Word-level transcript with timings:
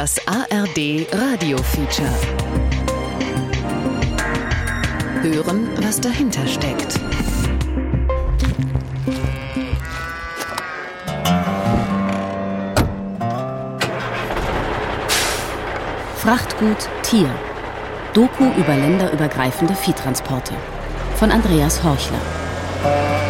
Das 0.00 0.16
ARD 0.26 1.06
Radio 1.12 1.58
Feature. 1.58 2.08
Hören, 5.20 5.68
was 5.82 6.00
dahinter 6.00 6.46
steckt. 6.46 6.98
Frachtgut 16.16 16.78
Tier. 17.02 17.28
Doku 18.14 18.44
über 18.56 18.74
länderübergreifende 18.74 19.74
Viehtransporte. 19.74 20.54
Von 21.16 21.30
Andreas 21.30 21.84
Horchler. 21.84 23.29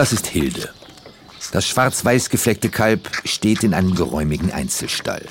Das 0.00 0.14
ist 0.14 0.28
Hilde. 0.28 0.70
Das 1.52 1.66
schwarz-weiß 1.66 2.30
gefleckte 2.30 2.70
Kalb 2.70 3.10
steht 3.26 3.62
in 3.62 3.74
einem 3.74 3.94
geräumigen 3.94 4.50
Einzelstall. 4.50 5.26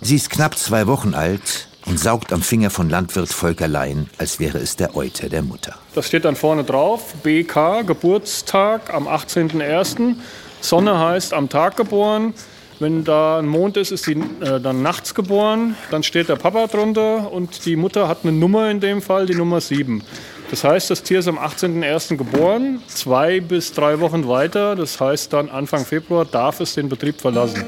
Sie 0.00 0.16
ist 0.16 0.30
knapp 0.30 0.56
zwei 0.56 0.86
Wochen 0.86 1.12
alt 1.12 1.68
und 1.84 2.00
saugt 2.00 2.32
am 2.32 2.40
Finger 2.40 2.70
von 2.70 2.88
Landwirt 2.88 3.28
Volker 3.28 3.68
Lein, 3.68 4.08
als 4.16 4.40
wäre 4.40 4.56
es 4.56 4.76
der 4.76 4.96
Euter 4.96 5.28
der 5.28 5.42
Mutter. 5.42 5.74
Das 5.94 6.06
steht 6.06 6.24
dann 6.24 6.34
vorne 6.34 6.64
drauf, 6.64 7.12
BK, 7.22 7.82
Geburtstag 7.82 8.94
am 8.94 9.06
18.01. 9.06 10.14
Sonne 10.62 10.98
heißt 10.98 11.34
am 11.34 11.50
Tag 11.50 11.76
geboren. 11.76 12.32
Wenn 12.78 13.04
da 13.04 13.38
ein 13.38 13.46
Mond 13.46 13.76
ist, 13.76 13.90
ist 13.90 14.04
sie 14.04 14.12
äh, 14.40 14.60
dann 14.60 14.80
nachts 14.82 15.14
geboren. 15.14 15.76
Dann 15.90 16.02
steht 16.02 16.30
der 16.30 16.36
Papa 16.36 16.68
drunter 16.68 17.30
und 17.30 17.66
die 17.66 17.76
Mutter 17.76 18.08
hat 18.08 18.20
eine 18.22 18.32
Nummer 18.32 18.70
in 18.70 18.80
dem 18.80 19.02
Fall, 19.02 19.26
die 19.26 19.34
Nummer 19.34 19.60
7. 19.60 20.02
Das 20.50 20.64
heißt, 20.64 20.90
das 20.90 21.02
Tier 21.02 21.18
ist 21.18 21.28
am 21.28 21.38
18.01. 21.38 22.16
geboren, 22.16 22.82
zwei 22.88 23.40
bis 23.40 23.72
drei 23.72 24.00
Wochen 24.00 24.26
weiter. 24.28 24.76
Das 24.76 24.98
heißt, 24.98 25.32
dann 25.32 25.50
Anfang 25.50 25.84
Februar 25.84 26.24
darf 26.24 26.60
es 26.60 26.74
den 26.74 26.88
Betrieb 26.88 27.20
verlassen. 27.20 27.64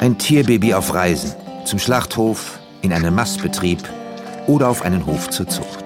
Ein 0.00 0.18
Tierbaby 0.18 0.74
auf 0.74 0.92
Reisen, 0.92 1.34
zum 1.64 1.78
Schlachthof, 1.78 2.58
in 2.82 2.92
einen 2.92 3.14
Mastbetrieb 3.14 3.80
oder 4.46 4.68
auf 4.68 4.82
einen 4.82 5.06
Hof 5.06 5.30
zur 5.30 5.48
Zucht. 5.48 5.84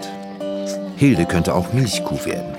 Hilde 0.96 1.26
könnte 1.26 1.54
auch 1.54 1.72
Milchkuh 1.72 2.24
werden, 2.24 2.54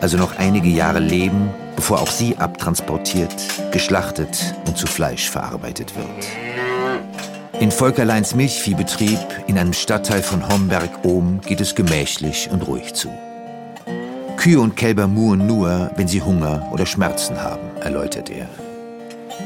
also 0.00 0.16
noch 0.16 0.38
einige 0.38 0.68
Jahre 0.68 1.00
leben, 1.00 1.50
bevor 1.76 2.00
auch 2.00 2.10
sie 2.10 2.36
abtransportiert, 2.36 3.34
geschlachtet 3.72 4.54
und 4.66 4.76
zu 4.76 4.86
Fleisch 4.86 5.30
verarbeitet 5.30 5.94
wird. 5.96 6.69
In 7.60 7.70
Volkerleins 7.70 8.34
Milchviehbetrieb 8.34 9.18
in 9.46 9.58
einem 9.58 9.74
Stadtteil 9.74 10.22
von 10.22 10.48
Homberg-Ohm 10.48 11.42
geht 11.42 11.60
es 11.60 11.74
gemächlich 11.74 12.48
und 12.50 12.66
ruhig 12.66 12.94
zu. 12.94 13.10
Kühe 14.38 14.58
und 14.58 14.78
Kälber 14.78 15.06
muhen 15.06 15.46
nur, 15.46 15.90
wenn 15.94 16.08
sie 16.08 16.22
Hunger 16.22 16.70
oder 16.72 16.86
Schmerzen 16.86 17.42
haben, 17.42 17.76
erläutert 17.82 18.30
er. 18.30 18.48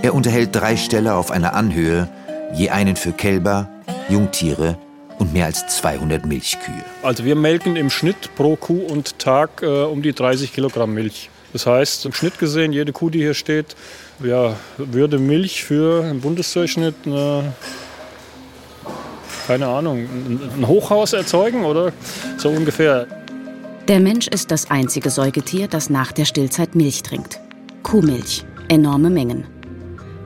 Er 0.03 0.15
unterhält 0.15 0.51
drei 0.55 0.77
Ställe 0.77 1.15
auf 1.15 1.33
einer 1.33 1.55
Anhöhe, 1.55 2.09
je 2.55 2.71
einen 2.71 2.95
für 2.95 3.11
Kälber, 3.11 3.69
Jungtiere 4.09 4.79
und 5.19 5.33
mehr 5.33 5.47
als 5.47 5.67
200 5.67 6.25
Milchkühe. 6.25 6.85
Also 7.03 7.25
wir 7.25 7.35
melken 7.35 7.75
im 7.75 7.91
Schnitt 7.91 8.33
pro 8.37 8.55
Kuh 8.55 8.87
und 8.87 9.19
Tag 9.19 9.61
äh, 9.63 9.67
um 9.67 10.03
die 10.03 10.13
30 10.13 10.53
Kilogramm 10.53 10.95
Milch. 10.95 11.31
Das 11.53 11.67
heißt, 11.67 12.07
im 12.07 12.13
Schnitt 12.13 12.39
gesehen, 12.39 12.73
jede 12.73 12.93
Kuh, 12.93 13.11
die 13.11 13.19
hier 13.19 13.35
steht, 13.35 13.75
ja, 14.23 14.57
würde 14.79 15.19
Milch 15.19 15.65
für 15.65 16.05
einen 16.05 16.21
Bundesdurchschnitt 16.21 16.95
eine 17.07 17.55
keine 19.47 19.67
Ahnung, 19.67 20.07
ein 20.57 20.67
Hochhaus 20.67 21.13
erzeugen 21.13 21.65
oder 21.65 21.93
so 22.37 22.49
ungefähr. 22.49 23.07
Der 23.89 24.01
Mensch 24.01 24.29
ist 24.29 24.51
das 24.51 24.71
einzige 24.71 25.11
Säugetier, 25.11 25.69
das 25.69 25.91
nach 25.91 26.13
der 26.13 26.25
Stillzeit 26.25 26.75
Milch 26.75 27.03
trinkt. 27.03 27.41
Kuhmilch, 27.83 28.45
enorme 28.69 29.11
Mengen. 29.11 29.45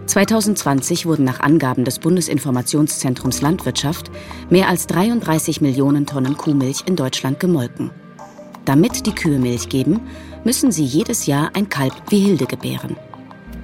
2020 0.06 1.06
wurden 1.06 1.24
nach 1.24 1.40
Angaben 1.40 1.84
des 1.84 1.98
Bundesinformationszentrums 1.98 3.42
Landwirtschaft 3.42 4.10
mehr 4.48 4.68
als 4.68 4.86
33 4.86 5.60
Millionen 5.60 6.06
Tonnen 6.06 6.36
Kuhmilch 6.36 6.84
in 6.86 6.96
Deutschland 6.96 7.40
gemolken. 7.40 7.90
Damit 8.64 9.06
die 9.06 9.14
Kühe 9.14 9.38
Milch 9.38 9.68
geben, 9.68 10.00
müssen 10.44 10.72
sie 10.72 10.84
jedes 10.84 11.26
Jahr 11.26 11.50
ein 11.54 11.68
Kalb 11.68 11.92
wie 12.10 12.20
Hilde 12.20 12.46
gebären. 12.46 12.96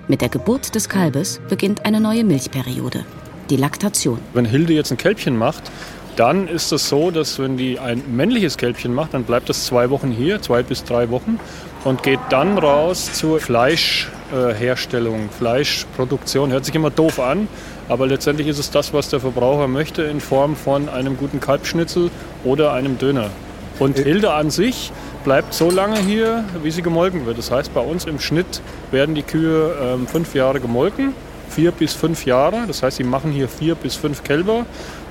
Mit 0.09 0.21
der 0.21 0.29
Geburt 0.29 0.75
des 0.75 0.89
Kalbes 0.89 1.41
beginnt 1.49 1.87
eine 1.87 2.01
neue 2.01 2.25
Milchperiode 2.25 3.05
die 3.51 3.57
Laktation. 3.57 4.19
Wenn 4.33 4.45
Hilde 4.45 4.73
jetzt 4.73 4.91
ein 4.91 4.97
Kälbchen 4.97 5.37
macht, 5.37 5.71
dann 6.17 6.49
ist 6.49 6.73
es 6.73 6.89
so, 6.89 7.11
dass 7.11 7.39
wenn 7.39 7.57
die 7.57 7.79
ein 7.79 8.03
männliches 8.15 8.57
Kälbchen 8.57 8.95
macht, 8.95 9.15
dann 9.15 9.25
bleibt 9.25 9.51
es 9.51 9.67
zwei 9.67 9.91
Wochen 9.91 10.11
hier, 10.11 10.41
zwei 10.41 10.63
bis 10.63 10.85
drei 10.85 11.11
Wochen, 11.11 11.41
und 11.85 12.03
geht 12.03 12.21
dann 12.31 12.57
raus 12.57 13.13
zur 13.13 13.41
Fleischherstellung, 13.41 15.29
Fleischproduktion. 15.37 16.53
Hört 16.53 16.65
sich 16.65 16.75
immer 16.75 16.91
doof 16.91 17.21
an, 17.21 17.49
aber 17.89 18.07
letztendlich 18.07 18.49
ist 18.49 18.59
es 18.59 18.71
das, 18.71 18.95
was 18.95 19.09
der 19.09 19.21
Verbraucher 19.21 19.69
möchte, 19.69 20.03
in 20.03 20.21
Form 20.21 20.57
von 20.57 20.89
einem 20.89 21.17
guten 21.17 21.41
Kalbschnitzel 21.41 22.11
oder 22.45 22.73
einem 22.73 22.99
Döner. 22.99 23.31
Und 23.79 23.99
Hilde 23.99 24.33
an 24.33 24.51
sich 24.51 24.93
bleibt 25.25 25.53
so 25.53 25.71
lange 25.71 25.99
hier, 25.99 26.45
wie 26.63 26.71
sie 26.71 26.83
gemolken 26.83 27.27
wird. 27.27 27.39
Das 27.39 27.51
heißt, 27.51 27.75
bei 27.75 27.81
uns 27.81 28.05
im 28.05 28.21
Schnitt 28.21 28.63
werden 28.93 29.15
die 29.17 29.23
Kühe 29.23 29.75
ähm, 29.83 30.07
fünf 30.07 30.35
Jahre 30.35 30.61
gemolken 30.61 31.13
vier 31.49 31.71
bis 31.73 31.93
fünf 31.93 32.27
Jahre. 32.27 32.65
Das 32.67 32.83
heißt, 32.83 32.97
sie 32.99 33.05
machen 33.05 33.33
hier 33.33 33.49
vier 33.49 33.75
bis 33.75 33.95
fünf 33.95 34.25
Kälber 34.25 34.67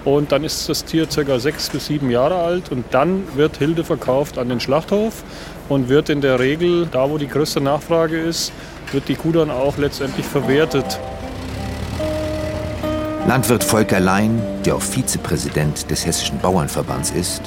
und 0.06 0.32
dann 0.32 0.44
ist 0.44 0.68
das 0.68 0.84
Tier 0.86 1.08
ca. 1.08 1.40
sechs 1.40 1.70
bis 1.70 1.88
sieben 1.88 2.10
Jahre 2.10 2.36
alt 2.36 2.72
und 2.72 2.86
dann 2.92 3.24
wird 3.36 3.58
Hilde 3.58 3.84
verkauft 3.84 4.38
an 4.38 4.50
den 4.50 4.60
Schlachthof 4.60 5.24
und 5.70 5.90
wird 5.90 6.10
in 6.10 6.22
der 6.22 6.40
Regel, 6.40 6.88
da 6.92 7.10
wo 7.10 7.18
die 7.18 7.28
größte 7.28 7.62
Nachfrage 7.62 8.20
ist, 8.20 8.52
wird 8.92 9.08
die 9.08 9.16
Kuh 9.16 9.32
dann 9.32 9.50
auch 9.50 9.78
letztendlich 9.78 10.26
verwertet. 10.26 11.00
Landwirt 13.28 13.64
Volker 13.64 14.02
Lein, 14.02 14.42
der 14.66 14.76
auch 14.76 14.82
Vizepräsident 14.82 15.90
des 15.90 16.06
Hessischen 16.06 16.40
Bauernverbands 16.40 17.12
ist, 17.12 17.42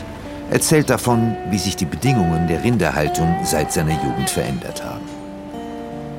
erzählt 0.50 0.88
davon, 0.88 1.36
wie 1.50 1.58
sich 1.58 1.76
die 1.76 1.84
Bedingungen 1.84 2.48
der 2.48 2.64
Rinderhaltung 2.64 3.36
seit 3.44 3.72
seiner 3.72 3.92
Jugend 4.02 4.30
verändert 4.30 4.82
haben. 4.82 5.15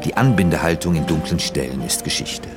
Die 0.03 0.15
Anbindehaltung 0.15 0.95
in 0.95 1.05
dunklen 1.05 1.39
Ställen 1.39 1.83
ist 1.83 2.03
Geschichte. 2.03 2.47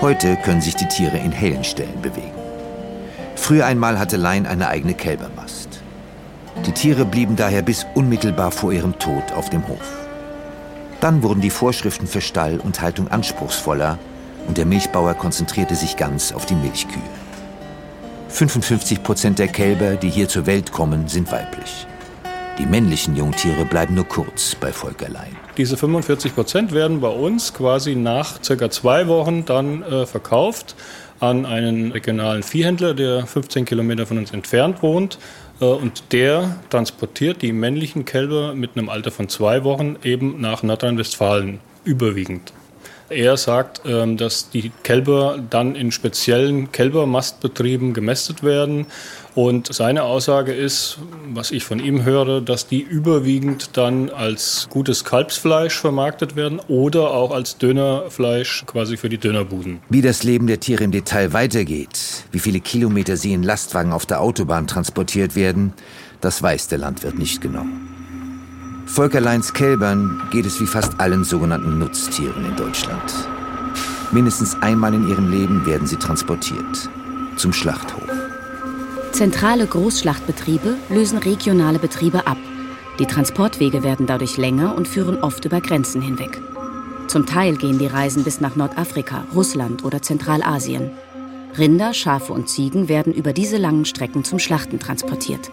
Heute 0.00 0.36
können 0.36 0.60
sich 0.60 0.74
die 0.74 0.88
Tiere 0.88 1.18
in 1.18 1.32
hellen 1.32 1.64
Stellen 1.64 2.00
bewegen. 2.02 2.32
Früher 3.36 3.66
einmal 3.66 3.98
hatte 3.98 4.16
Lein 4.16 4.46
eine 4.46 4.68
eigene 4.68 4.94
Kälbermast. 4.94 5.80
Die 6.66 6.72
Tiere 6.72 7.04
blieben 7.04 7.36
daher 7.36 7.62
bis 7.62 7.86
unmittelbar 7.94 8.50
vor 8.50 8.72
ihrem 8.72 8.98
Tod 8.98 9.32
auf 9.32 9.48
dem 9.50 9.66
Hof. 9.68 9.78
Dann 11.00 11.22
wurden 11.22 11.40
die 11.40 11.50
Vorschriften 11.50 12.06
für 12.06 12.20
Stall 12.20 12.58
und 12.60 12.80
Haltung 12.80 13.08
anspruchsvoller 13.08 13.98
und 14.46 14.58
der 14.58 14.66
Milchbauer 14.66 15.14
konzentrierte 15.14 15.74
sich 15.74 15.96
ganz 15.96 16.32
auf 16.32 16.46
die 16.46 16.54
Milchkühe. 16.54 17.02
55 18.28 19.02
Prozent 19.02 19.38
der 19.38 19.48
Kälber, 19.48 19.96
die 19.96 20.10
hier 20.10 20.28
zur 20.28 20.46
Welt 20.46 20.72
kommen, 20.72 21.08
sind 21.08 21.32
weiblich. 21.32 21.86
Die 22.58 22.66
männlichen 22.66 23.16
Jungtiere 23.16 23.64
bleiben 23.64 23.94
nur 23.94 24.06
kurz 24.06 24.54
bei 24.54 24.72
Volkerlein. 24.72 25.39
Diese 25.60 25.76
45 25.76 26.34
Prozent 26.34 26.72
werden 26.72 27.02
bei 27.02 27.10
uns 27.10 27.52
quasi 27.52 27.94
nach 27.94 28.42
circa 28.42 28.70
zwei 28.70 29.08
Wochen 29.08 29.44
dann 29.44 29.82
äh, 29.82 30.06
verkauft 30.06 30.74
an 31.20 31.44
einen 31.44 31.92
regionalen 31.92 32.42
Viehhändler, 32.42 32.94
der 32.94 33.26
15 33.26 33.66
Kilometer 33.66 34.06
von 34.06 34.16
uns 34.16 34.30
entfernt 34.30 34.82
wohnt. 34.82 35.18
Äh, 35.60 35.66
und 35.66 36.14
der 36.14 36.56
transportiert 36.70 37.42
die 37.42 37.52
männlichen 37.52 38.06
Kälber 38.06 38.54
mit 38.54 38.70
einem 38.74 38.88
Alter 38.88 39.10
von 39.10 39.28
zwei 39.28 39.62
Wochen 39.62 39.96
eben 40.02 40.40
nach 40.40 40.62
Nordrhein-Westfalen 40.62 41.58
überwiegend. 41.84 42.54
Er 43.10 43.36
sagt, 43.36 43.82
ähm, 43.86 44.16
dass 44.16 44.50
die 44.50 44.70
Kälber 44.84 45.40
dann 45.50 45.74
in 45.74 45.90
speziellen 45.90 46.70
Kälbermastbetrieben 46.70 47.92
gemästet 47.92 48.44
werden. 48.44 48.86
Und 49.34 49.72
seine 49.72 50.04
Aussage 50.04 50.52
ist, 50.52 50.98
was 51.32 51.50
ich 51.50 51.64
von 51.64 51.80
ihm 51.80 52.04
höre, 52.04 52.40
dass 52.40 52.68
die 52.68 52.80
überwiegend 52.80 53.76
dann 53.76 54.10
als 54.10 54.68
gutes 54.70 55.04
Kalbsfleisch 55.04 55.76
vermarktet 55.76 56.36
werden 56.36 56.60
oder 56.68 57.10
auch 57.10 57.32
als 57.32 57.58
Dönerfleisch 57.58 58.64
quasi 58.66 58.96
für 58.96 59.08
die 59.08 59.18
Dönerbuden. 59.18 59.80
Wie 59.88 60.02
das 60.02 60.22
Leben 60.22 60.46
der 60.46 60.60
Tiere 60.60 60.84
im 60.84 60.92
Detail 60.92 61.32
weitergeht, 61.32 62.24
wie 62.30 62.38
viele 62.38 62.60
Kilometer 62.60 63.16
sie 63.16 63.32
in 63.32 63.42
Lastwagen 63.42 63.92
auf 63.92 64.06
der 64.06 64.20
Autobahn 64.20 64.68
transportiert 64.68 65.34
werden, 65.34 65.72
das 66.20 66.42
weiß 66.42 66.68
der 66.68 66.78
Landwirt 66.78 67.18
nicht 67.18 67.40
genau. 67.40 67.64
Volkerleins 68.92 69.52
Kälbern 69.52 70.20
geht 70.32 70.46
es 70.46 70.58
wie 70.60 70.66
fast 70.66 70.98
allen 70.98 71.22
sogenannten 71.22 71.78
Nutztieren 71.78 72.44
in 72.44 72.56
Deutschland. 72.56 73.14
Mindestens 74.10 74.60
einmal 74.60 74.92
in 74.92 75.06
ihrem 75.06 75.30
Leben 75.30 75.64
werden 75.64 75.86
sie 75.86 75.96
transportiert. 75.96 76.90
Zum 77.36 77.52
Schlachthof. 77.52 78.02
Zentrale 79.12 79.68
Großschlachtbetriebe 79.68 80.74
lösen 80.88 81.18
regionale 81.18 81.78
Betriebe 81.78 82.26
ab. 82.26 82.36
Die 82.98 83.06
Transportwege 83.06 83.84
werden 83.84 84.06
dadurch 84.06 84.36
länger 84.36 84.74
und 84.74 84.88
führen 84.88 85.22
oft 85.22 85.44
über 85.44 85.60
Grenzen 85.60 86.02
hinweg. 86.02 86.42
Zum 87.06 87.26
Teil 87.26 87.56
gehen 87.56 87.78
die 87.78 87.86
Reisen 87.86 88.24
bis 88.24 88.40
nach 88.40 88.56
Nordafrika, 88.56 89.24
Russland 89.32 89.84
oder 89.84 90.02
Zentralasien. 90.02 90.90
Rinder, 91.56 91.94
Schafe 91.94 92.32
und 92.32 92.48
Ziegen 92.48 92.88
werden 92.88 93.14
über 93.14 93.32
diese 93.32 93.56
langen 93.56 93.84
Strecken 93.84 94.24
zum 94.24 94.40
Schlachten 94.40 94.80
transportiert. 94.80 95.52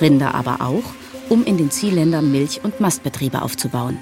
Rinder 0.00 0.36
aber 0.36 0.60
auch 0.60 0.84
um 1.28 1.44
in 1.44 1.56
den 1.56 1.70
Zielländern 1.70 2.30
Milch- 2.30 2.62
und 2.62 2.80
Mastbetriebe 2.80 3.42
aufzubauen. 3.42 3.98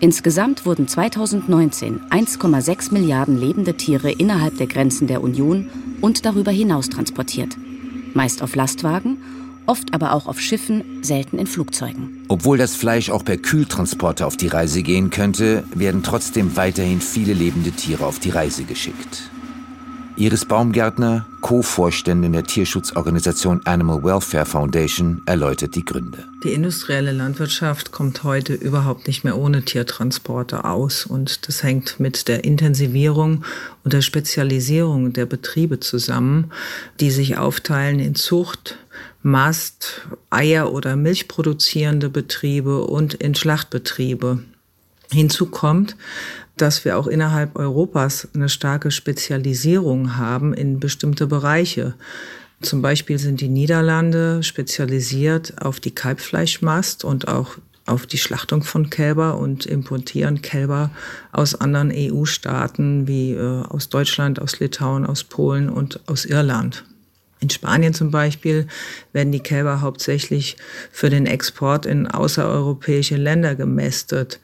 Insgesamt 0.00 0.64
wurden 0.64 0.88
2019 0.88 2.00
1,6 2.10 2.92
Milliarden 2.92 3.38
lebende 3.38 3.74
Tiere 3.76 4.10
innerhalb 4.10 4.56
der 4.56 4.66
Grenzen 4.66 5.06
der 5.06 5.22
Union 5.22 5.68
und 6.00 6.24
darüber 6.24 6.50
hinaus 6.50 6.88
transportiert. 6.88 7.56
Meist 8.14 8.42
auf 8.42 8.54
Lastwagen, 8.54 9.18
oft 9.66 9.92
aber 9.92 10.14
auch 10.14 10.26
auf 10.26 10.40
Schiffen, 10.40 11.02
selten 11.02 11.38
in 11.38 11.46
Flugzeugen. 11.46 12.24
Obwohl 12.28 12.56
das 12.56 12.74
Fleisch 12.74 13.10
auch 13.10 13.24
per 13.24 13.36
Kühltransporter 13.36 14.26
auf 14.26 14.38
die 14.38 14.48
Reise 14.48 14.82
gehen 14.82 15.10
könnte, 15.10 15.64
werden 15.74 16.02
trotzdem 16.02 16.56
weiterhin 16.56 17.00
viele 17.00 17.34
lebende 17.34 17.70
Tiere 17.70 18.06
auf 18.06 18.18
die 18.18 18.30
Reise 18.30 18.64
geschickt. 18.64 19.30
Iris 20.20 20.44
Baumgärtner, 20.44 21.24
Co-Vorständin 21.40 22.34
der 22.34 22.44
Tierschutzorganisation 22.44 23.62
Animal 23.64 24.04
Welfare 24.04 24.44
Foundation, 24.44 25.22
erläutert 25.24 25.74
die 25.74 25.82
Gründe. 25.82 26.26
Die 26.44 26.52
industrielle 26.52 27.12
Landwirtschaft 27.12 27.90
kommt 27.90 28.22
heute 28.22 28.52
überhaupt 28.52 29.06
nicht 29.06 29.24
mehr 29.24 29.38
ohne 29.38 29.64
Tiertransporte 29.64 30.66
aus. 30.66 31.06
Und 31.06 31.48
das 31.48 31.62
hängt 31.62 32.00
mit 32.00 32.28
der 32.28 32.44
Intensivierung 32.44 33.46
und 33.82 33.94
der 33.94 34.02
Spezialisierung 34.02 35.14
der 35.14 35.24
Betriebe 35.24 35.80
zusammen, 35.80 36.52
die 37.00 37.10
sich 37.10 37.38
aufteilen 37.38 37.98
in 37.98 38.14
Zucht, 38.14 38.76
Mast, 39.22 40.06
Eier- 40.28 40.70
oder 40.70 40.96
Milchproduzierende 40.96 42.10
Betriebe 42.10 42.84
und 42.84 43.14
in 43.14 43.34
Schlachtbetriebe. 43.34 44.40
Hinzu 45.12 45.46
kommt, 45.46 45.96
dass 46.60 46.84
wir 46.84 46.98
auch 46.98 47.06
innerhalb 47.06 47.56
Europas 47.58 48.28
eine 48.34 48.48
starke 48.48 48.90
Spezialisierung 48.90 50.16
haben 50.16 50.52
in 50.52 50.80
bestimmte 50.80 51.26
Bereiche. 51.26 51.94
Zum 52.60 52.82
Beispiel 52.82 53.18
sind 53.18 53.40
die 53.40 53.48
Niederlande 53.48 54.42
spezialisiert 54.42 55.62
auf 55.62 55.80
die 55.80 55.92
Kalbfleischmast 55.92 57.04
und 57.04 57.28
auch 57.28 57.56
auf 57.86 58.06
die 58.06 58.18
Schlachtung 58.18 58.62
von 58.62 58.90
Kälber 58.90 59.38
und 59.38 59.66
importieren 59.66 60.42
Kälber 60.42 60.90
aus 61.32 61.54
anderen 61.54 61.90
EU-Staaten 61.92 63.08
wie 63.08 63.32
äh, 63.32 63.62
aus 63.64 63.88
Deutschland, 63.88 64.40
aus 64.40 64.60
Litauen, 64.60 65.06
aus 65.06 65.24
Polen 65.24 65.68
und 65.68 66.00
aus 66.06 66.24
Irland. 66.24 66.84
In 67.40 67.48
Spanien 67.48 67.94
zum 67.94 68.10
Beispiel 68.10 68.66
werden 69.12 69.32
die 69.32 69.40
Kälber 69.40 69.80
hauptsächlich 69.80 70.58
für 70.92 71.08
den 71.08 71.26
Export 71.26 71.86
in 71.86 72.06
außereuropäische 72.06 73.16
Länder 73.16 73.54
gemästet. 73.54 74.40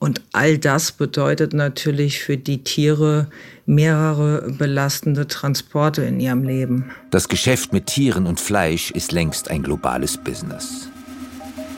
Und 0.00 0.22
all 0.32 0.56
das 0.56 0.92
bedeutet 0.92 1.52
natürlich 1.52 2.20
für 2.20 2.38
die 2.38 2.64
Tiere 2.64 3.28
mehrere 3.66 4.50
belastende 4.50 5.28
Transporte 5.28 6.02
in 6.02 6.18
ihrem 6.18 6.42
Leben. 6.42 6.90
Das 7.10 7.28
Geschäft 7.28 7.74
mit 7.74 7.86
Tieren 7.86 8.26
und 8.26 8.40
Fleisch 8.40 8.90
ist 8.90 9.12
längst 9.12 9.50
ein 9.50 9.62
globales 9.62 10.16
Business. 10.16 10.88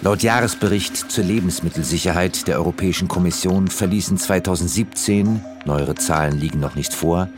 Laut 0.02 0.22
Jahresbericht 0.22 1.10
zur 1.10 1.24
Lebensmittelsicherheit 1.24 2.46
der 2.46 2.58
Europäischen 2.58 3.08
Kommission 3.08 3.66
verließen 3.66 4.16
2017, 4.18 5.40
neuere 5.64 5.96
Zahlen 5.96 6.38
liegen 6.38 6.60
noch 6.60 6.76
nicht 6.76 6.94
vor, 6.94 7.28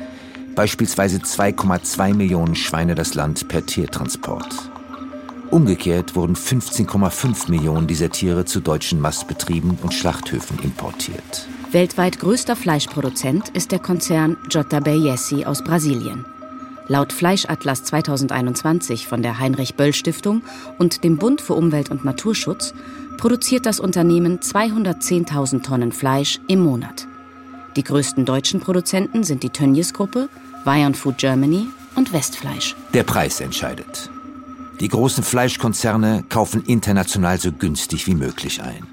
beispielsweise 0.54 1.16
2,2 1.19 2.14
Millionen 2.14 2.54
Schweine 2.54 2.94
das 2.94 3.14
Land 3.14 3.48
per 3.48 3.64
Tiertransport. 3.64 4.70
Umgekehrt 5.55 6.17
wurden 6.17 6.35
15,5 6.35 7.49
Millionen 7.49 7.87
dieser 7.87 8.11
Tiere 8.11 8.45
zu 8.45 8.59
deutschen 8.59 9.01
Mastbetrieben 9.01 9.79
und 9.83 9.95
Schlachthöfen 9.95 10.59
importiert. 10.59 11.47
Weltweit 11.71 12.19
größter 12.19 12.56
Fleischproduzent 12.56 13.51
ist 13.51 13.71
der 13.71 13.79
Konzern 13.79 14.37
JBS 14.51 15.33
aus 15.47 15.62
Brasilien. 15.62 16.25
Laut 16.89 17.12
Fleischatlas 17.12 17.85
2021 17.85 19.06
von 19.06 19.23
der 19.23 19.39
Heinrich 19.39 19.77
Böll 19.77 19.93
Stiftung 19.93 20.43
und 20.79 21.05
dem 21.05 21.19
Bund 21.19 21.41
für 21.41 21.55
Umwelt 21.55 21.89
und 21.89 22.05
Naturschutz 22.05 22.75
produziert 23.17 23.65
das 23.65 23.79
Unternehmen 23.79 24.41
210.000 24.41 25.62
Tonnen 25.62 25.93
Fleisch 25.93 26.41
im 26.49 26.65
Monat. 26.65 27.06
Die 27.77 27.85
größten 27.85 28.25
deutschen 28.25 28.59
Produzenten 28.59 29.23
sind 29.23 29.45
die 29.45 29.51
Tönnies 29.51 29.95
Gruppe, 29.95 30.29
Vion 30.65 30.97
Food 30.97 31.19
Germany 31.19 31.69
und 31.95 32.12
Westfleisch. 32.12 32.75
Der 32.93 33.05
Preis 33.05 33.41
entscheidet. 33.41 34.11
Die 34.81 34.88
großen 34.88 35.23
Fleischkonzerne 35.23 36.25
kaufen 36.29 36.65
international 36.65 37.38
so 37.38 37.53
günstig 37.53 38.06
wie 38.06 38.15
möglich 38.15 38.61
ein. 38.61 38.87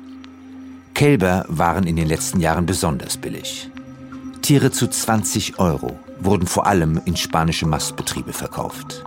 Kälber 0.93 1.45
waren 1.47 1.87
in 1.87 1.95
den 1.95 2.07
letzten 2.07 2.39
Jahren 2.39 2.67
besonders 2.67 3.17
billig. 3.17 3.69
Tiere 4.41 4.71
zu 4.71 4.87
20 4.87 5.59
Euro 5.59 5.97
wurden 6.19 6.45
vor 6.45 6.67
allem 6.67 7.01
in 7.05 7.17
spanische 7.17 7.65
Mastbetriebe 7.65 8.33
verkauft. 8.33 9.03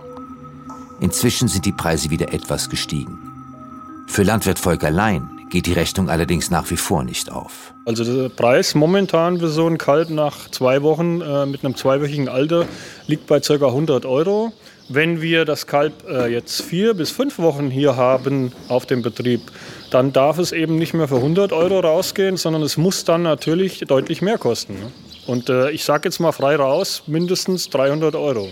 Inzwischen 0.99 1.47
sind 1.47 1.65
die 1.65 1.71
Preise 1.71 2.09
wieder 2.09 2.33
etwas 2.33 2.69
gestiegen. 2.69 3.17
Für 4.07 4.23
Landwirt 4.23 4.59
Volker 4.59 4.91
Lein 4.91 5.29
geht 5.49 5.67
die 5.67 5.73
Rechnung 5.73 6.09
allerdings 6.09 6.49
nach 6.49 6.69
wie 6.71 6.77
vor 6.77 7.03
nicht 7.03 7.31
auf. 7.31 7.73
Also 7.85 8.03
der 8.03 8.29
Preis 8.29 8.75
momentan 8.75 9.39
für 9.39 9.49
so 9.49 9.67
ein 9.67 9.77
Kalb 9.77 10.09
nach 10.09 10.49
zwei 10.51 10.81
Wochen 10.81 11.21
äh, 11.21 11.45
mit 11.45 11.63
einem 11.63 11.75
zweiwöchigen 11.75 12.27
Alter 12.27 12.65
liegt 13.07 13.27
bei 13.27 13.39
ca. 13.39 13.53
100 13.53 14.05
Euro. 14.05 14.51
Wenn 14.87 15.21
wir 15.21 15.45
das 15.45 15.65
Kalb 15.65 16.07
äh, 16.07 16.27
jetzt 16.27 16.61
vier 16.61 16.93
bis 16.93 17.09
fünf 17.09 17.39
Wochen 17.39 17.71
hier 17.71 17.95
haben 17.95 18.51
auf 18.67 18.85
dem 18.85 19.01
Betrieb, 19.01 19.41
dann 19.89 20.13
darf 20.13 20.37
es 20.37 20.51
eben 20.51 20.77
nicht 20.77 20.93
mehr 20.93 21.07
für 21.07 21.15
100 21.15 21.51
Euro 21.53 21.79
rausgehen, 21.79 22.37
sondern 22.37 22.61
es 22.61 22.77
muss 22.77 23.03
dann 23.03 23.23
natürlich 23.23 23.79
deutlich 23.79 24.21
mehr 24.21 24.37
kosten. 24.37 24.73
Ne? 24.75 24.91
Und 25.25 25.49
äh, 25.49 25.71
ich 25.71 25.83
sage 25.83 26.07
jetzt 26.07 26.19
mal 26.19 26.31
frei 26.31 26.55
raus, 26.55 27.03
mindestens 27.07 27.69
300 27.69 28.15
Euro. 28.15 28.49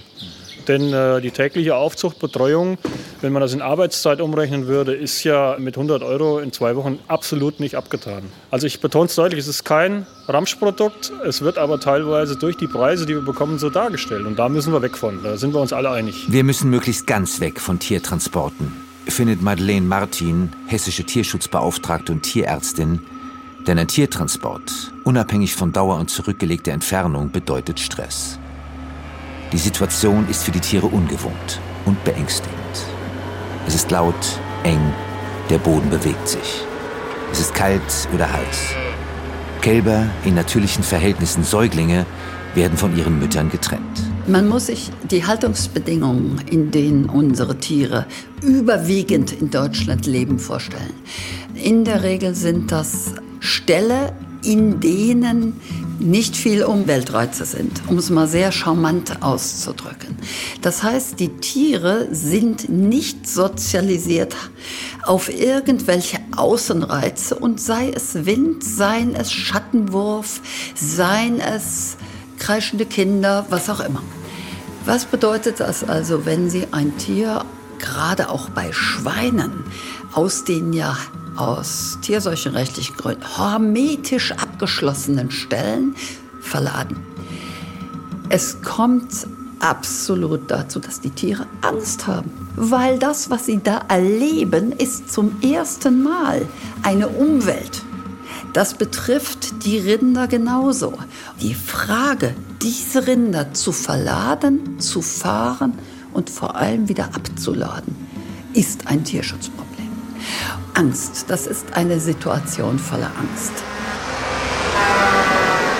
Denn 0.67 0.93
äh, 0.93 1.21
die 1.21 1.31
tägliche 1.31 1.75
Aufzucht, 1.75 2.19
Betreuung, 2.19 2.77
wenn 3.21 3.33
man 3.33 3.41
das 3.41 3.53
in 3.53 3.61
Arbeitszeit 3.61 4.21
umrechnen 4.21 4.67
würde, 4.67 4.93
ist 4.93 5.23
ja 5.23 5.55
mit 5.59 5.75
100 5.75 6.03
Euro 6.03 6.39
in 6.39 6.51
zwei 6.51 6.75
Wochen 6.75 6.99
absolut 7.07 7.59
nicht 7.59 7.75
abgetan. 7.75 8.23
Also 8.51 8.67
ich 8.67 8.79
betone 8.79 9.05
es 9.05 9.15
deutlich, 9.15 9.39
es 9.39 9.47
ist 9.47 9.63
kein 9.63 10.05
Ramschprodukt, 10.27 11.11
es 11.25 11.41
wird 11.41 11.57
aber 11.57 11.79
teilweise 11.79 12.37
durch 12.37 12.57
die 12.57 12.67
Preise, 12.67 13.05
die 13.05 13.15
wir 13.15 13.21
bekommen, 13.21 13.59
so 13.59 13.69
dargestellt. 13.69 14.25
Und 14.25 14.39
da 14.39 14.49
müssen 14.49 14.71
wir 14.71 14.81
weg 14.81 14.97
von, 14.97 15.21
da 15.23 15.37
sind 15.37 15.53
wir 15.53 15.61
uns 15.61 15.73
alle 15.73 15.91
einig. 15.91 16.25
Wir 16.29 16.43
müssen 16.43 16.69
möglichst 16.69 17.07
ganz 17.07 17.39
weg 17.39 17.59
von 17.59 17.79
Tiertransporten, 17.79 18.73
findet 19.07 19.41
Madeleine 19.41 19.85
Martin, 19.85 20.51
hessische 20.67 21.03
Tierschutzbeauftragte 21.03 22.11
und 22.11 22.23
Tierärztin, 22.23 23.01
denn 23.67 23.79
ein 23.79 23.87
Tiertransport, 23.87 24.91
unabhängig 25.03 25.55
von 25.55 25.71
Dauer 25.71 25.97
und 25.97 26.09
zurückgelegter 26.09 26.73
Entfernung, 26.73 27.31
bedeutet 27.31 27.79
Stress. 27.79 28.39
Die 29.53 29.59
Situation 29.59 30.27
ist 30.29 30.43
für 30.43 30.51
die 30.51 30.59
Tiere 30.59 30.87
ungewohnt 30.87 31.61
und 31.85 32.03
beängstigend. 32.03 32.57
Es 33.67 33.75
ist 33.75 33.91
laut, 33.91 34.15
eng, 34.63 34.81
der 35.51 35.59
Boden 35.59 35.91
bewegt 35.91 36.27
sich. 36.27 36.65
Es 37.31 37.39
ist 37.39 37.53
kalt 37.53 37.81
oder 38.15 38.31
heiß. 38.31 38.73
Kälber 39.61 40.07
in 40.25 40.33
natürlichen 40.33 40.83
Verhältnissen 40.83 41.43
Säuglinge 41.43 42.07
werden 42.55 42.77
von 42.77 42.97
ihren 42.97 43.19
Müttern 43.19 43.51
getrennt. 43.51 44.01
Man 44.27 44.47
muss 44.47 44.65
sich 44.65 44.89
die 45.03 45.23
Haltungsbedingungen, 45.23 46.41
in 46.49 46.71
denen 46.71 47.05
unsere 47.05 47.57
Tiere 47.57 48.07
überwiegend 48.41 49.33
in 49.33 49.51
Deutschland 49.51 50.07
leben, 50.07 50.39
vorstellen. 50.39 50.93
In 51.53 51.85
der 51.85 52.01
Regel 52.01 52.33
sind 52.33 52.71
das 52.71 53.13
Ställe, 53.39 54.13
in 54.43 54.79
denen 54.79 55.59
nicht 55.99 56.35
viel 56.35 56.63
Umweltreize 56.63 57.45
sind, 57.45 57.81
um 57.87 57.97
es 57.97 58.09
mal 58.09 58.27
sehr 58.27 58.51
charmant 58.51 59.21
auszudrücken. 59.21 60.17
Das 60.61 60.83
heißt, 60.83 61.19
die 61.19 61.29
Tiere 61.29 62.07
sind 62.11 62.69
nicht 62.69 63.27
sozialisiert 63.27 64.35
auf 65.03 65.29
irgendwelche 65.33 66.19
Außenreize 66.35 67.35
und 67.35 67.59
sei 67.59 67.89
es 67.89 68.25
Wind, 68.25 68.63
sei 68.63 69.07
es 69.13 69.31
Schattenwurf, 69.31 70.41
seien 70.75 71.39
es 71.39 71.97
kreischende 72.39 72.85
Kinder, 72.85 73.45
was 73.49 73.69
auch 73.69 73.79
immer. 73.79 74.03
Was 74.85 75.05
bedeutet 75.05 75.61
das 75.61 75.83
also, 75.83 76.25
wenn 76.25 76.49
Sie 76.49 76.67
ein 76.71 76.97
Tier, 76.97 77.45
gerade 77.79 78.29
auch 78.29 78.49
bei 78.49 78.71
Schweinen, 78.73 79.63
aus 80.13 80.43
den 80.43 80.73
ja 80.73 80.97
aus 81.35 81.97
tierseuchenrechtlichen 82.01 82.95
Gründen 82.97 83.23
hermetisch 83.37 84.31
abgeschlossenen 84.31 85.31
Stellen 85.31 85.95
verladen. 86.41 86.97
Es 88.29 88.61
kommt 88.61 89.27
absolut 89.59 90.51
dazu, 90.51 90.79
dass 90.79 91.01
die 91.01 91.09
Tiere 91.09 91.47
Angst 91.61 92.07
haben, 92.07 92.31
weil 92.55 92.99
das, 92.99 93.29
was 93.29 93.45
sie 93.45 93.61
da 93.63 93.81
erleben, 93.87 94.71
ist 94.73 95.11
zum 95.11 95.41
ersten 95.41 96.03
Mal 96.03 96.45
eine 96.83 97.07
Umwelt. 97.07 97.81
Das 98.51 98.75
betrifft 98.75 99.65
die 99.65 99.79
Rinder 99.79 100.27
genauso. 100.27 100.93
Die 101.41 101.55
Frage, 101.55 102.35
diese 102.61 103.07
Rinder 103.07 103.53
zu 103.53 103.71
verladen, 103.71 104.79
zu 104.79 105.01
fahren 105.01 105.73
und 106.13 106.29
vor 106.29 106.55
allem 106.55 106.87
wieder 106.87 107.05
abzuladen, 107.05 107.95
ist 108.53 108.85
ein 108.87 109.03
Tierschutzproblem. 109.03 109.72
Angst. 110.73 111.25
Das 111.27 111.47
ist 111.47 111.73
eine 111.73 111.99
Situation 111.99 112.79
voller 112.79 113.11
Angst. 113.17 113.53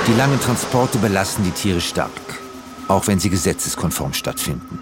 Die 0.07 0.13
langen 0.13 0.39
Transporte 0.39 0.97
belasten 0.97 1.43
die 1.43 1.51
Tiere 1.51 1.81
stark, 1.81 2.11
auch 2.87 3.07
wenn 3.07 3.19
sie 3.19 3.29
gesetzeskonform 3.29 4.13
stattfinden. 4.13 4.79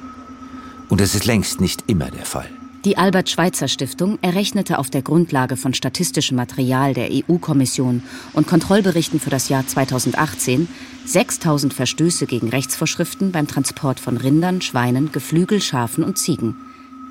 Und 0.90 1.00
es 1.00 1.16
ist 1.16 1.26
längst 1.26 1.62
nicht 1.62 1.84
immer 1.88 2.10
der 2.10 2.26
Fall. 2.26 2.50
Die 2.84 2.98
Albert-Schweitzer-Stiftung 2.98 4.18
errechnete 4.24 4.80
auf 4.80 4.90
der 4.90 5.04
Grundlage 5.04 5.56
von 5.56 5.76
statistischem 5.76 6.36
Material 6.36 6.96
der 6.96 7.10
EU-Kommission 7.12 8.02
und 8.34 8.48
Kontrollberichten 8.48 9.20
für 9.20 9.30
das 9.30 9.50
Jahr 9.50 9.68
2018 9.68 10.68
6000 11.06 11.76
Verstöße 11.76 12.26
gegen 12.26 12.50
Rechtsvorschriften 12.50 13.32
beim 13.32 13.48
Transport 13.48 14.00
von 14.00 14.18
Rindern, 14.18 14.62
Schweinen, 14.62 15.12
Geflügel, 15.12 15.62
Schafen 15.62 16.04
und 16.04 16.18
Ziegen. 16.18 16.56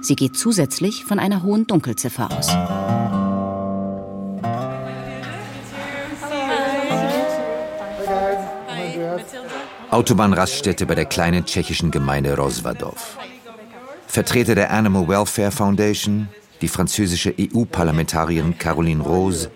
Sie 0.02 0.16
geht 0.16 0.36
zusätzlich 0.36 1.04
von 1.04 1.18
einer 1.18 1.42
hohen 1.42 1.66
Dunkelziffer 1.66 2.28
aus. 2.30 2.48
Autobahnraststätte 9.90 10.86
bei 10.86 10.94
der 10.94 11.04
kleinen 11.04 11.44
tschechischen 11.44 11.90
Gemeinde 11.90 12.36
Rozvadov. 12.36 13.18
Vertreter 14.06 14.54
der 14.54 14.70
Animal 14.70 15.08
Welfare 15.08 15.50
Foundation, 15.50 16.28
die 16.60 16.68
französische 16.68 17.34
EU-Parlamentarierin 17.38 18.56
Caroline 18.56 19.02
Rose, 19.02 19.50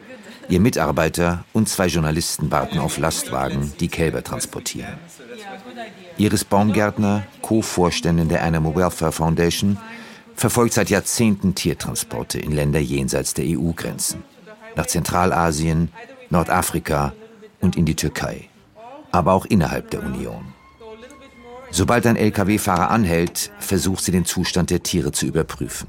ihr 0.49 0.61
Mitarbeiter 0.61 1.45
und 1.53 1.69
zwei 1.69 1.87
Journalisten 1.87 2.51
warten 2.51 2.79
auf 2.79 2.99
Lastwagen, 2.99 3.73
die 3.81 3.89
Kälber 3.89 4.23
transportieren. 4.23 4.99
Iris 6.19 6.45
Baumgärtner, 6.45 7.25
Co-Vorständin 7.43 8.29
der 8.29 8.43
Animal 8.43 8.77
Welfare 8.77 9.13
Foundation, 9.13 9.79
verfolgt 10.35 10.75
seit 10.75 10.91
Jahrzehnten 10.91 11.55
Tiertransporte 11.55 12.39
in 12.39 12.53
Länder 12.53 12.81
jenseits 12.81 13.35
der 13.35 13.47
EU-Grenzen. 13.47 14.23
Nach 14.77 14.87
Zentralasien, 14.87 15.91
Nordafrika 16.31 17.13
und 17.61 17.77
in 17.77 17.85
die 17.85 17.95
Türkei. 17.95 18.49
Aber 19.13 19.33
auch 19.33 19.47
innerhalb 19.47 19.91
der 19.91 20.03
Union. 20.03 20.45
Sobald 21.71 22.07
ein 22.07 22.17
Lkw-Fahrer 22.17 22.91
anhält, 22.91 23.51
versucht 23.59 24.05
sie 24.05 24.13
den 24.13 24.25
Zustand 24.25 24.71
der 24.71 24.83
Tiere 24.83 25.13
zu 25.13 25.27
überprüfen. 25.27 25.89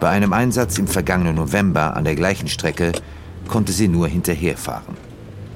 Bei 0.00 0.10
einem 0.10 0.32
Einsatz 0.32 0.78
im 0.78 0.88
vergangenen 0.88 1.36
November 1.36 1.96
an 1.96 2.04
der 2.04 2.16
gleichen 2.16 2.48
Strecke 2.48 2.92
konnte 3.46 3.72
sie 3.72 3.88
nur 3.88 4.08
hinterherfahren. 4.08 4.96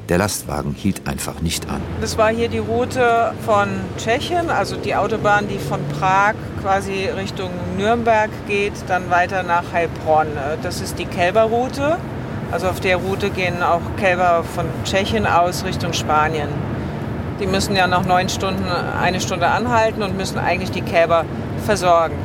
Der 0.09 0.17
Lastwagen 0.17 0.75
hielt 0.75 1.07
einfach 1.07 1.43
nicht 1.43 1.69
an. 1.69 1.83
Das 2.01 2.17
war 2.17 2.31
hier 2.31 2.49
die 2.49 2.59
Route 2.59 3.35
von 3.45 3.69
Tschechien, 3.99 4.49
also 4.49 4.77
die 4.77 4.97
Autobahn, 4.97 5.49
die 5.49 5.59
von 5.59 5.81
Prag 5.99 6.33
quasi 6.63 7.11
Richtung 7.15 7.51
Nürnberg 7.77 8.31
geht, 8.47 8.73
dann 8.89 9.11
weiter 9.11 9.43
nach 9.43 9.65
Heilbronn. 9.73 10.29
Das 10.63 10.81
ist 10.81 10.99
die 10.99 11.05
Kälberroute. 11.05 11.99
Also 12.51 12.69
auf 12.69 12.81
der 12.81 12.97
Route 12.97 13.29
gehen 13.29 13.63
auch 13.63 13.83
Kälber 13.99 14.45
von 14.55 14.65
Tschechien 14.85 15.27
aus 15.27 15.67
Richtung 15.67 15.93
Spanien. 15.93 16.49
Die 17.39 17.47
müssen 17.47 17.77
ja 17.77 17.87
nach 17.87 18.07
neun 18.07 18.31
Stunden 18.31 18.65
eine 18.65 19.21
Stunde 19.21 19.49
anhalten 19.49 20.03
und 20.03 20.17
müssen 20.17 20.39
eigentlich 20.39 20.71
die 20.71 20.81
Kälber 20.81 21.27
versorgen. 21.67 22.17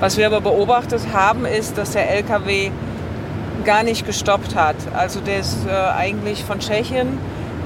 Was 0.00 0.16
wir 0.16 0.26
aber 0.26 0.40
beobachtet 0.40 1.02
haben, 1.12 1.44
ist, 1.44 1.78
dass 1.78 1.92
der 1.92 2.10
LKW 2.10 2.72
gar 3.64 3.82
nicht 3.82 4.06
gestoppt 4.06 4.54
hat. 4.54 4.76
Also 4.94 5.20
der 5.20 5.40
ist 5.40 5.66
äh, 5.66 5.70
eigentlich 5.70 6.44
von 6.44 6.58
Tschechien 6.60 7.18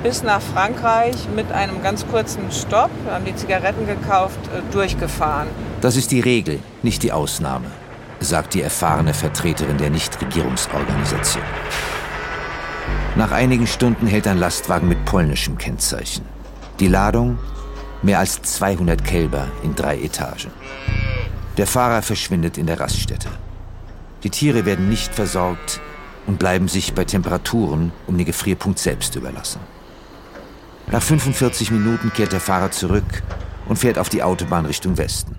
bis 0.05 0.23
nach 0.23 0.43
Frankreich 0.43 1.17
mit 1.35 1.51
einem 1.51 1.83
ganz 1.83 2.07
kurzen 2.07 2.53
Stopp, 2.53 2.91
haben 3.11 3.25
die 3.25 3.35
Zigaretten 3.35 3.87
gekauft, 3.87 4.39
äh, 4.49 4.61
durchgefahren. 4.71 5.49
Das 5.81 5.97
ist 5.97 6.11
die 6.11 6.21
Regel, 6.21 6.61
nicht 6.83 7.03
die 7.03 7.11
Ausnahme, 7.11 7.67
sagt 8.21 8.53
die 8.53 8.61
erfahrene 8.61 9.15
Vertreterin 9.15 9.79
der 9.79 9.89
Nichtregierungsorganisation. 9.89 11.43
Nach 13.17 13.33
einigen 13.33 13.67
Stunden 13.67 14.07
hält 14.07 14.27
ein 14.27 14.39
Lastwagen 14.39 14.89
mit 14.89 15.05
polnischem 15.07 15.57
Kennzeichen. 15.57 16.27
Die 16.81 16.89
Ladung? 16.89 17.39
Mehr 18.03 18.19
als 18.19 18.43
200 18.43 19.03
Kälber 19.03 19.47
in 19.63 19.75
drei 19.75 19.99
Etagen. 19.99 20.51
Der 21.57 21.67
Fahrer 21.67 22.03
verschwindet 22.03 22.59
in 22.59 22.67
der 22.67 22.79
Raststätte. 22.79 23.29
Die 24.23 24.31
Tiere 24.31 24.67
werden 24.67 24.89
nicht 24.91 25.15
versorgt 25.15 25.81
und 26.27 26.39
bleiben 26.39 26.69
sich 26.69 26.95
bei 26.95 27.05
Temperaturen 27.05 27.93
um 28.07 28.17
den 28.17 28.27
Gefrierpunkt 28.27 28.79
selbst 28.79 29.17
überlassen. 29.17 29.61
Nach 30.91 31.03
45 31.03 31.71
Minuten 31.71 32.13
kehrt 32.13 32.33
der 32.33 32.41
Fahrer 32.41 32.71
zurück 32.71 33.23
und 33.69 33.79
fährt 33.79 33.99
auf 33.99 34.09
die 34.09 34.23
Autobahn 34.23 34.67
Richtung 34.67 34.97
Westen. 34.99 35.37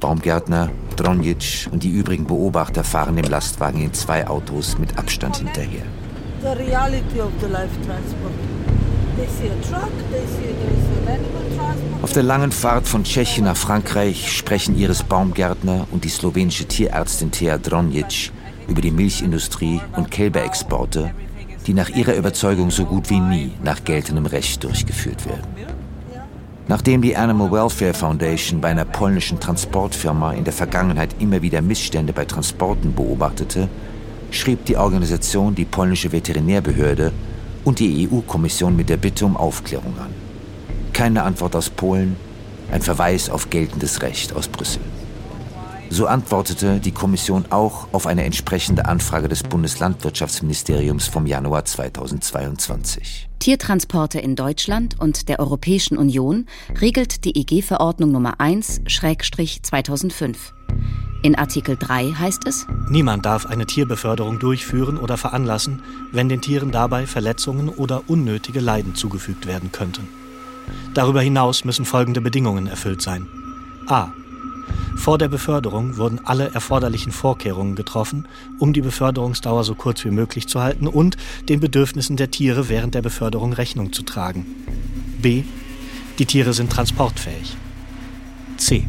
Baumgärtner, 0.00 0.70
Dronjic 0.96 1.68
und 1.70 1.82
die 1.82 1.90
übrigen 1.90 2.26
Beobachter 2.26 2.84
fahren 2.84 3.16
dem 3.16 3.26
Lastwagen 3.26 3.82
in 3.82 3.92
zwei 3.92 4.26
Autos 4.26 4.78
mit 4.78 4.98
Abstand 4.98 5.36
hinterher. 5.36 5.84
The 6.42 6.48
reality 6.48 7.20
of 7.20 7.30
the 7.40 7.46
life 7.46 7.74
transport. 7.86 8.32
Auf 12.02 12.12
der 12.12 12.22
langen 12.22 12.50
Fahrt 12.50 12.88
von 12.88 13.04
Tschechien 13.04 13.44
nach 13.44 13.56
Frankreich 13.56 14.36
sprechen 14.36 14.76
Iris 14.76 15.04
Baumgärtner 15.04 15.86
und 15.92 16.04
die 16.04 16.08
slowenische 16.08 16.66
Tierärztin 16.66 17.30
Thea 17.30 17.58
Dronjic 17.58 18.32
über 18.68 18.80
die 18.80 18.90
Milchindustrie 18.90 19.80
und 19.96 20.10
Kälberexporte, 20.10 21.12
die 21.66 21.74
nach 21.74 21.88
ihrer 21.88 22.14
Überzeugung 22.14 22.70
so 22.70 22.84
gut 22.84 23.10
wie 23.10 23.20
nie 23.20 23.52
nach 23.62 23.84
geltendem 23.84 24.26
Recht 24.26 24.62
durchgeführt 24.62 25.26
werden. 25.26 25.46
Nachdem 26.66 27.02
die 27.02 27.14
Animal 27.14 27.52
Welfare 27.52 27.92
Foundation 27.92 28.60
bei 28.60 28.68
einer 28.68 28.86
polnischen 28.86 29.38
Transportfirma 29.38 30.32
in 30.32 30.44
der 30.44 30.52
Vergangenheit 30.52 31.14
immer 31.18 31.42
wieder 31.42 31.60
Missstände 31.60 32.14
bei 32.14 32.24
Transporten 32.24 32.94
beobachtete, 32.94 33.68
schrieb 34.30 34.64
die 34.64 34.76
Organisation 34.76 35.54
die 35.54 35.66
polnische 35.66 36.10
Veterinärbehörde 36.10 37.12
und 37.64 37.78
die 37.78 38.08
EU-Kommission 38.08 38.76
mit 38.76 38.88
der 38.88 38.96
Bitte 38.96 39.26
um 39.26 39.36
Aufklärung 39.36 39.94
an. 39.98 40.10
Keine 40.94 41.22
Antwort 41.24 41.54
aus 41.54 41.68
Polen, 41.68 42.16
ein 42.72 42.80
Verweis 42.80 43.28
auf 43.28 43.50
geltendes 43.50 44.00
Recht 44.00 44.34
aus 44.34 44.48
Brüssel. 44.48 44.80
So 45.90 46.06
antwortete 46.06 46.80
die 46.80 46.90
Kommission 46.92 47.46
auch 47.50 47.88
auf 47.92 48.06
eine 48.06 48.24
entsprechende 48.24 48.86
Anfrage 48.86 49.28
des 49.28 49.42
Bundeslandwirtschaftsministeriums 49.42 51.06
vom 51.08 51.26
Januar 51.26 51.64
2022. 51.64 53.28
Tiertransporte 53.38 54.18
in 54.18 54.36
Deutschland 54.36 54.98
und 54.98 55.28
der 55.28 55.38
Europäischen 55.38 55.98
Union 55.98 56.46
regelt 56.80 57.24
die 57.24 57.38
EG-Verordnung 57.38 58.10
Nummer 58.10 58.36
1-2005. 58.38 60.36
In 61.22 61.36
Artikel 61.36 61.76
3 61.78 62.12
heißt 62.12 62.46
es, 62.46 62.66
Niemand 62.88 63.24
darf 63.24 63.46
eine 63.46 63.66
Tierbeförderung 63.66 64.38
durchführen 64.38 64.98
oder 64.98 65.16
veranlassen, 65.16 65.82
wenn 66.12 66.28
den 66.28 66.40
Tieren 66.40 66.70
dabei 66.70 67.06
Verletzungen 67.06 67.68
oder 67.68 68.02
unnötige 68.08 68.60
Leiden 68.60 68.94
zugefügt 68.94 69.46
werden 69.46 69.72
könnten. 69.72 70.08
Darüber 70.92 71.22
hinaus 71.22 71.64
müssen 71.64 71.84
folgende 71.84 72.20
Bedingungen 72.20 72.66
erfüllt 72.66 73.02
sein. 73.02 73.26
A. 73.86 74.12
Vor 74.96 75.18
der 75.18 75.28
Beförderung 75.28 75.96
wurden 75.96 76.20
alle 76.24 76.52
erforderlichen 76.54 77.12
Vorkehrungen 77.12 77.74
getroffen, 77.74 78.26
um 78.58 78.72
die 78.72 78.80
Beförderungsdauer 78.80 79.64
so 79.64 79.74
kurz 79.74 80.04
wie 80.04 80.10
möglich 80.10 80.46
zu 80.48 80.60
halten 80.60 80.86
und 80.86 81.16
den 81.48 81.60
Bedürfnissen 81.60 82.16
der 82.16 82.30
Tiere 82.30 82.68
während 82.68 82.94
der 82.94 83.02
Beförderung 83.02 83.52
Rechnung 83.52 83.92
zu 83.92 84.02
tragen. 84.02 84.46
B. 85.20 85.44
Die 86.18 86.26
Tiere 86.26 86.52
sind 86.52 86.70
transportfähig. 86.70 87.56
C. 88.56 88.86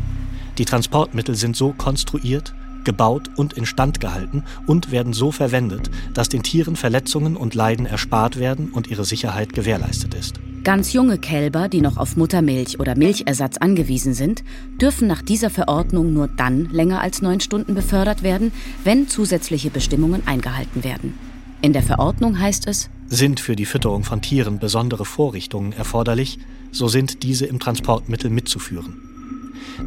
Die 0.58 0.66
Transportmittel 0.66 1.36
sind 1.36 1.56
so 1.56 1.74
konstruiert, 1.74 2.54
gebaut 2.86 3.30
und 3.36 3.54
instand 3.54 4.00
gehalten 4.00 4.44
und 4.68 4.92
werden 4.92 5.12
so 5.12 5.32
verwendet, 5.32 5.90
dass 6.14 6.30
den 6.30 6.44
Tieren 6.44 6.76
Verletzungen 6.76 7.36
und 7.36 7.56
Leiden 7.56 7.86
erspart 7.86 8.38
werden 8.40 8.70
und 8.70 8.88
ihre 8.88 9.06
Sicherheit 9.06 9.54
gewährleistet 9.54 10.14
ist. 10.14 10.40
Ganz 10.66 10.94
junge 10.94 11.20
Kälber, 11.20 11.70
die 11.70 11.80
noch 11.80 11.98
auf 11.98 12.18
Muttermilch 12.18 12.80
oder 12.80 12.98
Milchersatz 12.98 13.58
angewiesen 13.58 14.16
sind, 14.16 14.44
dürfen 14.82 15.08
nach 15.08 15.22
dieser 15.22 15.52
Verordnung 15.52 16.12
nur 16.12 16.28
dann 16.28 16.72
länger 16.72 17.02
als 17.02 17.22
neun 17.22 17.40
Stunden 17.40 17.76
befördert 17.76 18.24
werden, 18.24 18.52
wenn 18.84 19.08
zusätzliche 19.08 19.70
Bestimmungen 19.70 20.24
eingehalten 20.26 20.84
werden. 20.84 21.14
In 21.62 21.72
der 21.72 21.84
Verordnung 21.84 22.40
heißt 22.40 22.66
es, 22.68 22.90
sind 23.06 23.40
für 23.40 23.56
die 23.56 23.68
Fütterung 23.68 24.04
von 24.04 24.24
Tieren 24.24 24.58
besondere 24.58 25.06
Vorrichtungen 25.06 25.72
erforderlich, 25.72 26.40
so 26.72 26.88
sind 26.88 27.22
diese 27.22 27.46
im 27.46 27.60
Transportmittel 27.60 28.32
mitzuführen. 28.32 28.96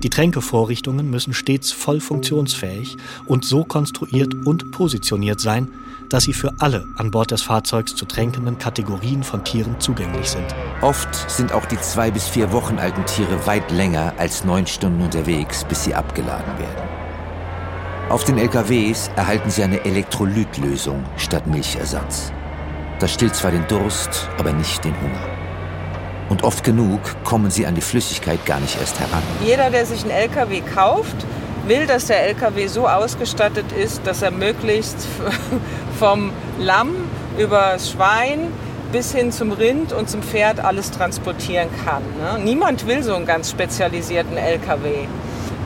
Die 0.04 0.10
Tränkevorrichtungen 0.10 1.10
müssen 1.10 1.34
stets 1.34 1.72
voll 1.72 1.98
funktionsfähig 1.98 2.96
und 3.26 3.44
so 3.44 3.64
konstruiert 3.64 4.32
und 4.46 4.70
positioniert 4.70 5.40
sein, 5.40 5.66
dass 6.08 6.24
sie 6.24 6.32
für 6.32 6.52
alle 6.58 6.86
an 6.96 7.10
Bord 7.10 7.30
des 7.30 7.42
Fahrzeugs 7.42 7.94
zu 7.94 8.04
tränkenden 8.04 8.58
Kategorien 8.58 9.22
von 9.22 9.44
Tieren 9.44 9.76
zugänglich 9.78 10.30
sind. 10.30 10.46
Oft 10.80 11.30
sind 11.30 11.52
auch 11.52 11.66
die 11.66 11.80
zwei 11.80 12.10
bis 12.10 12.28
vier 12.28 12.52
Wochen 12.52 12.78
alten 12.78 13.04
Tiere 13.06 13.46
weit 13.46 13.70
länger 13.70 14.14
als 14.18 14.44
neun 14.44 14.66
Stunden 14.66 15.02
unterwegs, 15.02 15.64
bis 15.64 15.84
sie 15.84 15.94
abgeladen 15.94 16.58
werden. 16.58 16.88
Auf 18.08 18.24
den 18.24 18.38
LKWs 18.38 19.10
erhalten 19.16 19.50
sie 19.50 19.62
eine 19.62 19.84
Elektrolytlösung 19.84 21.04
statt 21.16 21.46
Milchersatz. 21.46 22.32
Das 23.00 23.12
stillt 23.12 23.34
zwar 23.34 23.50
den 23.50 23.66
Durst, 23.68 24.28
aber 24.38 24.52
nicht 24.52 24.84
den 24.84 24.98
Hunger. 25.00 25.28
Und 26.28 26.42
oft 26.42 26.64
genug 26.64 27.00
kommen 27.24 27.50
sie 27.50 27.66
an 27.66 27.74
die 27.74 27.80
Flüssigkeit 27.80 28.44
gar 28.44 28.60
nicht 28.60 28.78
erst 28.80 28.98
heran. 28.98 29.22
Jeder, 29.44 29.70
der 29.70 29.86
sich 29.86 30.02
einen 30.02 30.10
LKW 30.10 30.62
kauft, 30.62 31.16
will, 31.68 31.86
dass 31.86 32.06
der 32.06 32.22
LKW 32.24 32.66
so 32.66 32.88
ausgestattet 32.88 33.72
ist, 33.72 34.06
dass 34.06 34.22
er 34.22 34.30
möglichst 34.30 34.96
vom 35.98 36.32
Lamm 36.58 36.94
über 37.38 37.72
das 37.74 37.90
Schwein 37.90 38.52
bis 38.90 39.14
hin 39.14 39.32
zum 39.32 39.52
Rind 39.52 39.92
und 39.92 40.08
zum 40.08 40.22
Pferd 40.22 40.60
alles 40.60 40.90
transportieren 40.90 41.68
kann. 41.84 42.02
Ne? 42.18 42.42
Niemand 42.42 42.86
will 42.86 43.02
so 43.02 43.14
einen 43.14 43.26
ganz 43.26 43.50
spezialisierten 43.50 44.36
LKW. 44.36 45.06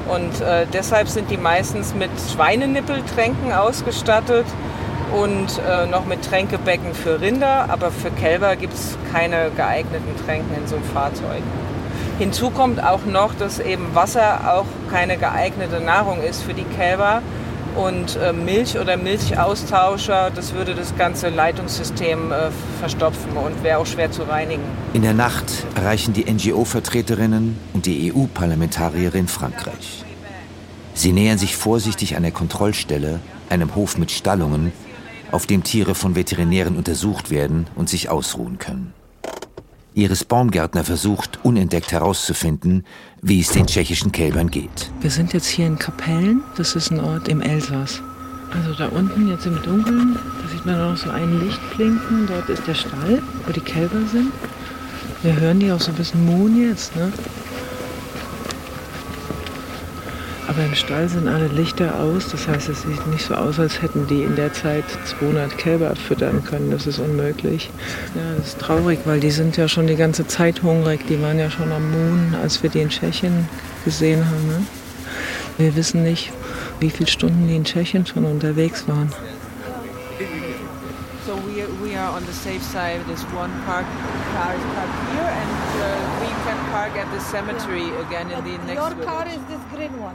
Und 0.09 0.41
äh, 0.41 0.67
deshalb 0.73 1.09
sind 1.09 1.31
die 1.31 1.37
meistens 1.37 1.95
mit 1.95 2.11
Schweinenippeltränken 2.33 3.53
ausgestattet 3.53 4.47
und 5.13 5.61
äh, 5.69 5.87
noch 5.87 6.07
mit 6.07 6.25
Tränkebecken 6.25 6.95
für 6.95 7.21
Rinder. 7.21 7.67
Aber 7.69 7.93
für 7.93 8.11
Kälber 8.11 8.57
gibt 8.57 8.75
es 8.75 8.99
keine 9.13 9.51
geeigneten 9.57 10.27
Tränken 10.27 10.57
in 10.57 10.67
so 10.67 10.77
einem 10.77 10.85
Fahrzeug. 10.85 11.43
Hinzu 12.23 12.51
kommt 12.51 12.81
auch 12.81 13.05
noch, 13.05 13.35
dass 13.35 13.59
eben 13.59 13.97
Wasser 13.97 14.55
auch 14.55 14.67
keine 14.93 15.17
geeignete 15.17 15.81
Nahrung 15.81 16.23
ist 16.23 16.45
für 16.45 16.55
die 16.55 16.63
Kälber. 16.63 17.21
Und 17.75 18.15
äh, 18.15 18.33
Milch 18.33 18.79
oder 18.79 18.97
Milchaustauscher, 18.97 20.31
das 20.31 20.55
würde 20.55 20.77
das 20.77 20.97
ganze 20.97 21.31
Leitungssystem 21.31 22.31
äh, 22.31 22.51
verstopfen 22.79 23.33
und 23.37 23.65
wäre 23.65 23.79
auch 23.79 23.87
schwer 23.87 24.13
zu 24.13 24.23
reinigen. 24.23 24.63
In 24.93 25.03
der 25.03 25.15
Nacht 25.15 25.67
erreichen 25.75 26.13
die 26.13 26.33
NGO-Vertreterinnen 26.33 27.59
und 27.73 27.87
die 27.87 28.13
EU-Parlamentarierin 28.15 29.27
Frankreich. 29.27 30.05
Sie 30.95 31.11
nähern 31.11 31.39
sich 31.39 31.57
vorsichtig 31.57 32.15
einer 32.15 32.31
Kontrollstelle, 32.31 33.19
einem 33.49 33.75
Hof 33.75 33.99
mit 33.99 34.13
Stallungen, 34.13 34.71
auf 35.33 35.47
dem 35.47 35.65
Tiere 35.65 35.97
von 35.97 36.15
Veterinären 36.15 36.77
untersucht 36.77 37.33
werden 37.33 37.67
und 37.75 37.89
sich 37.89 38.11
ausruhen 38.11 38.59
können. 38.59 38.95
Iris 39.95 40.25
Baumgärtner 40.25 40.85
versucht, 40.85 41.39
unentdeckt 41.43 41.93
herauszufinden, 41.93 42.85
wie 43.21 43.41
es 43.41 43.51
den 43.51 43.67
tschechischen 43.67 44.11
Kälbern 44.11 44.51
geht. 44.51 44.91
Wir 45.01 45.11
sind 45.11 45.33
jetzt 45.33 45.47
hier 45.47 45.67
in 45.67 45.79
Kapellen. 45.79 46.43
Das 46.57 46.75
ist 46.75 46.91
ein 46.91 47.01
Ort 47.01 47.29
im 47.29 47.41
Elsass. 47.41 48.03
Also 48.55 48.75
da 48.75 48.89
unten, 48.89 49.29
jetzt 49.29 49.47
im 49.47 49.61
Dunkeln, 49.63 50.17
da 50.43 50.49
sieht 50.49 50.65
man 50.67 50.79
noch 50.79 50.97
so 50.97 51.11
ein 51.11 51.41
Licht 51.41 51.61
blinken. 51.77 52.27
Dort 52.27 52.49
ist 52.49 52.67
der 52.67 52.75
Stall, 52.75 53.23
wo 53.47 53.53
die 53.53 53.61
Kälber 53.61 54.01
sind. 54.11 54.33
Wir 55.23 55.39
hören 55.39 55.61
die 55.61 55.71
auch 55.71 55.81
so 55.81 55.91
ein 55.91 55.97
bisschen 55.97 56.25
muhen 56.25 56.61
jetzt, 56.61 56.97
ne? 56.97 57.13
Aber 60.55 60.67
im 60.67 60.75
Stall 60.75 61.09
sind 61.09 61.29
alle 61.29 61.47
Lichter 61.47 61.99
aus. 61.99 62.29
Das 62.29 62.47
heißt, 62.47 62.69
es 62.69 62.83
sieht 62.83 63.07
nicht 63.07 63.25
so 63.25 63.35
aus, 63.35 63.59
als 63.59 63.81
hätten 63.81 64.07
die 64.07 64.23
in 64.23 64.37
der 64.37 64.53
Zeit 64.53 64.85
200 65.19 65.57
Kälber 65.57 65.97
füttern 65.97 66.45
können. 66.45 66.71
Das 66.71 66.87
ist 66.87 66.99
unmöglich. 66.99 67.71
Ja, 68.15 68.37
das 68.37 68.49
ist 68.49 68.59
traurig, 68.59 68.99
weil 69.07 69.19
die 69.19 69.31
sind 69.31 69.57
ja 69.57 69.67
schon 69.67 69.87
die 69.87 69.97
ganze 69.97 70.27
Zeit 70.27 70.63
hungrig. 70.63 71.07
Die 71.09 71.23
waren 71.23 71.39
ja 71.39 71.51
schon 71.51 71.73
am 71.73 71.91
Moon, 71.91 72.35
als 72.43 72.63
wir 72.63 72.69
die 72.69 72.81
in 72.81 72.91
Tschechien 72.91 73.49
gesehen 73.87 74.27
haben. 74.27 74.47
Ne? 74.47 74.67
Wir 75.57 75.75
wissen 75.75 76.03
nicht, 76.03 76.31
wie 76.81 76.91
viele 76.91 77.09
Stunden 77.09 77.49
die 77.49 77.57
in 77.57 77.65
Tschechien 77.65 78.05
schon 78.05 78.27
unterwegs 78.27 78.87
waren. 78.87 79.11
So 81.25 81.35
we, 81.47 81.65
we 81.81 81.97
are 81.97 82.15
on 82.15 82.27
the 82.27 82.33
safe 82.33 82.61
side. 82.61 83.01
There's 83.07 83.25
one 83.33 83.51
park 83.65 83.87
car 84.35 84.55
is 84.55 84.63
parked 84.75 85.15
here, 85.15 85.31
and 85.31 85.81
uh, 85.81 86.22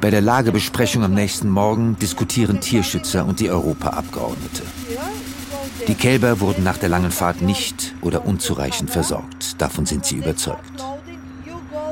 Bei 0.01 0.09
der 0.09 0.21
Lagebesprechung 0.21 1.03
am 1.03 1.13
nächsten 1.13 1.49
Morgen 1.49 1.97
diskutieren 1.99 2.59
Tierschützer 2.59 3.25
und 3.25 3.39
die 3.39 3.51
Europaabgeordnete. 3.51 4.63
Die 5.87 5.93
Kälber 5.93 6.39
wurden 6.39 6.63
nach 6.63 6.77
der 6.77 6.89
langen 6.89 7.11
Fahrt 7.11 7.41
nicht 7.41 7.93
oder 8.01 8.25
unzureichend 8.25 8.89
versorgt. 8.89 9.61
Davon 9.61 9.85
sind 9.85 10.05
sie 10.05 10.15
überzeugt. 10.15 10.83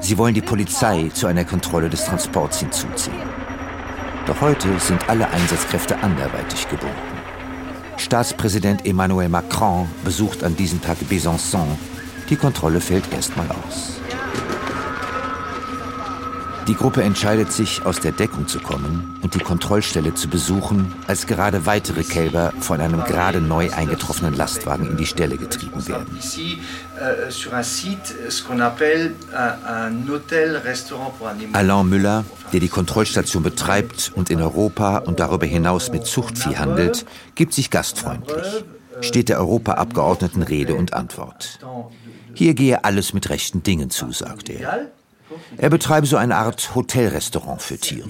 Sie 0.01 0.17
wollen 0.17 0.33
die 0.33 0.41
Polizei 0.41 1.09
zu 1.13 1.27
einer 1.27 1.45
Kontrolle 1.45 1.89
des 1.89 2.05
Transports 2.05 2.59
hinzuziehen. 2.59 3.29
Doch 4.25 4.41
heute 4.41 4.79
sind 4.79 5.07
alle 5.07 5.29
Einsatzkräfte 5.29 5.97
anderweitig 6.01 6.67
gebunden. 6.69 6.95
Staatspräsident 7.97 8.85
Emmanuel 8.85 9.29
Macron 9.29 9.87
besucht 10.03 10.43
an 10.43 10.55
diesem 10.55 10.81
Tag 10.81 10.97
Besançon. 11.09 11.67
Die 12.29 12.35
Kontrolle 12.35 12.81
fällt 12.81 13.13
erstmal 13.13 13.47
aus. 13.51 13.99
Die 16.67 16.73
Gruppe 16.73 17.03
entscheidet 17.03 17.51
sich, 17.51 17.85
aus 17.85 17.99
der 17.99 18.11
Deckung 18.11 18.47
zu 18.47 18.59
kommen 18.59 19.19
und 19.21 19.35
die 19.35 19.39
Kontrollstelle 19.39 20.15
zu 20.15 20.27
besuchen, 20.27 20.91
als 21.05 21.27
gerade 21.27 21.67
weitere 21.67 22.03
Kälber 22.03 22.53
von 22.59 22.81
einem 22.81 23.03
gerade 23.03 23.39
neu 23.39 23.71
eingetroffenen 23.71 24.33
Lastwagen 24.33 24.87
in 24.87 24.97
die 24.97 25.05
Stelle 25.05 25.37
getrieben 25.37 25.87
werden. 25.87 26.19
Alain 31.53 31.89
Müller, 31.89 32.25
der 32.51 32.59
die 32.59 32.69
Kontrollstation 32.69 33.43
betreibt 33.43 34.11
und 34.15 34.31
in 34.31 34.41
Europa 34.41 34.97
und 34.97 35.19
darüber 35.19 35.45
hinaus 35.45 35.91
mit 35.91 36.07
Zuchtvieh 36.07 36.57
handelt, 36.57 37.05
gibt 37.35 37.53
sich 37.53 37.69
gastfreundlich, 37.69 38.65
steht 39.01 39.29
der 39.29 39.37
Europaabgeordneten 39.37 40.41
Rede 40.41 40.73
und 40.73 40.93
Antwort. 40.93 41.59
Hier 42.33 42.55
gehe 42.55 42.83
alles 42.83 43.13
mit 43.13 43.29
rechten 43.29 43.61
Dingen 43.61 43.91
zu, 43.91 44.11
sagt 44.11 44.49
er. 44.49 44.87
Er 45.57 45.69
betreibe 45.69 46.07
so 46.07 46.17
eine 46.17 46.35
Art 46.35 46.75
Hotelrestaurant 46.75 47.61
für 47.61 47.77
Tiere. 47.77 48.09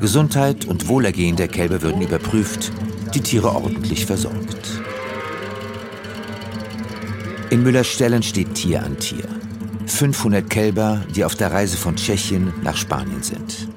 Gesundheit 0.00 0.64
und 0.64 0.88
Wohlergehen 0.88 1.36
der 1.36 1.48
Kälber 1.48 1.82
würden 1.82 2.02
überprüft, 2.02 2.72
die 3.14 3.20
Tiere 3.20 3.54
ordentlich 3.54 4.06
versorgt. 4.06 4.80
In 7.50 7.62
Müllers 7.62 7.88
Ställen 7.88 8.22
steht 8.22 8.54
Tier 8.54 8.82
an 8.82 8.98
Tier. 8.98 9.24
500 9.86 10.48
Kälber, 10.48 11.00
die 11.14 11.24
auf 11.24 11.34
der 11.34 11.52
Reise 11.52 11.76
von 11.76 11.96
Tschechien 11.96 12.52
nach 12.62 12.76
Spanien 12.76 13.22
sind. 13.22 13.68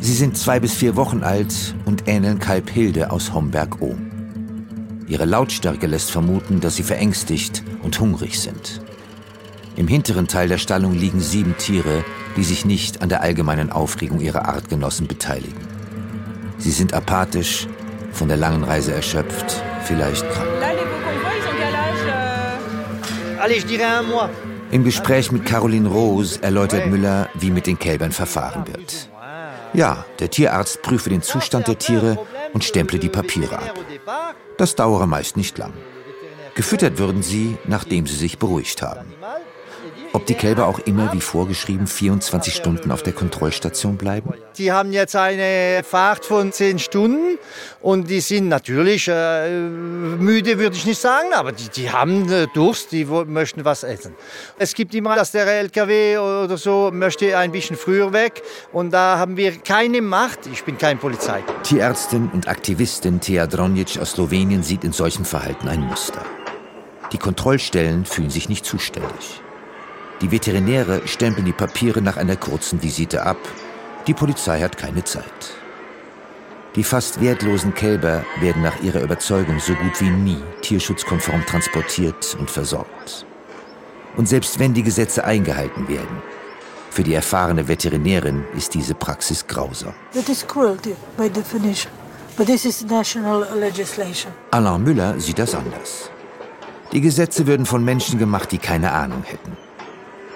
Sie 0.00 0.14
sind 0.14 0.38
zwei 0.38 0.60
bis 0.60 0.74
vier 0.74 0.94
Wochen 0.94 1.24
alt 1.24 1.74
und 1.86 2.06
ähneln 2.06 2.38
Kalb 2.38 2.70
Hilde 2.70 3.10
aus 3.10 3.32
Homberg-Ohm. 3.32 4.10
Ihre 5.08 5.24
Lautstärke 5.24 5.86
lässt 5.86 6.10
vermuten, 6.10 6.60
dass 6.60 6.76
sie 6.76 6.84
verängstigt 6.84 7.64
und 7.82 7.98
hungrig 7.98 8.38
sind. 8.38 8.80
Im 9.78 9.86
hinteren 9.86 10.26
Teil 10.26 10.48
der 10.48 10.58
Stallung 10.58 10.92
liegen 10.92 11.20
sieben 11.20 11.56
Tiere, 11.56 12.04
die 12.36 12.42
sich 12.42 12.64
nicht 12.64 13.00
an 13.00 13.08
der 13.08 13.22
allgemeinen 13.22 13.70
Aufregung 13.70 14.18
ihrer 14.18 14.46
Artgenossen 14.46 15.06
beteiligen. 15.06 15.60
Sie 16.58 16.72
sind 16.72 16.94
apathisch, 16.94 17.68
von 18.10 18.26
der 18.26 18.38
langen 18.38 18.64
Reise 18.64 18.92
erschöpft, 18.92 19.62
vielleicht 19.84 20.28
krank. 20.32 20.48
Im 24.72 24.82
Gespräch 24.82 25.30
mit 25.30 25.46
Caroline 25.46 25.88
Rose 25.88 26.42
erläutert 26.42 26.88
Müller, 26.88 27.28
wie 27.34 27.52
mit 27.52 27.68
den 27.68 27.78
Kälbern 27.78 28.10
verfahren 28.10 28.66
wird. 28.66 29.08
Ja, 29.74 30.04
der 30.18 30.28
Tierarzt 30.28 30.82
prüfe 30.82 31.08
den 31.08 31.22
Zustand 31.22 31.68
der 31.68 31.78
Tiere 31.78 32.18
und 32.52 32.64
stemple 32.64 32.98
die 32.98 33.08
Papiere 33.08 33.60
ab. 33.60 33.74
Das 34.56 34.74
dauere 34.74 35.06
meist 35.06 35.36
nicht 35.36 35.56
lang. 35.56 35.72
Gefüttert 36.56 36.98
würden 36.98 37.22
sie, 37.22 37.56
nachdem 37.68 38.08
sie 38.08 38.16
sich 38.16 38.40
beruhigt 38.40 38.82
haben. 38.82 39.14
Ob 40.18 40.26
die 40.26 40.34
Kälber 40.34 40.66
auch 40.66 40.80
immer 40.80 41.12
wie 41.12 41.20
vorgeschrieben 41.20 41.86
24 41.86 42.52
Stunden 42.52 42.90
auf 42.90 43.04
der 43.04 43.12
Kontrollstation 43.12 43.96
bleiben? 43.96 44.34
Die 44.56 44.72
haben 44.72 44.92
jetzt 44.92 45.14
eine 45.14 45.84
Fahrt 45.84 46.24
von 46.24 46.50
10 46.50 46.80
Stunden 46.80 47.38
und 47.80 48.10
die 48.10 48.18
sind 48.18 48.48
natürlich 48.48 49.06
äh, 49.06 49.48
müde, 49.48 50.58
würde 50.58 50.74
ich 50.74 50.86
nicht 50.86 51.00
sagen, 51.00 51.28
aber 51.36 51.52
die, 51.52 51.68
die 51.68 51.92
haben 51.92 52.28
äh, 52.32 52.48
Durst, 52.52 52.90
die 52.90 53.04
möchten 53.04 53.64
was 53.64 53.84
essen. 53.84 54.12
Es 54.58 54.74
gibt 54.74 54.92
immer, 54.96 55.14
dass 55.14 55.30
der 55.30 55.46
LKW 55.46 56.18
oder 56.18 56.58
so 56.58 56.90
möchte 56.92 57.38
ein 57.38 57.52
bisschen 57.52 57.76
früher 57.76 58.12
weg 58.12 58.42
und 58.72 58.90
da 58.90 59.18
haben 59.18 59.36
wir 59.36 59.56
keine 59.58 60.02
Macht. 60.02 60.48
Ich 60.52 60.64
bin 60.64 60.76
kein 60.78 60.98
Polizei. 60.98 61.44
Tierärztin 61.62 62.28
und 62.32 62.48
Aktivistin 62.48 63.20
Thea 63.20 63.46
Dronjic 63.46 64.00
aus 64.00 64.14
Slowenien 64.14 64.64
sieht 64.64 64.82
in 64.82 64.90
solchem 64.90 65.24
Verhalten 65.24 65.68
ein 65.68 65.82
Muster. 65.82 66.26
Die 67.12 67.18
Kontrollstellen 67.18 68.04
fühlen 68.04 68.30
sich 68.30 68.48
nicht 68.48 68.64
zuständig. 68.64 69.42
Die 70.20 70.32
Veterinäre 70.32 71.06
stempeln 71.06 71.46
die 71.46 71.52
Papiere 71.52 72.02
nach 72.02 72.16
einer 72.16 72.36
kurzen 72.36 72.82
Visite 72.82 73.22
ab. 73.22 73.38
Die 74.06 74.14
Polizei 74.14 74.60
hat 74.60 74.76
keine 74.76 75.04
Zeit. 75.04 75.54
Die 76.74 76.84
fast 76.84 77.20
wertlosen 77.20 77.72
Kälber 77.74 78.24
werden 78.40 78.62
nach 78.62 78.80
ihrer 78.82 79.02
Überzeugung 79.02 79.60
so 79.60 79.74
gut 79.74 80.00
wie 80.00 80.10
nie 80.10 80.42
tierschutzkonform 80.62 81.46
transportiert 81.46 82.36
und 82.38 82.50
versorgt. 82.50 83.26
Und 84.16 84.28
selbst 84.28 84.58
wenn 84.58 84.74
die 84.74 84.82
Gesetze 84.82 85.24
eingehalten 85.24 85.88
werden, 85.88 86.22
für 86.90 87.04
die 87.04 87.14
erfahrene 87.14 87.68
Veterinärin 87.68 88.44
ist 88.56 88.74
diese 88.74 88.94
Praxis 88.94 89.46
grausam. 89.46 89.94
That 90.14 90.28
is 90.28 90.44
cruelty 90.46 90.96
by 91.16 91.30
definition. 91.30 91.92
But 92.36 92.46
this 92.46 92.64
is 92.64 92.84
national 92.84 93.46
legislation. 93.58 94.32
Alain 94.50 94.82
Müller 94.82 95.18
sieht 95.20 95.38
das 95.38 95.54
anders. 95.54 96.10
Die 96.92 97.00
Gesetze 97.00 97.46
würden 97.46 97.66
von 97.66 97.84
Menschen 97.84 98.18
gemacht, 98.18 98.50
die 98.50 98.58
keine 98.58 98.92
Ahnung 98.92 99.22
hätten. 99.24 99.56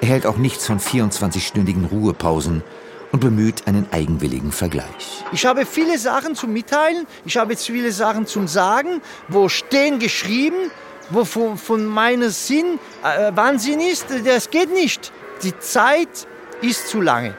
Er 0.03 0.09
hält 0.09 0.27
auch 0.27 0.37
nichts 0.37 0.67
von 0.67 0.81
24-stündigen 0.81 1.87
Ruhepausen 1.87 2.65
und 3.13 3.21
bemüht 3.21 3.69
einen 3.69 3.87
eigenwilligen 3.93 4.51
Vergleich. 4.51 5.23
Ich 5.31 5.47
habe 5.47 5.65
viele 5.65 5.97
Sachen 5.97 6.35
zu 6.35 6.49
mitteilen, 6.49 7.07
ich 7.25 7.37
habe 7.37 7.55
viele 7.57 7.93
Sachen 7.93 8.27
zum 8.27 8.49
Sagen, 8.49 9.01
wo 9.29 9.49
stehen 9.49 10.01
geschrieben, 10.01 10.73
wo 11.11 11.25
von, 11.25 11.57
von 11.57 11.87
meinem 11.87 12.31
Sinn 12.31 12.81
äh, 13.05 13.31
Wahnsinn 13.37 13.79
ist, 13.79 14.07
das 14.25 14.51
geht 14.51 14.73
nicht. 14.73 15.13
Die 15.45 15.57
Zeit 15.61 16.27
ist 16.63 16.89
zu 16.89 17.01
lange. 17.01 17.37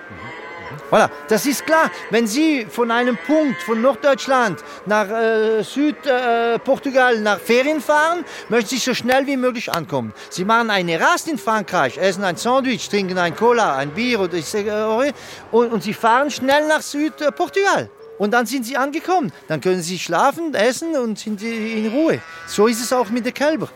Voilà, 0.90 1.10
das 1.28 1.46
ist 1.46 1.66
klar. 1.66 1.90
Wenn 2.12 2.28
Sie 2.28 2.66
von 2.70 2.92
einem 2.92 3.18
Punkt 3.18 3.62
von 3.64 3.82
Norddeutschland 3.82 4.64
nach 4.86 5.10
äh, 5.10 5.64
Südportugal 5.64 7.16
äh, 7.16 7.20
nach 7.20 7.40
Ferien 7.40 7.82
fahren, 7.82 8.24
möchten 8.50 8.70
Sie 8.70 8.78
so 8.78 8.94
schnell 8.94 9.26
wie 9.26 9.38
möglich 9.38 9.72
ankommen. 9.72 10.14
Sie 10.30 10.46
machen 10.46 10.70
eine 10.70 11.00
Rast 11.00 11.28
in 11.28 11.38
Frankreich, 11.38 11.98
essen 11.98 12.24
ein 12.24 12.38
Sandwich, 12.38 12.90
trinken 12.90 13.18
ein 13.18 13.36
Cola, 13.36 13.76
ein 13.78 13.90
Bier 13.92 14.20
oder 14.20 14.36
ich 14.36 14.46
sage, 14.46 14.70
äh, 14.70 15.14
und, 15.52 15.74
und 15.74 15.84
Sie 15.84 15.94
fahren 15.94 16.30
schnell 16.30 16.68
nach 16.68 16.82
Südportugal. 16.82 17.90
Und 18.18 18.32
dann 18.32 18.46
sind 18.46 18.66
sie 18.66 18.78
angekommen. 18.78 19.32
Dann 19.48 19.60
können 19.60 19.82
sie 19.82 19.98
schlafen, 19.98 20.54
essen 20.54 20.96
und 20.96 21.18
sind 21.18 21.42
in 21.42 21.88
Ruhe. 21.90 22.22
So 22.48 22.68
ist 22.68 22.82
es 22.82 22.94
auch 22.94 23.10
mit 23.10 23.26
der 23.26 23.32
Kälber. 23.34 23.70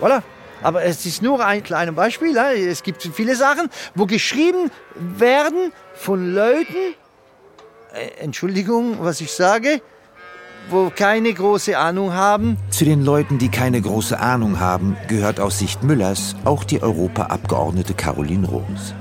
Voilà. 0.00 0.22
Aber 0.62 0.82
es 0.84 1.06
ist 1.06 1.22
nur 1.22 1.44
ein 1.44 1.62
kleines 1.62 1.94
Beispiel. 1.94 2.36
Es 2.36 2.82
gibt 2.82 3.02
viele 3.02 3.36
Sachen, 3.36 3.68
wo 3.94 4.06
geschrieben 4.06 4.70
werden 4.94 5.72
von 5.94 6.34
Leuten, 6.34 6.94
äh, 7.94 8.22
Entschuldigung, 8.22 8.98
was 9.00 9.20
ich 9.20 9.32
sage, 9.32 9.80
wo 10.68 10.90
keine 10.94 11.32
große 11.32 11.76
Ahnung 11.76 12.12
haben. 12.12 12.56
Zu 12.70 12.84
den 12.84 13.04
Leuten, 13.04 13.38
die 13.38 13.48
keine 13.48 13.80
große 13.80 14.18
Ahnung 14.18 14.60
haben, 14.60 14.96
gehört 15.08 15.40
aus 15.40 15.58
Sicht 15.58 15.82
Müllers 15.82 16.36
auch 16.44 16.64
die 16.64 16.82
Europaabgeordnete 16.82 17.94
Caroline 17.94 18.46
Roos. 18.46 18.94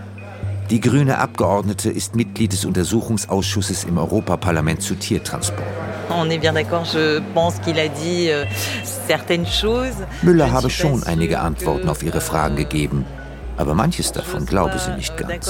Die 0.70 0.80
grüne 0.80 1.18
Abgeordnete 1.18 1.90
ist 1.90 2.16
Mitglied 2.16 2.54
des 2.54 2.64
Untersuchungsausschusses 2.64 3.86
im 3.86 3.98
Europaparlament 3.98 4.84
zu 4.84 4.94
Tiertransport. 4.94 5.68
Euh, 6.12 7.22
Müller 10.22 10.52
habe 10.52 10.70
schon 10.70 11.04
einige 11.04 11.40
Antworten 11.40 11.90
auf 11.90 12.04
ihre 12.04 12.22
Fragen 12.22 12.56
gegeben, 12.56 13.06
aber 13.60 13.76
manches 13.76 14.12
davon 14.14 14.46
glaube 14.46 14.80
sie 14.80 14.92
nicht 14.92 15.16
ganz. 15.18 15.48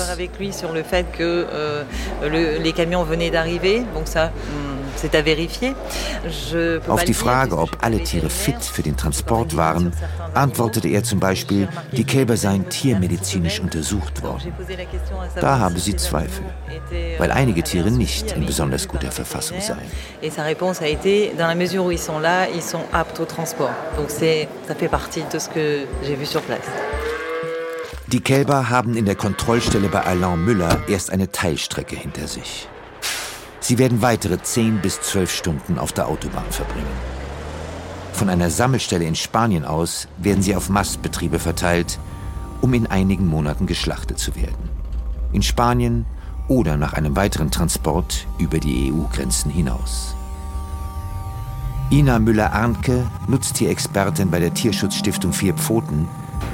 Auf 6.87 7.03
die 7.05 7.13
Frage, 7.13 7.57
ob 7.57 7.77
alle 7.81 8.03
Tiere 8.03 8.29
fit 8.29 8.61
für 8.63 8.81
den 8.81 8.97
Transport 8.97 9.55
waren, 9.55 9.93
antwortete 10.33 10.89
er 10.89 11.03
zum 11.03 11.19
Beispiel, 11.19 11.69
die 11.91 12.03
Kälber 12.03 12.35
seien 12.35 12.67
tiermedizinisch 12.67 13.59
untersucht 13.59 14.23
worden. 14.23 14.53
Da 15.39 15.59
habe 15.59 15.79
sie 15.79 15.95
Zweifel, 15.95 16.45
weil 17.19 17.31
einige 17.31 17.61
Tiere 17.61 17.91
nicht 17.91 18.31
in 18.31 18.45
besonders 18.45 18.87
guter 18.87 19.11
Verfassung 19.11 19.61
seien. 19.61 19.77
Donc 23.95 24.09
ça 24.09 24.75
fait 24.75 24.87
partie 24.89 25.23
de 25.31 25.39
ce 25.39 25.49
que 25.49 25.85
j'ai 26.03 26.15
vu 26.15 26.25
sur 26.25 26.41
place. 26.41 26.67
Die 28.11 28.21
Kälber 28.21 28.71
haben 28.71 28.95
in 28.95 29.05
der 29.05 29.13
Kontrollstelle 29.13 29.87
bei 29.87 30.03
Alain 30.03 30.43
Müller 30.43 30.79
erst 30.87 31.11
eine 31.11 31.31
Teilstrecke 31.31 31.95
hinter 31.95 32.27
sich. 32.27 32.67
Sie 33.59 33.77
werden 33.77 34.01
weitere 34.01 34.41
10 34.41 34.81
bis 34.81 34.99
12 35.01 35.31
Stunden 35.31 35.77
auf 35.77 35.91
der 35.91 36.07
Autobahn 36.07 36.49
verbringen. 36.49 36.87
Von 38.13 38.29
einer 38.29 38.49
Sammelstelle 38.49 39.05
in 39.05 39.13
Spanien 39.13 39.63
aus 39.63 40.07
werden 40.17 40.41
sie 40.41 40.55
auf 40.55 40.69
Mastbetriebe 40.69 41.37
verteilt, 41.37 41.99
um 42.61 42.73
in 42.73 42.87
einigen 42.87 43.27
Monaten 43.27 43.67
geschlachtet 43.67 44.17
zu 44.17 44.35
werden. 44.35 44.71
In 45.31 45.43
Spanien 45.43 46.07
oder 46.47 46.77
nach 46.77 46.93
einem 46.93 47.15
weiteren 47.15 47.51
Transport 47.51 48.25
über 48.39 48.57
die 48.57 48.91
EU-Grenzen 48.91 49.51
hinaus. 49.51 50.15
Ina 51.91 52.17
Müller-Arnke, 52.17 53.05
Nutztierexpertin 53.27 54.31
bei 54.31 54.39
der 54.39 54.55
Tierschutzstiftung 54.55 55.31
Vier 55.31 55.53
Pfoten, 55.53 56.07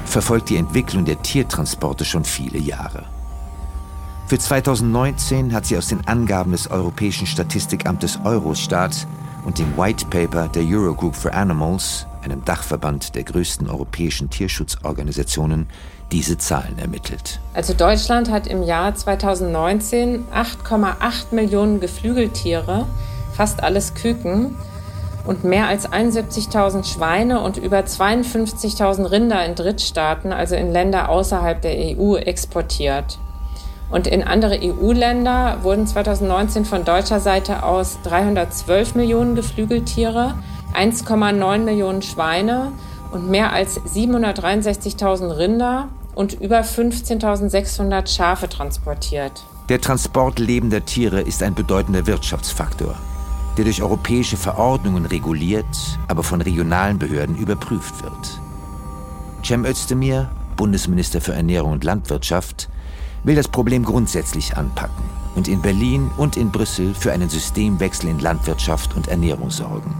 verfolgt 0.08 0.50
die 0.50 0.56
Entwicklung 0.56 1.04
der 1.04 1.20
Tiertransporte 1.22 2.04
schon 2.04 2.24
viele 2.24 2.58
Jahre. 2.58 3.04
Für 4.26 4.38
2019 4.38 5.52
hat 5.52 5.66
sie 5.66 5.78
aus 5.78 5.86
den 5.86 6.06
Angaben 6.08 6.50
des 6.52 6.70
Europäischen 6.70 7.26
Statistikamtes 7.26 8.18
Eurostat 8.24 9.06
und 9.44 9.58
dem 9.58 9.76
White 9.76 10.06
Paper 10.06 10.48
der 10.48 10.64
Eurogroup 10.64 11.14
for 11.14 11.32
Animals, 11.32 12.06
einem 12.22 12.44
Dachverband 12.44 13.14
der 13.14 13.22
größten 13.22 13.70
europäischen 13.70 14.28
Tierschutzorganisationen, 14.28 15.68
diese 16.10 16.38
Zahlen 16.38 16.76
ermittelt. 16.78 17.40
Also 17.54 17.72
Deutschland 17.72 18.30
hat 18.30 18.48
im 18.48 18.64
Jahr 18.64 18.94
2019 18.94 20.24
8,8 20.34 21.32
Millionen 21.32 21.78
Geflügeltiere, 21.78 22.86
fast 23.32 23.62
alles 23.62 23.94
Küken, 23.94 24.56
und 25.26 25.44
mehr 25.44 25.66
als 25.66 25.90
71.000 25.90 26.84
Schweine 26.84 27.40
und 27.40 27.56
über 27.56 27.80
52.000 27.80 29.10
Rinder 29.10 29.44
in 29.44 29.54
Drittstaaten, 29.54 30.32
also 30.32 30.54
in 30.54 30.72
Länder 30.72 31.08
außerhalb 31.08 31.60
der 31.60 31.98
EU, 31.98 32.16
exportiert. 32.16 33.18
Und 33.90 34.06
in 34.06 34.22
andere 34.24 34.58
EU-Länder 34.60 35.58
wurden 35.62 35.86
2019 35.86 36.64
von 36.64 36.84
deutscher 36.84 37.20
Seite 37.20 37.62
aus 37.62 37.98
312 38.04 38.94
Millionen 38.96 39.36
Geflügeltiere, 39.36 40.34
1,9 40.74 41.58
Millionen 41.58 42.02
Schweine 42.02 42.72
und 43.12 43.30
mehr 43.30 43.52
als 43.52 43.80
763.000 43.80 45.36
Rinder 45.36 45.88
und 46.14 46.32
über 46.40 46.60
15.600 46.60 48.08
Schafe 48.08 48.48
transportiert. 48.48 49.44
Der 49.68 49.80
Transport 49.80 50.38
lebender 50.38 50.84
Tiere 50.84 51.20
ist 51.20 51.42
ein 51.42 51.54
bedeutender 51.54 52.06
Wirtschaftsfaktor, 52.06 52.94
der 53.56 53.64
durch 53.64 53.82
europäische 53.82 54.36
Verordnungen 54.36 55.06
reguliert, 55.06 55.98
aber 56.08 56.22
von 56.22 56.40
regionalen 56.40 56.98
Behörden 56.98 57.36
überprüft 57.36 58.02
wird. 58.02 58.40
Cem 59.44 59.64
Özdemir, 59.64 60.30
Bundesminister 60.56 61.20
für 61.20 61.32
Ernährung 61.32 61.72
und 61.72 61.84
Landwirtschaft, 61.84 62.68
will 63.24 63.34
das 63.34 63.48
Problem 63.48 63.84
grundsätzlich 63.84 64.56
anpacken 64.56 65.04
und 65.34 65.48
in 65.48 65.60
Berlin 65.62 66.10
und 66.16 66.36
in 66.36 66.50
Brüssel 66.50 66.94
für 66.94 67.12
einen 67.12 67.28
Systemwechsel 67.28 68.10
in 68.10 68.18
Landwirtschaft 68.18 68.94
und 68.96 69.08
Ernährung 69.08 69.50
sorgen. 69.50 69.94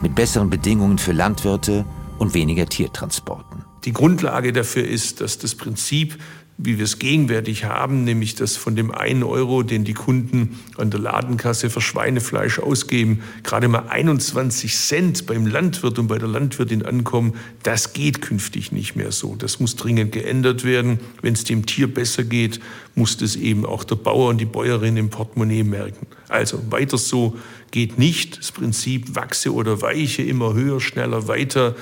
Mit 0.00 0.14
besseren 0.14 0.50
Bedingungen 0.50 0.98
für 0.98 1.12
Landwirte 1.12 1.84
und 2.18 2.34
weniger 2.34 2.66
Tiertransporten. 2.66 3.64
Die 3.84 3.92
Grundlage 3.92 4.52
dafür 4.52 4.86
ist, 4.86 5.20
dass 5.20 5.38
das 5.38 5.54
Prinzip 5.54 6.18
wie 6.64 6.78
wir 6.78 6.84
es 6.84 6.98
gegenwärtig 6.98 7.64
haben, 7.64 8.04
nämlich 8.04 8.34
dass 8.34 8.56
von 8.56 8.76
dem 8.76 8.90
einen 8.90 9.22
Euro, 9.22 9.62
den 9.62 9.84
die 9.84 9.94
Kunden 9.94 10.60
an 10.76 10.90
der 10.90 11.00
Ladenkasse 11.00 11.70
für 11.70 11.80
Schweinefleisch 11.80 12.58
ausgeben, 12.58 13.22
gerade 13.42 13.68
mal 13.68 13.86
21 13.88 14.76
Cent 14.76 15.26
beim 15.26 15.46
Landwirt 15.46 15.98
und 15.98 16.06
bei 16.06 16.18
der 16.18 16.28
Landwirtin 16.28 16.84
ankommen, 16.84 17.34
das 17.62 17.92
geht 17.92 18.22
künftig 18.22 18.72
nicht 18.72 18.96
mehr 18.96 19.12
so. 19.12 19.34
Das 19.34 19.60
muss 19.60 19.76
dringend 19.76 20.12
geändert 20.12 20.64
werden. 20.64 21.00
Wenn 21.20 21.34
es 21.34 21.44
dem 21.44 21.66
Tier 21.66 21.92
besser 21.92 22.24
geht, 22.24 22.60
muss 22.94 23.16
das 23.16 23.36
eben 23.36 23.66
auch 23.66 23.84
der 23.84 23.96
Bauer 23.96 24.28
und 24.28 24.38
die 24.38 24.46
Bäuerin 24.46 24.96
im 24.96 25.10
Portemonnaie 25.10 25.64
merken. 25.64 26.06
Also 26.28 26.62
weiter 26.70 26.98
so 26.98 27.36
geht 27.70 27.98
nicht. 27.98 28.38
Das 28.38 28.52
Prinzip 28.52 29.14
wachse 29.14 29.52
oder 29.52 29.82
weiche, 29.82 30.22
immer 30.22 30.54
höher, 30.54 30.80
schneller, 30.80 31.26
weiter, 31.26 31.74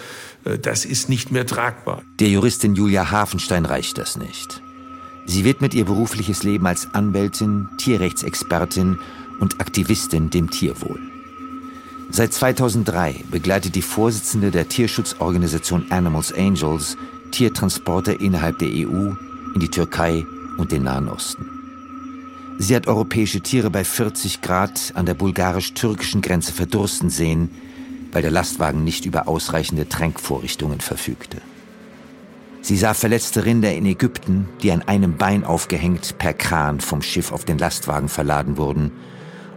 äh, 0.45 0.59
das 0.59 0.85
ist 0.85 1.09
nicht 1.09 1.31
mehr 1.31 1.47
tragbar. 1.47 2.03
Der 2.19 2.29
Juristin 2.29 2.75
Julia 2.75 3.11
Hafenstein 3.11 3.67
reicht 3.67 3.99
das 3.99 4.17
nicht. 4.17 4.63
Sie 5.27 5.45
widmet 5.45 5.75
ihr 5.75 5.85
berufliches 5.85 6.43
Leben 6.43 6.67
als 6.67 6.95
Anwältin, 6.95 7.69
Tierrechtsexpertin 7.79 8.99
und 9.41 9.61
Aktivistin 9.61 10.31
dem 10.31 10.51
Tierwohl. 10.51 11.01
Seit 12.11 12.33
2003 12.33 13.25
begleitet 13.31 13.77
die 13.77 13.83
Vorsitzende 13.83 14.51
der 14.51 14.69
Tierschutzorganisation 14.69 15.87
Animals 15.91 16.33
Angels 16.33 16.97
Tiertransporter 17.31 18.21
innerhalb 18.21 18.59
der 18.59 18.69
EU, 18.69 19.13
in 19.55 19.61
die 19.61 19.69
Türkei 19.69 20.27
und 20.59 20.73
den 20.73 20.83
Nahen 20.83 21.09
Osten. 21.09 21.47
Sie 22.59 22.77
hat 22.77 22.89
europäische 22.89 23.41
Tiere 23.41 23.71
bei 23.71 23.85
40 23.85 24.43
Grad 24.43 24.93
an 24.95 25.07
der 25.07 25.15
bulgarisch-türkischen 25.15 26.21
Grenze 26.21 26.53
verdursten 26.53 27.09
sehen, 27.09 27.49
weil 28.13 28.23
der 28.23 28.31
Lastwagen 28.31 28.85
nicht 28.85 29.07
über 29.07 29.29
ausreichende 29.29 29.89
Tränkvorrichtungen 29.89 30.81
verfügte. 30.81 31.41
Sie 32.63 32.77
sah 32.77 32.95
verletzte 32.95 33.45
Rinder 33.45 33.73
in 33.73 33.87
Ägypten, 33.87 34.49
die 34.63 34.71
an 34.71 34.83
einem 34.83 35.17
Bein 35.17 35.45
aufgehängt 35.45 36.19
per 36.19 36.35
Kran 36.35 36.81
vom 36.81 37.03
Schiff 37.03 37.33
auf 37.33 37.45
den 37.45 37.59
Lastwagen 37.59 38.09
verladen 38.09 38.59
wurden, 38.59 38.93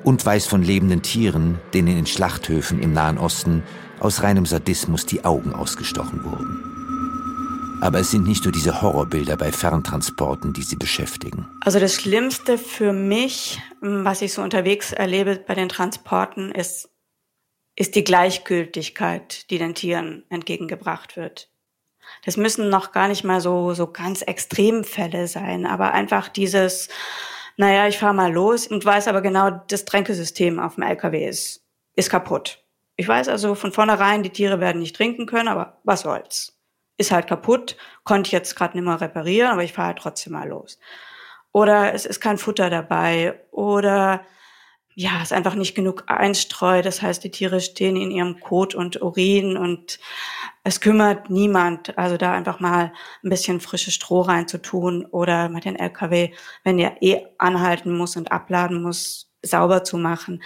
und 0.03 0.25
weiß 0.25 0.47
von 0.47 0.63
lebenden 0.63 1.01
Tieren, 1.01 1.59
denen 1.73 1.97
in 1.97 2.05
Schlachthöfen 2.05 2.81
im 2.81 2.93
Nahen 2.93 3.17
Osten 3.17 3.63
aus 3.99 4.21
reinem 4.21 4.45
Sadismus 4.45 5.05
die 5.05 5.23
Augen 5.23 5.53
ausgestochen 5.53 6.23
wurden. 6.23 7.79
Aber 7.81 7.99
es 7.99 8.11
sind 8.11 8.25
nicht 8.25 8.43
nur 8.45 8.51
diese 8.51 8.81
Horrorbilder 8.81 9.35
bei 9.35 9.51
Ferntransporten, 9.51 10.53
die 10.53 10.63
sie 10.63 10.77
beschäftigen. 10.77 11.47
Also 11.61 11.79
das 11.79 11.95
Schlimmste 11.95 12.57
für 12.57 12.93
mich, 12.93 13.61
was 13.81 14.21
ich 14.21 14.33
so 14.33 14.41
unterwegs 14.41 14.93
erlebe 14.93 15.35
bei 15.35 15.53
den 15.53 15.69
Transporten, 15.69 16.51
ist, 16.51 16.89
ist 17.75 17.95
die 17.95 18.03
Gleichgültigkeit, 18.03 19.49
die 19.49 19.57
den 19.57 19.75
Tieren 19.75 20.23
entgegengebracht 20.29 21.17
wird. 21.17 21.49
Das 22.25 22.37
müssen 22.37 22.69
noch 22.69 22.91
gar 22.91 23.07
nicht 23.07 23.23
mal 23.23 23.41
so, 23.41 23.73
so 23.73 23.87
ganz 23.87 24.21
Extremfälle 24.21 25.27
sein, 25.27 25.65
aber 25.65 25.91
einfach 25.91 26.29
dieses, 26.29 26.89
naja, 27.57 27.87
ich 27.87 27.97
fahre 27.97 28.13
mal 28.13 28.31
los 28.31 28.67
und 28.67 28.83
weiß 28.85 29.07
aber 29.07 29.21
genau, 29.21 29.49
das 29.67 29.85
Tränkesystem 29.85 30.59
auf 30.59 30.75
dem 30.75 30.83
LKW 30.83 31.27
ist, 31.27 31.65
ist 31.95 32.09
kaputt. 32.09 32.63
Ich 32.95 33.07
weiß 33.07 33.27
also 33.27 33.55
von 33.55 33.71
vornherein, 33.71 34.23
die 34.23 34.29
Tiere 34.29 34.59
werden 34.59 34.79
nicht 34.79 34.95
trinken 34.95 35.25
können, 35.25 35.47
aber 35.47 35.79
was 35.83 36.01
soll's. 36.01 36.57
Ist 36.97 37.11
halt 37.11 37.27
kaputt, 37.27 37.75
konnte 38.03 38.27
ich 38.27 38.31
jetzt 38.31 38.55
gerade 38.55 38.77
nicht 38.77 38.85
mehr 38.85 39.01
reparieren, 39.01 39.51
aber 39.51 39.63
ich 39.63 39.73
fahre 39.73 39.87
halt 39.87 39.97
trotzdem 39.97 40.33
mal 40.33 40.47
los. 40.47 40.79
Oder 41.51 41.93
es 41.93 42.05
ist 42.05 42.19
kein 42.19 42.37
Futter 42.37 42.69
dabei. 42.69 43.41
Oder 43.51 44.25
ja, 44.95 45.17
es 45.17 45.25
ist 45.25 45.33
einfach 45.33 45.55
nicht 45.55 45.75
genug 45.75 46.03
Einstreu. 46.07 46.81
Das 46.81 47.01
heißt, 47.01 47.23
die 47.23 47.31
Tiere 47.31 47.61
stehen 47.61 47.95
in 47.95 48.11
ihrem 48.11 48.39
Kot 48.39 48.75
und 48.75 49.01
Urin 49.01 49.57
und 49.57 49.99
es 50.63 50.79
kümmert 50.79 51.29
niemand. 51.29 51.97
Also 51.97 52.17
da 52.17 52.33
einfach 52.33 52.59
mal 52.59 52.93
ein 53.23 53.29
bisschen 53.29 53.59
frisches 53.59 53.95
Stroh 53.95 54.21
reinzutun 54.21 55.05
oder 55.05 55.49
mal 55.49 55.61
den 55.61 55.75
LKW, 55.75 56.31
wenn 56.63 56.77
der 56.77 57.01
eh 57.01 57.25
anhalten 57.37 57.95
muss 57.95 58.15
und 58.15 58.31
abladen 58.31 58.81
muss, 58.81 59.31
sauber 59.41 59.83
zu 59.83 59.97
machen. 59.97 60.43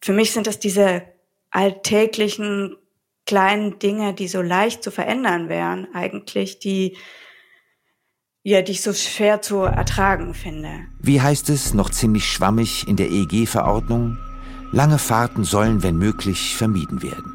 Für 0.00 0.12
mich 0.12 0.32
sind 0.32 0.46
das 0.46 0.58
diese 0.58 1.02
alltäglichen 1.50 2.76
kleinen 3.26 3.78
Dinge, 3.78 4.14
die 4.14 4.28
so 4.28 4.40
leicht 4.40 4.82
zu 4.82 4.90
verändern 4.90 5.48
wären, 5.48 5.88
eigentlich, 5.94 6.60
die 6.60 6.96
ja, 8.46 8.62
die 8.62 8.70
ich 8.70 8.80
so 8.80 8.92
schwer 8.92 9.42
zu 9.42 9.62
ertragen 9.62 10.32
finde. 10.32 10.68
Wie 11.00 11.20
heißt 11.20 11.50
es 11.50 11.74
noch 11.74 11.90
ziemlich 11.90 12.30
schwammig 12.30 12.86
in 12.86 12.94
der 12.94 13.10
EEG-Verordnung? 13.10 14.18
Lange 14.70 14.98
Fahrten 14.98 15.42
sollen, 15.42 15.82
wenn 15.82 15.96
möglich, 15.96 16.54
vermieden 16.54 17.02
werden. 17.02 17.32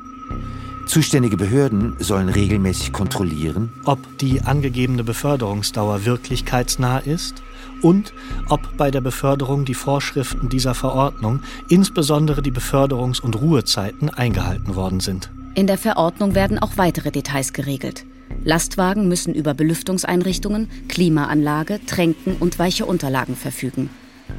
Zuständige 0.88 1.36
Behörden 1.36 1.98
sollen 2.00 2.30
regelmäßig 2.30 2.94
kontrollieren, 2.94 3.74
ob 3.84 4.00
die 4.20 4.44
angegebene 4.44 5.04
Beförderungsdauer 5.04 6.06
wirklichkeitsnah 6.06 7.00
ist 7.00 7.44
und 7.82 8.14
ob 8.48 8.78
bei 8.78 8.90
der 8.90 9.02
Beförderung 9.02 9.66
die 9.66 9.74
Vorschriften 9.74 10.48
dieser 10.48 10.76
Verordnung, 10.76 11.42
insbesondere 11.68 12.42
die 12.42 12.54
Beförderungs- 12.54 13.20
und 13.20 13.36
Ruhezeiten, 13.36 14.10
eingehalten 14.10 14.76
worden 14.76 15.02
sind. 15.02 15.30
In 15.56 15.68
der 15.68 15.78
Verordnung 15.78 16.36
werden 16.36 16.58
auch 16.58 16.78
weitere 16.78 17.12
Details 17.12 17.52
geregelt. 17.52 18.06
Lastwagen 18.44 19.08
müssen 19.08 19.34
über 19.34 19.54
Belüftungseinrichtungen, 19.54 20.70
Klimaanlage, 20.88 21.80
Tränken 21.86 22.36
und 22.40 22.60
weiche 22.60 22.86
Unterlagen 22.86 23.36
verfügen. 23.36 23.90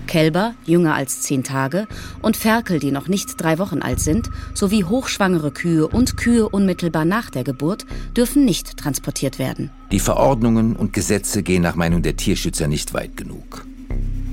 Kälber, 0.06 0.54
jünger 0.64 0.94
als 0.94 1.22
zehn 1.22 1.44
Tage, 1.44 1.86
und 2.20 2.36
Ferkel, 2.36 2.78
die 2.78 2.90
noch 2.90 3.08
nicht 3.08 3.28
drei 3.38 3.58
Wochen 3.58 3.80
alt 3.80 4.00
sind, 4.00 4.30
sowie 4.54 4.84
hochschwangere 4.84 5.50
Kühe 5.50 5.86
und 5.86 6.16
Kühe 6.16 6.48
unmittelbar 6.48 7.04
nach 7.04 7.30
der 7.30 7.44
Geburt 7.44 7.86
dürfen 8.16 8.44
nicht 8.44 8.76
transportiert 8.76 9.38
werden. 9.38 9.70
Die 9.90 10.00
Verordnungen 10.00 10.76
und 10.76 10.92
Gesetze 10.92 11.42
gehen 11.42 11.62
nach 11.62 11.76
Meinung 11.76 12.02
der 12.02 12.16
Tierschützer 12.16 12.68
nicht 12.68 12.94
weit 12.94 13.16
genug. 13.16 13.66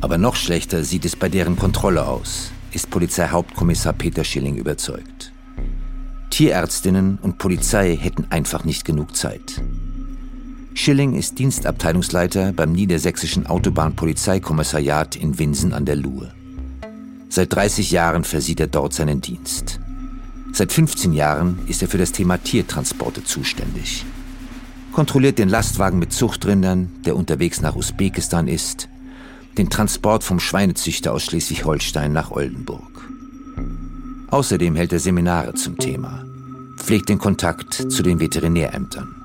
Aber 0.02 0.18
noch 0.18 0.36
schlechter 0.36 0.84
sieht 0.84 1.06
es 1.06 1.16
bei 1.16 1.30
deren 1.30 1.58
Kontrolle 1.58 2.06
aus, 2.08 2.52
ist 2.72 2.90
Polizeihauptkommissar 2.90 3.94
Peter 3.94 4.24
Schilling 4.24 4.56
überzeugt. 4.56 5.32
Tierärztinnen 6.30 7.20
und 7.22 7.38
Polizei 7.38 7.96
hätten 7.96 8.28
einfach 8.30 8.64
nicht 8.64 8.86
genug 8.86 9.16
Zeit. 9.16 9.62
Schilling 10.74 11.16
ist 11.16 11.40
Dienstabteilungsleiter 11.40 12.54
beim 12.54 12.72
Niedersächsischen 12.72 13.48
Autobahnpolizeikommissariat 13.48 15.16
in 15.16 15.38
Winsen 15.38 15.74
an 15.74 15.86
der 15.86 15.96
Luhe. 15.96 16.32
Seit 17.30 17.54
30 17.54 17.92
Jahren 17.92 18.24
versieht 18.24 18.60
er 18.60 18.68
dort 18.68 18.94
seinen 18.94 19.22
Dienst. 19.22 19.80
Seit 20.54 20.72
15 20.72 21.14
Jahren 21.14 21.60
ist 21.68 21.82
er 21.82 21.88
für 21.88 21.98
das 21.98 22.12
Thema 22.12 22.38
Tiertransporte 22.38 23.24
zuständig. 23.24 24.06
Kontrolliert 24.92 25.38
den 25.38 25.50
Lastwagen 25.50 26.00
mit 26.00 26.12
Zuchtrindern, 26.12 26.90
der 27.06 27.16
unterwegs 27.16 27.62
nach 27.62 27.76
Usbekistan 27.76 28.48
ist, 28.48 28.90
den 29.58 29.70
Transport 29.70 30.24
vom 30.24 30.40
Schweinezüchter 30.40 31.14
aus 31.14 31.24
Schleswig-Holstein 31.24 32.14
nach 32.14 32.32
Oldenburg. 32.32 32.89
Außerdem 34.32 34.76
hält 34.76 34.94
er 34.94 35.00
Seminare 35.00 35.56
zum 35.56 35.78
Thema, 35.78 36.24
pflegt 36.78 37.10
den 37.10 37.18
Kontakt 37.18 37.74
zu 37.74 38.04
den 38.04 38.20
Veterinärämtern. 38.20 39.16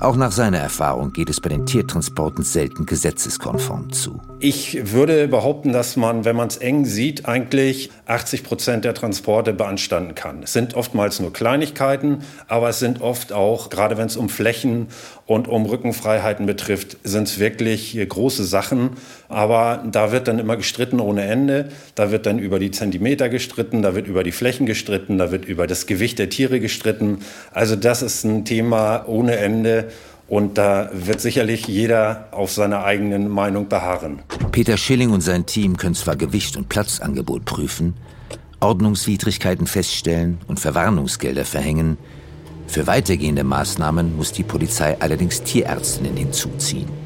Auch 0.00 0.16
nach 0.16 0.32
seiner 0.32 0.58
Erfahrung 0.58 1.14
geht 1.14 1.30
es 1.30 1.40
bei 1.40 1.48
den 1.48 1.64
Tiertransporten 1.64 2.44
selten 2.44 2.84
gesetzeskonform 2.84 3.92
zu. 3.92 4.20
Ich 4.38 4.92
würde 4.92 5.28
behaupten, 5.28 5.72
dass 5.72 5.96
man, 5.96 6.26
wenn 6.26 6.36
man 6.36 6.48
es 6.48 6.58
eng 6.58 6.84
sieht, 6.84 7.24
eigentlich 7.26 7.90
80 8.04 8.42
Prozent 8.44 8.84
der 8.84 8.92
Transporte 8.92 9.54
beanstanden 9.54 10.14
kann. 10.14 10.42
Es 10.42 10.52
sind 10.52 10.74
oftmals 10.74 11.20
nur 11.20 11.32
Kleinigkeiten, 11.32 12.18
aber 12.48 12.68
es 12.68 12.80
sind 12.80 13.00
oft 13.00 13.32
auch, 13.32 13.70
gerade 13.70 13.96
wenn 13.96 14.06
es 14.06 14.18
um 14.18 14.28
Flächen 14.28 14.88
und 15.24 15.48
um 15.48 15.64
Rückenfreiheiten 15.64 16.44
betrifft, 16.44 16.98
sind 17.04 17.28
es 17.28 17.38
wirklich 17.38 17.98
große 18.06 18.44
Sachen. 18.44 18.90
Aber 19.34 19.82
da 19.90 20.12
wird 20.12 20.28
dann 20.28 20.38
immer 20.38 20.56
gestritten 20.56 21.00
ohne 21.00 21.22
Ende. 21.22 21.68
Da 21.96 22.12
wird 22.12 22.24
dann 22.24 22.38
über 22.38 22.60
die 22.60 22.70
Zentimeter 22.70 23.28
gestritten, 23.28 23.82
da 23.82 23.96
wird 23.96 24.06
über 24.06 24.22
die 24.22 24.30
Flächen 24.30 24.64
gestritten, 24.64 25.18
da 25.18 25.32
wird 25.32 25.44
über 25.44 25.66
das 25.66 25.86
Gewicht 25.86 26.20
der 26.20 26.28
Tiere 26.28 26.60
gestritten. 26.60 27.18
Also 27.52 27.74
das 27.74 28.02
ist 28.02 28.22
ein 28.22 28.44
Thema 28.44 29.08
ohne 29.08 29.36
Ende. 29.36 29.88
Und 30.28 30.56
da 30.56 30.88
wird 30.92 31.20
sicherlich 31.20 31.66
jeder 31.66 32.28
auf 32.30 32.52
seiner 32.52 32.84
eigenen 32.84 33.28
Meinung 33.28 33.68
beharren. 33.68 34.20
Peter 34.52 34.76
Schilling 34.76 35.10
und 35.10 35.20
sein 35.20 35.46
Team 35.46 35.76
können 35.76 35.96
zwar 35.96 36.16
Gewicht 36.16 36.56
und 36.56 36.68
Platzangebot 36.68 37.44
prüfen, 37.44 37.94
Ordnungswidrigkeiten 38.60 39.66
feststellen 39.66 40.38
und 40.46 40.60
Verwarnungsgelder 40.60 41.44
verhängen. 41.44 41.98
Für 42.68 42.86
weitergehende 42.86 43.42
Maßnahmen 43.44 44.16
muss 44.16 44.32
die 44.32 44.44
Polizei 44.44 44.96
allerdings 45.00 45.42
Tierärztinnen 45.42 46.16
hinzuziehen. 46.16 47.03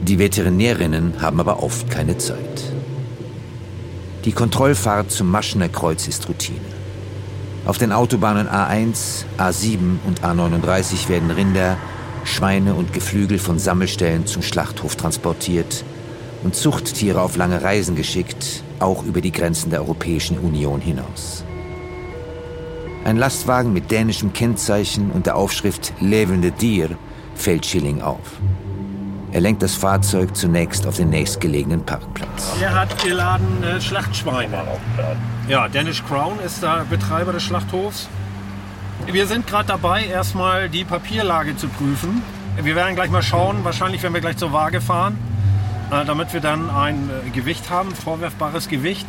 Die 0.00 0.18
Veterinärinnen 0.18 1.20
haben 1.20 1.40
aber 1.40 1.62
oft 1.62 1.90
keine 1.90 2.16
Zeit. 2.18 2.62
Die 4.24 4.32
Kontrollfahrt 4.32 5.10
zum 5.10 5.30
Maschener 5.30 5.68
Kreuz 5.68 6.06
ist 6.06 6.28
Routine. 6.28 6.60
Auf 7.66 7.78
den 7.78 7.92
Autobahnen 7.92 8.48
A1, 8.48 9.24
A7 9.38 9.98
und 10.06 10.22
A39 10.22 11.08
werden 11.08 11.30
Rinder, 11.30 11.76
Schweine 12.24 12.74
und 12.74 12.92
Geflügel 12.92 13.38
von 13.38 13.58
Sammelstellen 13.58 14.26
zum 14.26 14.42
Schlachthof 14.42 14.96
transportiert 14.96 15.84
und 16.44 16.54
Zuchttiere 16.54 17.20
auf 17.20 17.36
lange 17.36 17.62
Reisen 17.62 17.96
geschickt, 17.96 18.62
auch 18.78 19.04
über 19.04 19.20
die 19.20 19.32
Grenzen 19.32 19.70
der 19.70 19.80
Europäischen 19.80 20.38
Union 20.38 20.80
hinaus. 20.80 21.44
Ein 23.04 23.16
Lastwagen 23.16 23.72
mit 23.72 23.90
dänischem 23.90 24.32
Kennzeichen 24.32 25.10
und 25.10 25.26
der 25.26 25.36
Aufschrift 25.36 25.92
Levende 26.00 26.52
Dier 26.52 26.90
fällt 27.34 27.66
Schilling 27.66 28.02
auf. 28.02 28.40
Er 29.30 29.42
lenkt 29.42 29.62
das 29.62 29.74
Fahrzeug 29.74 30.34
zunächst 30.34 30.86
auf 30.86 30.96
den 30.96 31.10
nächstgelegenen 31.10 31.84
Parkplatz. 31.84 32.54
Er 32.62 32.74
hat 32.74 33.02
geladen 33.02 33.62
äh, 33.62 33.80
Schlachtschweine. 33.80 34.62
Ja, 35.48 35.68
Danish 35.68 36.02
Crown 36.04 36.38
ist 36.40 36.62
der 36.62 36.86
Betreiber 36.88 37.32
des 37.32 37.42
Schlachthofs. 37.42 38.08
Wir 39.06 39.26
sind 39.26 39.46
gerade 39.46 39.68
dabei, 39.68 40.04
erstmal 40.04 40.70
die 40.70 40.84
Papierlage 40.84 41.56
zu 41.56 41.68
prüfen. 41.68 42.22
Wir 42.60 42.74
werden 42.74 42.94
gleich 42.94 43.10
mal 43.10 43.22
schauen, 43.22 43.64
wahrscheinlich 43.64 44.02
werden 44.02 44.14
wir 44.14 44.20
gleich 44.22 44.38
zur 44.38 44.52
Waage 44.52 44.80
fahren, 44.80 45.18
äh, 45.90 46.04
damit 46.06 46.32
wir 46.32 46.40
dann 46.40 46.70
ein 46.70 47.10
äh, 47.26 47.30
Gewicht 47.30 47.68
haben, 47.68 47.94
vorwerfbares 47.94 48.68
Gewicht. 48.68 49.06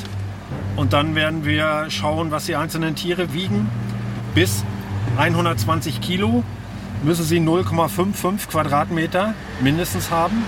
Und 0.76 0.92
dann 0.92 1.16
werden 1.16 1.46
wir 1.46 1.86
schauen, 1.90 2.30
was 2.32 2.46
die 2.46 2.58
einzelnen 2.58 2.96
Tiere 2.96 3.34
wiegen. 3.34 3.70
Bis 4.36 4.66
120 5.18 6.02
Kilo 6.02 6.44
müssen 7.04 7.26
sie 7.26 7.40
0,55 7.40 8.50
Quadratmeter 8.50 9.34
mindestens 9.62 10.12
haben. 10.12 10.44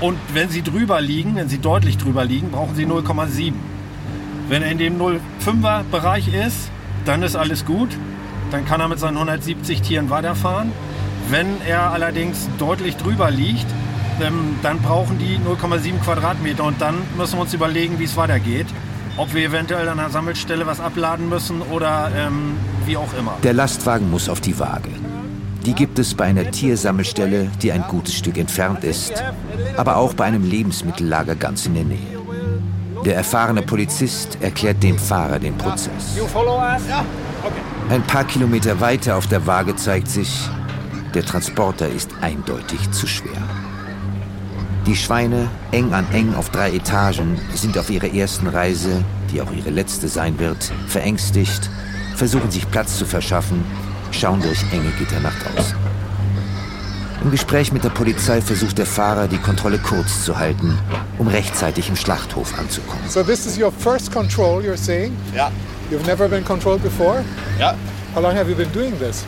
Und 0.00 0.18
wenn 0.32 0.48
sie 0.48 0.62
drüber 0.62 1.00
liegen, 1.00 1.36
wenn 1.36 1.48
sie 1.48 1.58
deutlich 1.58 1.98
drüber 1.98 2.24
liegen, 2.24 2.50
brauchen 2.50 2.74
sie 2.74 2.86
0,7. 2.86 3.52
Wenn 4.48 4.62
er 4.62 4.70
in 4.72 4.78
dem 4.78 4.98
0,5er 4.98 5.84
Bereich 5.90 6.32
ist, 6.32 6.70
dann 7.04 7.22
ist 7.22 7.36
alles 7.36 7.64
gut. 7.64 7.90
Dann 8.50 8.64
kann 8.64 8.80
er 8.80 8.88
mit 8.88 8.98
seinen 8.98 9.16
170 9.16 9.82
Tieren 9.82 10.10
weiterfahren. 10.10 10.72
Wenn 11.28 11.46
er 11.66 11.92
allerdings 11.92 12.48
deutlich 12.58 12.96
drüber 12.96 13.30
liegt, 13.30 13.66
ähm, 14.20 14.56
dann 14.62 14.80
brauchen 14.80 15.18
die 15.18 15.38
0,7 15.38 16.00
Quadratmeter 16.02 16.64
und 16.64 16.80
dann 16.80 16.96
müssen 17.16 17.36
wir 17.36 17.42
uns 17.42 17.54
überlegen, 17.54 17.98
wie 17.98 18.04
es 18.04 18.16
weitergeht. 18.16 18.66
Ob 19.16 19.34
wir 19.34 19.44
eventuell 19.44 19.88
an 19.88 19.98
der 19.98 20.10
Sammelstelle 20.10 20.66
was 20.66 20.80
abladen 20.80 21.28
müssen 21.28 21.62
oder 21.62 22.10
ähm, 22.16 22.56
wie 22.86 22.96
auch 22.96 23.12
immer. 23.18 23.36
Der 23.42 23.52
Lastwagen 23.52 24.10
muss 24.10 24.28
auf 24.28 24.40
die 24.40 24.58
Waage. 24.58 24.90
Die 25.66 25.74
gibt 25.74 25.98
es 25.98 26.14
bei 26.14 26.24
einer 26.24 26.50
Tiersammelstelle, 26.50 27.50
die 27.62 27.72
ein 27.72 27.84
gutes 27.88 28.14
Stück 28.14 28.38
entfernt 28.38 28.82
ist, 28.84 29.22
aber 29.76 29.96
auch 29.96 30.14
bei 30.14 30.24
einem 30.24 30.48
Lebensmittellager 30.48 31.34
ganz 31.34 31.66
in 31.66 31.74
der 31.74 31.84
Nähe. 31.84 32.20
Der 33.04 33.16
erfahrene 33.16 33.62
Polizist 33.62 34.38
erklärt 34.40 34.82
dem 34.82 34.98
Fahrer 34.98 35.38
den 35.38 35.56
Prozess. 35.56 36.18
Ein 37.88 38.02
paar 38.02 38.24
Kilometer 38.24 38.80
weiter 38.80 39.16
auf 39.16 39.26
der 39.26 39.46
Waage 39.46 39.76
zeigt 39.76 40.08
sich, 40.08 40.48
der 41.14 41.24
Transporter 41.24 41.88
ist 41.88 42.10
eindeutig 42.20 42.90
zu 42.92 43.06
schwer. 43.06 43.42
Die 44.86 44.96
Schweine, 44.96 45.48
eng 45.72 45.92
an 45.92 46.06
eng 46.12 46.34
auf 46.34 46.50
drei 46.50 46.72
Etagen, 46.72 47.38
sind 47.54 47.76
auf 47.76 47.90
ihrer 47.90 48.12
ersten 48.12 48.46
Reise, 48.46 49.04
die 49.30 49.42
auch 49.42 49.52
ihre 49.52 49.70
letzte 49.70 50.08
sein 50.08 50.38
wird, 50.38 50.72
verängstigt, 50.86 51.70
versuchen 52.16 52.50
sich 52.50 52.70
Platz 52.70 52.98
zu 52.98 53.06
verschaffen, 53.06 53.64
schauen 54.12 54.40
durch 54.40 54.62
enge 54.72 54.90
Gitter 54.98 55.20
nach 55.20 55.34
draußen. 55.40 55.76
Im 57.22 57.30
Gespräch 57.30 57.70
mit 57.70 57.84
der 57.84 57.90
Polizei 57.90 58.40
versucht 58.40 58.78
der 58.78 58.86
Fahrer, 58.86 59.28
die 59.28 59.36
Kontrolle 59.36 59.78
kurz 59.78 60.24
zu 60.24 60.38
halten, 60.38 60.78
um 61.18 61.28
rechtzeitig 61.28 61.88
im 61.88 61.96
Schlachthof 61.96 62.58
anzukommen. 62.58 63.06
So 63.08 63.22
this 63.22 63.44
is 63.44 63.58
your 63.58 63.70
first 63.70 64.10
control, 64.10 64.62
you're 64.62 64.76
saying? 64.76 65.14
Yeah. 65.34 65.50
You've 65.90 66.06
never 66.06 66.28
been 66.28 66.44
controlled 66.44 66.82
before? 66.82 67.22
Yeah. 67.58 67.74
How 68.14 68.22
long 68.22 68.34
have 68.34 68.48
you 68.48 68.56
been 68.56 68.72
doing 68.72 68.98
this? 68.98 69.26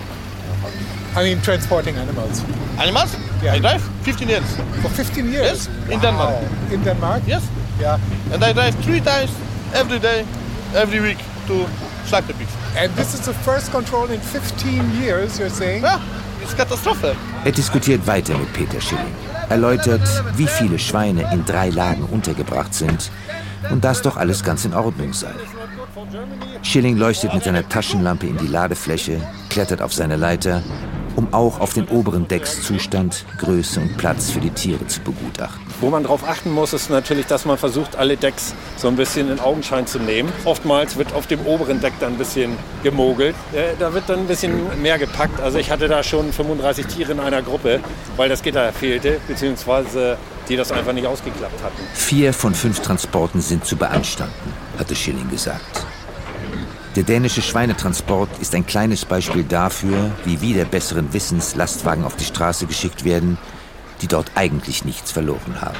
I 1.15 1.23
mean, 1.23 1.43
transporting 1.43 1.97
animals. 1.97 2.43
Animals? 2.79 3.15
Yeah, 3.43 3.55
I 3.55 3.59
drive 3.59 3.83
15 4.05 4.29
years. 4.29 4.57
For 4.81 4.89
15 4.89 5.31
years? 5.31 5.69
Yes, 5.69 5.91
in 5.91 6.01
Denmark. 6.01 6.37
In 6.71 6.83
Denmark? 6.83 7.23
Yes. 7.27 7.43
Yeah. 7.79 7.99
And 8.33 8.43
I 8.43 8.55
drive 8.55 8.75
three 8.83 9.01
times 9.01 9.31
every 9.75 9.99
day, 9.99 10.25
every 10.75 11.01
week 11.01 11.19
to 11.49 11.67
Schlachterpix. 12.07 12.49
And 12.75 12.95
this 12.97 13.13
is 13.13 13.21
the 13.21 13.35
first 13.35 13.71
control 13.71 14.07
in 14.11 14.21
15 14.21 15.03
years, 15.03 15.39
you're 15.39 15.51
saying? 15.51 15.83
Ja, 15.83 16.01
das 16.41 16.51
ist 16.51 16.57
Katastrophe. 16.59 17.15
Er 17.45 17.53
diskutiert 17.53 18.07
weiter 18.07 18.37
mit 18.39 18.53
Peter 18.55 18.81
Schilling, 18.81 19.15
erläutert, 19.51 20.01
wie 20.37 20.47
viele 20.47 20.79
Schweine 20.79 21.31
in 21.33 21.45
drei 21.45 21.69
Lagen 21.69 22.05
untergebracht 22.05 22.73
sind 22.73 23.11
und 23.71 23.85
dass 23.85 24.01
doch 24.01 24.17
alles 24.17 24.43
ganz 24.43 24.65
in 24.65 24.73
Ordnung 24.73 25.13
sei. 25.13 25.33
Schilling 26.63 26.97
leuchtet 26.97 27.35
mit 27.35 27.45
seiner 27.45 27.69
Taschenlampe 27.69 28.27
in 28.27 28.39
die 28.39 28.47
Ladefläche, 28.47 29.21
klettert 29.51 29.83
auf 29.83 29.93
seine 29.93 30.17
Leiter, 30.17 30.63
um 31.17 31.33
auch 31.33 31.61
auf 31.61 31.73
den 31.73 31.89
oberen 31.89 32.29
Decks 32.29 32.63
Zustand, 32.63 33.25
Größe 33.39 33.81
und 33.81 33.97
Platz 33.97 34.31
für 34.31 34.41
die 34.41 34.51
Tiere 34.51 34.87
zu 34.87 35.01
begutachten. 35.01 35.61
Wo 35.81 35.91
man 35.91 36.03
darauf 36.03 36.29
achten 36.29 36.51
muss, 36.51 36.73
ist 36.73 36.91
natürlich, 36.91 37.27
dass 37.27 37.45
man 37.45 37.59
versucht, 37.59 37.97
alle 37.97 38.17
Decks 38.17 38.55
so 38.77 38.89
ein 38.89 38.97
bisschen 38.97 39.31
in 39.31 39.41
Augenschein 39.41 39.87
zu 39.87 39.99
nehmen. 39.99 40.33
Oftmals 40.45 40.97
wird 40.97 41.13
auf 41.13 41.27
dem 41.27 41.41
oberen 41.47 41.81
Deck 41.81 41.95
dann 42.01 42.13
ein 42.13 42.19
bisschen 42.19 42.57
gemogelt. 42.83 43.35
Äh, 43.53 43.75
da 43.79 43.93
wird 43.95 44.09
dann 44.09 44.21
ein 44.21 44.27
bisschen 44.27 44.81
mehr 44.81 44.99
gepackt. 44.99 45.41
Also 45.41 45.59
ich 45.59 45.71
hatte 45.71 45.89
da 45.89 46.03
schon 46.03 46.33
35 46.33 46.87
Tiere 46.87 47.13
in 47.13 47.21
einer 47.21 47.43
Gruppe, 47.43 47.81
weil 48.17 48.29
das 48.29 48.43
Gitter 48.43 48.73
fehlte, 48.73 49.21
beziehungsweise 49.27 50.17
die 50.49 50.57
das 50.57 50.73
einfach 50.73 50.93
nicht 50.93 51.07
ausgeklappt 51.07 51.63
hatten. 51.63 51.83
Vier 51.95 52.33
von 52.33 52.55
fünf 52.55 52.81
Transporten 52.81 53.41
sind 53.41 53.65
zu 53.65 53.77
beanstanden, 53.77 54.53
hatte 54.79 54.95
Schilling 54.95 55.31
gesagt. 55.31 55.87
Der 56.95 57.05
dänische 57.05 57.41
Schweinetransport 57.41 58.29
ist 58.43 58.55
ein 58.55 58.67
kleines 58.67 59.07
Beispiel 59.07 59.45
dafür, 59.45 60.11
wie 60.27 60.43
wieder 60.43 60.67
besseren 60.67 61.11
Wissens 61.15 61.55
Lastwagen 61.55 62.05
auf 62.05 62.17
die 62.17 62.25
Straße 62.25 62.67
geschickt 62.67 63.07
werden, 63.07 63.39
die 64.03 64.09
dort 64.09 64.31
eigentlich 64.35 64.85
nichts 64.85 65.11
verloren 65.11 65.63
haben. 65.63 65.79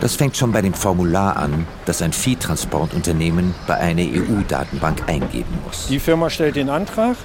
Das 0.00 0.14
fängt 0.14 0.36
schon 0.36 0.52
bei 0.52 0.62
dem 0.62 0.74
Formular 0.74 1.36
an, 1.36 1.66
das 1.86 2.02
ein 2.02 2.12
Viehtransportunternehmen 2.12 3.52
bei 3.66 3.78
einer 3.78 4.02
EU-Datenbank 4.02 5.08
eingeben 5.08 5.58
muss. 5.66 5.88
Die 5.88 5.98
Firma 5.98 6.30
stellt 6.30 6.54
den 6.54 6.70
Antrag, 6.70 7.16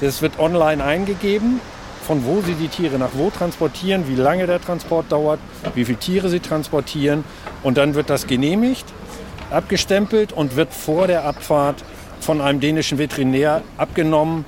das 0.00 0.20
wird 0.20 0.40
online 0.40 0.82
eingegeben, 0.82 1.60
von 2.04 2.24
wo 2.24 2.42
sie 2.42 2.54
die 2.54 2.68
Tiere 2.68 2.98
nach 2.98 3.10
wo 3.12 3.30
transportieren, 3.30 4.08
wie 4.08 4.16
lange 4.16 4.48
der 4.48 4.60
Transport 4.60 5.12
dauert, 5.12 5.38
wie 5.76 5.84
viele 5.84 5.98
Tiere 5.98 6.28
sie 6.28 6.40
transportieren 6.40 7.22
und 7.62 7.78
dann 7.78 7.94
wird 7.94 8.10
das 8.10 8.26
genehmigt 8.26 8.84
abgestempelt 9.50 10.32
und 10.32 10.56
wird 10.56 10.72
vor 10.72 11.06
der 11.06 11.24
Abfahrt 11.24 11.84
von 12.20 12.40
einem 12.40 12.60
dänischen 12.60 12.98
Veterinär 12.98 13.62
abgenommen. 13.76 14.44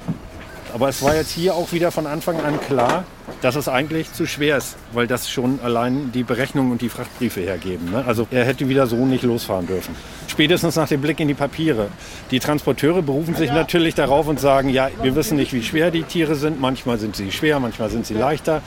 Aber 0.74 0.88
es 0.88 1.02
war 1.02 1.14
jetzt 1.14 1.30
hier 1.30 1.54
auch 1.54 1.72
wieder 1.72 1.90
von 1.90 2.06
Anfang 2.06 2.40
an 2.40 2.60
klar, 2.60 3.04
dass 3.40 3.56
es 3.56 3.68
eigentlich 3.68 4.12
zu 4.12 4.26
schwer 4.26 4.58
ist, 4.58 4.76
weil 4.92 5.06
das 5.06 5.30
schon 5.30 5.58
allein 5.62 6.12
die 6.12 6.22
Berechnungen 6.22 6.72
und 6.72 6.82
die 6.82 6.88
Frachtbriefe 6.88 7.40
hergeben. 7.40 7.90
Ne? 7.90 8.04
Also 8.06 8.26
er 8.30 8.44
hätte 8.44 8.68
wieder 8.68 8.86
so 8.86 8.96
nicht 8.96 9.22
losfahren 9.22 9.66
dürfen. 9.66 9.94
Spätestens 10.26 10.76
nach 10.76 10.88
dem 10.88 11.00
Blick 11.00 11.20
in 11.20 11.28
die 11.28 11.34
Papiere. 11.34 11.88
Die 12.30 12.40
Transporteure 12.40 13.02
berufen 13.02 13.34
sich 13.34 13.50
natürlich 13.50 13.94
darauf 13.94 14.28
und 14.28 14.40
sagen, 14.40 14.68
ja, 14.68 14.90
wir 15.02 15.14
wissen 15.14 15.36
nicht, 15.36 15.52
wie 15.52 15.62
schwer 15.62 15.90
die 15.90 16.02
Tiere 16.02 16.34
sind. 16.34 16.60
Manchmal 16.60 16.98
sind 16.98 17.16
sie 17.16 17.32
schwer, 17.32 17.58
manchmal 17.60 17.90
sind 17.90 18.06
sie 18.06 18.14
leichter. 18.14 18.62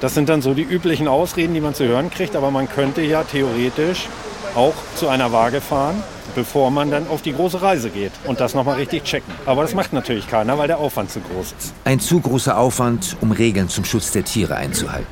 Das 0.00 0.14
sind 0.14 0.28
dann 0.28 0.42
so 0.42 0.54
die 0.54 0.62
üblichen 0.62 1.08
Ausreden, 1.08 1.54
die 1.54 1.60
man 1.60 1.74
zu 1.74 1.86
hören 1.86 2.10
kriegt. 2.10 2.34
Aber 2.34 2.50
man 2.50 2.68
könnte 2.68 3.02
ja 3.02 3.24
theoretisch 3.24 4.08
auch 4.54 4.74
zu 4.96 5.08
einer 5.08 5.32
Waage 5.32 5.60
fahren, 5.60 6.02
bevor 6.34 6.70
man 6.70 6.90
dann 6.90 7.08
auf 7.08 7.22
die 7.22 7.32
große 7.32 7.62
Reise 7.62 7.90
geht 7.90 8.12
und 8.24 8.40
das 8.40 8.54
nochmal 8.54 8.76
richtig 8.76 9.04
checken. 9.04 9.32
Aber 9.46 9.62
das 9.62 9.74
macht 9.74 9.92
natürlich 9.92 10.28
keiner, 10.28 10.58
weil 10.58 10.68
der 10.68 10.78
Aufwand 10.78 11.10
zu 11.10 11.20
groß 11.20 11.54
ist. 11.58 11.74
Ein 11.84 12.00
zu 12.00 12.20
großer 12.20 12.56
Aufwand, 12.56 13.16
um 13.20 13.32
Regeln 13.32 13.68
zum 13.68 13.84
Schutz 13.84 14.12
der 14.12 14.24
Tiere 14.24 14.56
einzuhalten. 14.56 15.06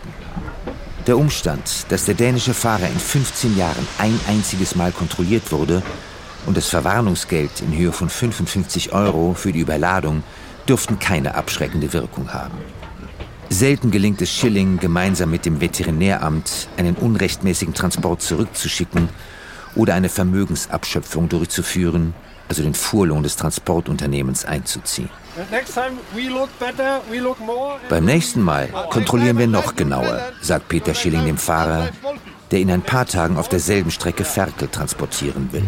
Der 1.07 1.17
Umstand, 1.17 1.87
dass 1.89 2.05
der 2.05 2.15
dänische 2.15 2.55
Fahrer 2.55 2.87
in 2.87 2.99
15 2.99 3.57
Jahren 3.57 3.87
ein 3.99 4.19
einziges 4.29 4.75
Mal 4.77 4.93
kontrolliert 4.93 5.51
wurde 5.51 5.83
und 6.47 6.57
das 6.57 6.69
Verwarnungsgeld 6.69 7.63
in 7.63 7.77
Höhe 7.77 7.93
von 7.93 8.09
55 8.09 8.93
Euro 8.93 9.35
für 9.35 9.53
die 9.53 9.61
Überladung, 9.61 10.23
dürften 10.69 10.99
keine 10.99 11.35
abschreckende 11.35 11.93
Wirkung 11.93 12.33
haben. 12.33 12.59
Selten 13.61 13.91
gelingt 13.91 14.23
es 14.23 14.31
Schilling, 14.31 14.79
gemeinsam 14.79 15.31
mit 15.31 15.45
dem 15.45 15.61
Veterinäramt 15.61 16.67
einen 16.79 16.95
unrechtmäßigen 16.95 17.75
Transport 17.75 18.23
zurückzuschicken 18.23 19.11
oder 19.75 19.93
eine 19.93 20.09
Vermögensabschöpfung 20.09 21.29
durchzuführen, 21.29 22.15
also 22.49 22.63
den 22.63 22.73
Fuhrlohn 22.73 23.23
des 23.23 23.37
Transportunternehmens 23.37 24.47
einzuziehen. 24.47 25.11
Beim 27.91 28.05
nächsten 28.07 28.41
Mal 28.41 28.69
kontrollieren 28.89 29.37
wir 29.37 29.47
noch 29.47 29.77
genauer, 29.77 30.23
sagt 30.41 30.71
Peter 30.71 30.95
Schilling 30.95 31.27
dem 31.27 31.37
Fahrer, 31.37 31.91
der 32.51 32.61
in 32.61 32.71
ein 32.71 32.81
paar 32.81 33.05
Tagen 33.05 33.37
auf 33.37 33.51
derselben 33.51 33.91
Strecke 33.91 34.25
Ferkel 34.25 34.69
transportieren 34.69 35.53
will. 35.53 35.65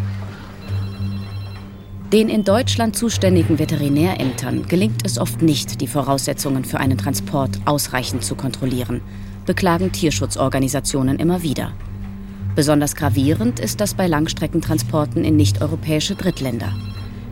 Den 2.12 2.28
in 2.28 2.44
Deutschland 2.44 2.94
zuständigen 2.94 3.58
Veterinärämtern 3.58 4.66
gelingt 4.68 5.06
es 5.06 5.16
oft 5.16 5.40
nicht, 5.40 5.80
die 5.80 5.86
Voraussetzungen 5.86 6.62
für 6.62 6.78
einen 6.78 6.98
Transport 6.98 7.58
ausreichend 7.64 8.22
zu 8.22 8.34
kontrollieren, 8.34 9.00
beklagen 9.46 9.92
Tierschutzorganisationen 9.92 11.18
immer 11.18 11.42
wieder. 11.42 11.72
Besonders 12.54 12.96
gravierend 12.96 13.60
ist 13.60 13.80
das 13.80 13.94
bei 13.94 14.08
Langstreckentransporten 14.08 15.24
in 15.24 15.36
nicht-europäische 15.36 16.14
Drittländer. 16.14 16.74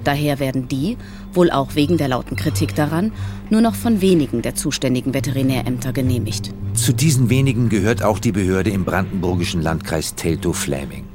Daher 0.03 0.39
werden 0.39 0.67
die, 0.67 0.97
wohl 1.35 1.51
auch 1.51 1.75
wegen 1.75 1.99
der 1.99 2.09
lauten 2.09 2.37
Kritik 2.37 2.75
daran, 2.75 3.13
nur 3.51 3.61
noch 3.61 3.75
von 3.75 4.01
wenigen 4.01 4.41
der 4.41 4.55
zuständigen 4.55 5.13
Veterinärämter 5.13 5.93
genehmigt. 5.93 6.55
Zu 6.73 6.95
diesen 6.95 7.29
wenigen 7.29 7.69
gehört 7.69 8.03
auch 8.03 8.19
die 8.19 8.33
Behörde 8.33 8.71
im 8.71 8.87
brandenburgischen 8.87 9.61
Landkreis 9.61 10.15
Teltow-Fläming. 10.15 11.10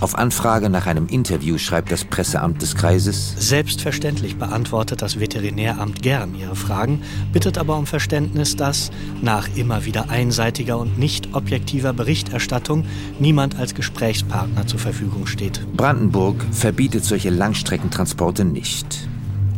Auf 0.00 0.16
Anfrage 0.16 0.70
nach 0.70 0.86
einem 0.86 1.08
Interview 1.08 1.58
schreibt 1.58 1.92
das 1.92 2.06
Presseamt 2.06 2.62
des 2.62 2.74
Kreises. 2.74 3.34
Selbstverständlich 3.36 4.38
beantwortet 4.38 5.02
das 5.02 5.20
Veterinäramt 5.20 6.00
gern 6.00 6.34
Ihre 6.34 6.56
Fragen, 6.56 7.02
bittet 7.34 7.58
aber 7.58 7.76
um 7.76 7.86
Verständnis, 7.86 8.56
dass 8.56 8.90
nach 9.20 9.46
immer 9.56 9.84
wieder 9.84 10.08
einseitiger 10.08 10.78
und 10.78 10.98
nicht 10.98 11.34
objektiver 11.34 11.92
Berichterstattung 11.92 12.86
niemand 13.18 13.58
als 13.58 13.74
Gesprächspartner 13.74 14.66
zur 14.66 14.80
Verfügung 14.80 15.26
steht. 15.26 15.60
Brandenburg 15.76 16.46
verbietet 16.50 17.04
solche 17.04 17.28
Langstreckentransporte 17.28 18.46
nicht. 18.46 19.06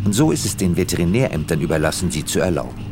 Und 0.04 0.12
so 0.12 0.32
ist 0.32 0.44
es 0.44 0.56
den 0.56 0.76
Veterinärämtern 0.76 1.60
überlassen, 1.60 2.10
sie 2.10 2.24
zu 2.24 2.40
erlauben. 2.40 2.91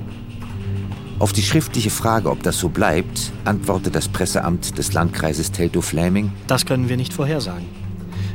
Auf 1.21 1.35
die 1.35 1.43
schriftliche 1.43 1.91
Frage, 1.91 2.31
ob 2.31 2.43
das 2.43 2.59
so 2.59 2.71
bleibt, 2.71 3.31
antwortet 3.45 3.95
das 3.95 4.09
Presseamt 4.09 4.79
des 4.79 4.95
Landkreises 4.95 5.53
Teltow-Fläming. 5.53 6.33
Das 6.47 6.65
können 6.65 6.89
wir 6.89 6.97
nicht 6.97 7.13
vorhersagen. 7.13 7.67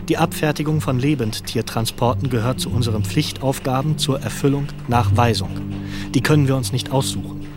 Die 0.07 0.17
Abfertigung 0.17 0.81
von 0.81 0.99
Lebendtiertransporten 0.99 2.29
gehört 2.29 2.59
zu 2.59 2.69
unseren 2.69 3.03
Pflichtaufgaben 3.03 3.97
zur 3.97 4.21
Erfüllung 4.21 4.67
nach 4.87 5.17
Weisung. 5.17 5.49
Die 6.13 6.21
können 6.21 6.47
wir 6.47 6.55
uns 6.55 6.71
nicht 6.71 6.91
aussuchen. 6.91 7.47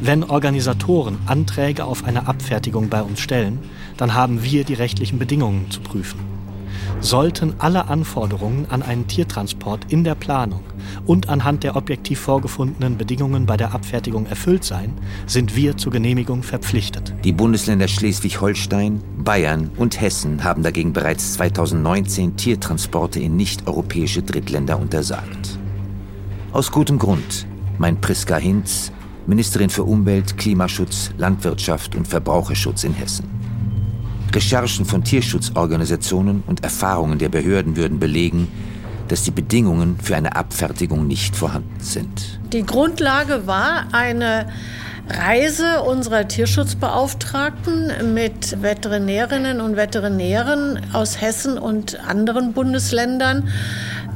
Wenn 0.00 0.24
Organisatoren 0.24 1.18
Anträge 1.26 1.84
auf 1.84 2.04
eine 2.04 2.26
Abfertigung 2.26 2.88
bei 2.88 3.02
uns 3.02 3.20
stellen, 3.20 3.58
dann 3.98 4.14
haben 4.14 4.42
wir 4.42 4.64
die 4.64 4.72
rechtlichen 4.72 5.18
Bedingungen 5.18 5.70
zu 5.70 5.82
prüfen. 5.82 6.31
Sollten 7.02 7.54
alle 7.58 7.88
Anforderungen 7.88 8.66
an 8.70 8.80
einen 8.80 9.08
Tiertransport 9.08 9.92
in 9.92 10.04
der 10.04 10.14
Planung 10.14 10.62
und 11.04 11.28
anhand 11.28 11.64
der 11.64 11.74
objektiv 11.74 12.20
vorgefundenen 12.20 12.96
Bedingungen 12.96 13.44
bei 13.44 13.56
der 13.56 13.74
Abfertigung 13.74 14.26
erfüllt 14.26 14.62
sein, 14.62 14.94
sind 15.26 15.56
wir 15.56 15.76
zur 15.76 15.90
Genehmigung 15.90 16.44
verpflichtet. 16.44 17.12
Die 17.24 17.32
Bundesländer 17.32 17.88
Schleswig-Holstein, 17.88 19.02
Bayern 19.18 19.72
und 19.76 20.00
Hessen 20.00 20.44
haben 20.44 20.62
dagegen 20.62 20.92
bereits 20.92 21.34
2019 21.34 22.36
Tiertransporte 22.36 23.18
in 23.18 23.34
nicht-europäische 23.36 24.22
Drittländer 24.22 24.78
untersagt. 24.78 25.58
Aus 26.52 26.70
gutem 26.70 27.00
Grund, 27.00 27.48
meint 27.78 28.00
Priska 28.00 28.36
Hinz, 28.36 28.92
Ministerin 29.26 29.70
für 29.70 29.82
Umwelt, 29.82 30.38
Klimaschutz, 30.38 31.10
Landwirtschaft 31.18 31.96
und 31.96 32.06
Verbraucherschutz 32.06 32.84
in 32.84 32.94
Hessen. 32.94 33.41
Recherchen 34.34 34.84
von 34.84 35.04
Tierschutzorganisationen 35.04 36.42
und 36.46 36.64
Erfahrungen 36.64 37.18
der 37.18 37.28
Behörden 37.28 37.76
würden 37.76 37.98
belegen, 37.98 38.48
dass 39.08 39.24
die 39.24 39.30
Bedingungen 39.30 39.98
für 40.02 40.16
eine 40.16 40.36
Abfertigung 40.36 41.06
nicht 41.06 41.36
vorhanden 41.36 41.80
sind. 41.80 42.40
Die 42.52 42.64
Grundlage 42.64 43.46
war 43.46 43.86
eine 43.92 44.46
Reise 45.08 45.82
unserer 45.82 46.28
Tierschutzbeauftragten 46.28 48.14
mit 48.14 48.62
Veterinärinnen 48.62 49.60
und 49.60 49.76
Veterinären 49.76 50.80
aus 50.92 51.20
Hessen 51.20 51.58
und 51.58 52.00
anderen 52.00 52.52
Bundesländern 52.52 53.48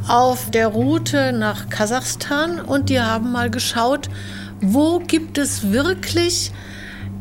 auf 0.08 0.50
der 0.50 0.68
Route 0.68 1.32
nach 1.32 1.68
Kasachstan 1.68 2.60
und 2.60 2.88
die 2.88 3.00
haben 3.00 3.32
mal 3.32 3.50
geschaut, 3.50 4.08
wo 4.60 5.00
gibt 5.00 5.38
es 5.38 5.72
wirklich 5.72 6.52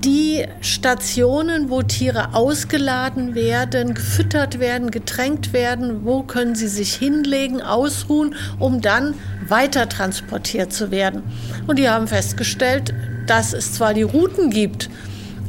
die 0.06 0.46
Stationen, 0.62 1.70
wo 1.70 1.82
Tiere 1.82 2.36
ausgeladen 2.36 3.34
werden, 3.34 3.96
gefüttert 3.96 4.60
werden, 4.60 4.92
getränkt 4.92 5.52
werden, 5.52 6.06
wo 6.06 6.22
können 6.22 6.54
sie 6.54 6.68
sich 6.68 6.94
hinlegen, 6.94 7.62
ausruhen, 7.62 8.36
um 8.60 8.82
dann 8.82 9.16
weiter 9.48 9.90
transportiert 9.90 10.72
zu 10.72 10.92
werden. 10.92 11.24
Und 11.66 11.80
die 11.80 11.90
haben 11.90 12.08
festgestellt, 12.08 12.94
dass 13.26 13.54
es 13.54 13.74
zwar 13.74 13.96
die 13.96 14.04
Routen 14.04 14.52
gibt, 14.52 14.90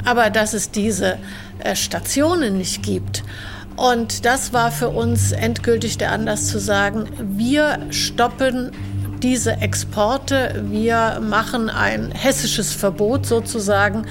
aber 0.07 0.31
dass 0.31 0.55
es 0.55 0.71
diese 0.71 1.19
äh, 1.59 1.77
Stationen 1.77 2.57
nicht 2.57 2.83
gibt. 2.83 3.25
Und 3.77 4.25
das 4.25 4.55
war 4.55 4.73
für 4.73 4.89
uns 4.89 5.33
endgültig 5.33 5.99
der 5.99 6.13
Anlass 6.13 6.47
zu 6.47 6.59
sagen, 6.59 7.09
wir 7.37 7.79
stoppen 7.91 8.73
diese 9.23 9.53
Exporte, 9.61 10.65
wir 10.71 11.21
machen 11.21 11.71
ein 11.71 12.13
hessisches 12.13 12.73
Verbot 12.73 13.27
sozusagen. 13.27 14.07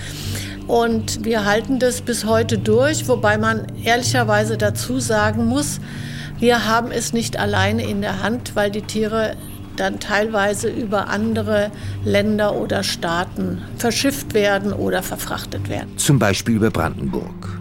Und 0.67 1.23
wir 1.23 1.45
halten 1.45 1.77
das 1.79 2.01
bis 2.01 2.25
heute 2.25 2.57
durch, 2.57 3.07
wobei 3.07 3.37
man 3.37 3.67
ehrlicherweise 3.83 4.57
dazu 4.57 4.99
sagen 4.99 5.45
muss, 5.45 5.79
wir 6.39 6.65
haben 6.65 6.91
es 6.91 7.13
nicht 7.13 7.37
alleine 7.37 7.85
in 7.85 8.01
der 8.01 8.23
Hand, 8.23 8.55
weil 8.55 8.71
die 8.71 8.81
Tiere 8.81 9.35
dann 9.77 9.99
teilweise 9.99 10.69
über 10.69 11.07
andere 11.07 11.71
Länder 12.03 12.55
oder 12.55 12.83
Staaten 12.83 13.61
verschifft 13.77 14.33
werden 14.33 14.73
oder 14.73 15.03
verfrachtet 15.03 15.69
werden. 15.69 15.97
Zum 15.97 16.17
Beispiel 16.17 16.55
über 16.55 16.71
Brandenburg, 16.71 17.59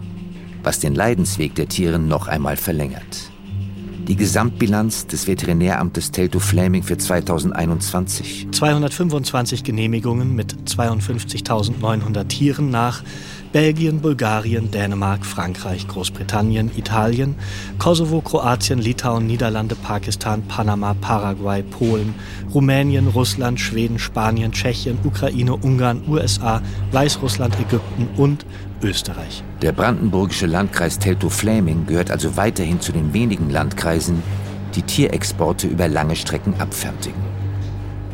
was 0.63 0.79
den 0.79 0.95
Leidensweg 0.95 1.55
der 1.55 1.67
Tiere 1.67 1.99
noch 1.99 2.27
einmal 2.27 2.57
verlängert. 2.57 3.31
Die 4.07 4.15
Gesamtbilanz 4.15 5.07
des 5.07 5.25
Veterinäramtes 5.25 6.11
Teltow-Fläming 6.11 6.83
für 6.83 6.95
2021. 6.95 8.49
225 8.51 9.63
Genehmigungen 9.63 10.35
mit 10.35 10.55
52.900 10.67 12.27
Tieren 12.27 12.69
nach 12.69 13.01
Belgien, 13.55 14.01
Bulgarien, 14.01 14.69
Dänemark, 14.69 15.25
Frankreich, 15.25 15.87
Großbritannien, 15.87 16.69
Italien, 16.75 17.35
Kosovo, 17.79 18.19
Kroatien, 18.19 18.79
Litauen, 18.79 19.27
Niederlande, 19.27 19.75
Pakistan, 19.75 20.41
Panama, 20.41 20.93
Paraguay, 20.93 21.63
Polen, 21.63 22.13
Rumänien, 22.53 23.07
Russland, 23.07 23.57
Schweden, 23.57 23.97
Spanien, 23.97 24.51
Tschechien, 24.51 24.97
Ukraine, 25.05 25.55
Ungarn, 25.55 26.01
USA, 26.05 26.61
Weißrussland, 26.91 27.57
Ägypten 27.57 28.09
und 28.17 28.45
Österreich. 28.83 29.41
Der 29.61 29.71
brandenburgische 29.71 30.47
Landkreis 30.47 30.99
Teltow-Fläming 30.99 31.85
gehört 31.85 32.11
also 32.11 32.35
weiterhin 32.35 32.81
zu 32.81 32.91
den 32.91 33.13
wenigen 33.13 33.49
Landkreisen, 33.49 34.21
die 34.75 34.81
Tierexporte 34.81 35.67
über 35.67 35.87
lange 35.87 36.17
Strecken 36.17 36.55
abfertigen. 36.59 37.23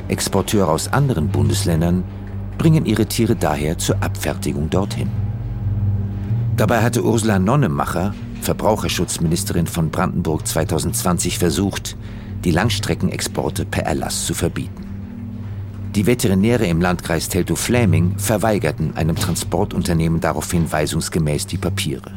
Exporteure 0.08 0.70
aus 0.70 0.88
anderen 0.94 1.30
Bundesländern 1.30 2.04
bringen 2.60 2.86
ihre 2.86 3.08
Tiere 3.08 3.36
daher 3.36 3.80
zur 3.80 4.04
Abfertigung 4.04 4.70
dorthin. 4.70 5.10
Dabei 6.62 6.84
hatte 6.84 7.04
Ursula 7.04 7.40
Nonnemacher, 7.40 8.14
Verbraucherschutzministerin 8.42 9.66
von 9.66 9.90
Brandenburg 9.90 10.46
2020, 10.46 11.40
versucht, 11.40 11.98
die 12.44 12.52
Langstreckenexporte 12.52 13.66
per 13.66 13.88
Erlass 13.88 14.28
zu 14.28 14.36
verbieten. 14.36 14.86
Die 15.96 16.06
Veterinäre 16.06 16.68
im 16.68 16.80
Landkreis 16.80 17.30
Teltow-Fläming 17.30 18.20
verweigerten 18.20 18.96
einem 18.96 19.16
Transportunternehmen 19.16 20.22
daraufhin 20.22 20.72
weisungsgemäß 20.72 21.48
die 21.48 21.58
Papiere. 21.58 22.12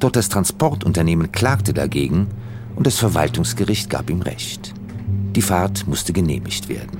Doch 0.00 0.10
das 0.10 0.28
Transportunternehmen 0.28 1.30
klagte 1.30 1.72
dagegen 1.72 2.26
und 2.74 2.84
das 2.84 2.98
Verwaltungsgericht 2.98 3.88
gab 3.88 4.10
ihm 4.10 4.22
Recht. 4.22 4.74
Die 5.36 5.42
Fahrt 5.42 5.86
musste 5.86 6.12
genehmigt 6.12 6.68
werden. 6.68 6.98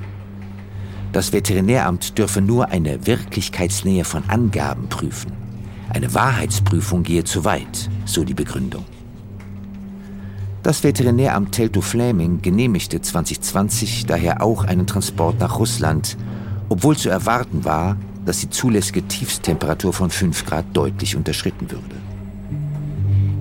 Das 1.10 1.32
Veterinäramt 1.32 2.16
dürfe 2.18 2.40
nur 2.40 2.68
eine 2.68 3.04
Wirklichkeitsnähe 3.04 4.04
von 4.04 4.22
Angaben 4.28 4.88
prüfen. 4.88 5.39
Eine 5.90 6.14
Wahrheitsprüfung 6.14 7.02
gehe 7.02 7.24
zu 7.24 7.44
weit, 7.44 7.90
so 8.04 8.24
die 8.24 8.34
Begründung. 8.34 8.84
Das 10.62 10.84
Veterinäramt 10.84 11.52
Teltow-Fläming 11.52 12.42
genehmigte 12.42 13.00
2020 13.00 14.06
daher 14.06 14.42
auch 14.42 14.64
einen 14.64 14.86
Transport 14.86 15.40
nach 15.40 15.58
Russland, 15.58 16.16
obwohl 16.68 16.96
zu 16.96 17.08
erwarten 17.08 17.64
war, 17.64 17.96
dass 18.24 18.38
die 18.38 18.50
zulässige 18.50 19.02
Tiefstemperatur 19.02 19.92
von 19.92 20.10
5 20.10 20.46
Grad 20.46 20.66
deutlich 20.74 21.16
unterschritten 21.16 21.70
würde. 21.70 21.96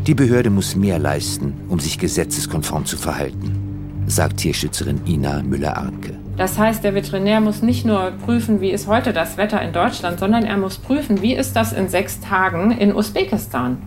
Die 0.07 0.15
Behörde 0.15 0.49
muss 0.49 0.75
mehr 0.75 0.97
leisten, 0.97 1.53
um 1.67 1.79
sich 1.79 1.99
gesetzeskonform 1.99 2.85
zu 2.85 2.97
verhalten, 2.97 4.03
sagt 4.07 4.37
Tierschützerin 4.37 5.01
Ina 5.05 5.43
Müller-Arnke. 5.43 6.17
Das 6.39 6.57
heißt, 6.57 6.85
der 6.85 6.95
Veterinär 6.95 7.41
muss 7.41 7.61
nicht 7.61 7.85
nur 7.85 8.11
prüfen, 8.11 8.61
wie 8.61 8.69
ist 8.69 8.87
heute 8.87 9.11
das 9.11 9.35
Wetter 9.35 9.61
in 9.61 9.73
Deutschland, 9.73 10.21
sondern 10.21 10.45
er 10.45 10.55
muss 10.55 10.77
prüfen, 10.77 11.21
wie 11.21 11.33
ist 11.33 11.53
das 11.53 11.73
in 11.73 11.89
sechs 11.89 12.21
Tagen 12.21 12.71
in 12.71 12.95
Usbekistan, 12.95 13.77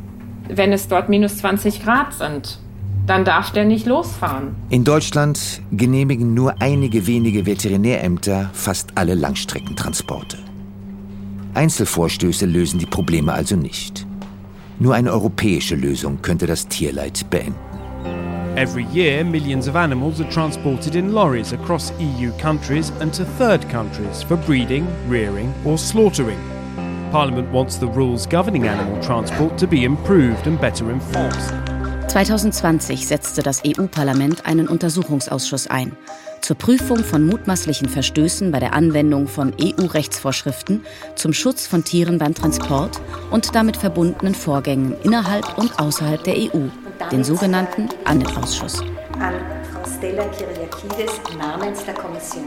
wenn 0.48 0.70
es 0.70 0.86
dort 0.86 1.08
minus 1.08 1.38
20 1.38 1.82
Grad 1.82 2.12
sind. 2.12 2.58
Dann 3.06 3.24
darf 3.24 3.52
der 3.52 3.64
nicht 3.64 3.86
losfahren. 3.86 4.54
In 4.68 4.84
Deutschland 4.84 5.62
genehmigen 5.72 6.34
nur 6.34 6.60
einige 6.60 7.06
wenige 7.06 7.46
Veterinärämter 7.46 8.50
fast 8.52 8.90
alle 8.96 9.14
Langstreckentransporte. 9.14 10.36
Einzelvorstöße 11.54 12.44
lösen 12.44 12.78
die 12.78 12.84
Probleme 12.84 13.32
also 13.32 13.56
nicht. 13.56 14.06
Nur 14.78 14.94
eine 14.94 15.10
europäische 15.10 15.74
Lösung 15.74 16.20
könnte 16.20 16.46
das 16.46 16.68
Tierleid 16.68 17.30
beenden. 17.30 17.71
Every 18.56 18.84
year, 18.92 19.24
millions 19.24 19.66
of 19.66 19.76
animals 19.76 20.20
are 20.20 20.30
transported 20.30 20.94
in 20.94 21.14
lorries 21.14 21.54
across 21.54 21.90
EU 21.98 22.32
countries 22.32 22.90
and 23.00 23.10
to 23.14 23.24
third 23.24 23.66
countries 23.70 24.22
for 24.22 24.36
breeding, 24.36 24.86
rearing, 25.08 25.54
or 25.64 25.78
slaughtering. 25.78 26.38
Parliament 27.10 27.50
wants 27.50 27.78
the 27.78 27.86
rules 27.86 28.26
governing 28.26 28.68
animal 28.68 29.02
transport 29.02 29.56
to 29.56 29.66
be 29.66 29.84
improved 29.84 30.46
and 30.46 30.60
better 30.60 30.90
enforced. 30.90 31.54
2020 32.08 33.06
setzte 33.06 33.42
das 33.42 33.62
EU-Parlament 33.64 34.44
einen 34.44 34.68
Untersuchungsausschuss 34.68 35.68
ein 35.68 35.96
zur 36.42 36.56
Prüfung 36.56 36.98
von 36.98 37.24
mutmaßlichen 37.24 37.88
Verstößen 37.88 38.50
bei 38.50 38.60
der 38.60 38.74
Anwendung 38.74 39.28
von 39.28 39.54
EU-Rechtsvorschriften 39.58 40.84
zum 41.14 41.32
Schutz 41.32 41.66
von 41.66 41.84
Tieren 41.84 42.18
beim 42.18 42.34
Transport 42.34 43.00
und 43.30 43.54
damit 43.54 43.78
verbundenen 43.78 44.34
Vorgängen 44.34 44.94
innerhalb 45.04 45.56
und 45.56 45.78
außerhalb 45.78 46.22
der 46.22 46.34
EU 46.36 46.68
den 47.10 47.24
sogenannten 47.24 47.88
ANET-Ausschuss. 48.04 48.82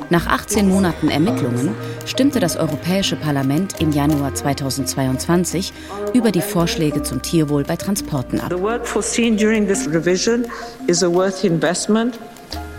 Nach 0.10 0.28
18 0.28 0.68
Monaten 0.68 1.10
Ermittlungen 1.10 1.76
stimmte 2.06 2.40
das 2.40 2.58
Europäische 2.58 3.16
Parlament 3.16 3.80
im 3.80 3.92
Januar 3.92 4.34
2022 4.34 5.74
über 6.14 6.32
die 6.32 6.42
Vorschläge 6.42 7.04
zum 7.04 7.22
Tierwohl 7.22 7.64
bei 7.64 7.76
Transporten 7.76 8.40
ab. 8.40 8.50
The 8.50 8.62
work 8.62 8.86
foreseen 8.86 9.38
during 9.38 9.68
this 9.68 9.88
revision 9.88 10.46
is 10.88 11.04
a 11.04 11.12
worthy 11.12 11.48
investment 11.48 12.20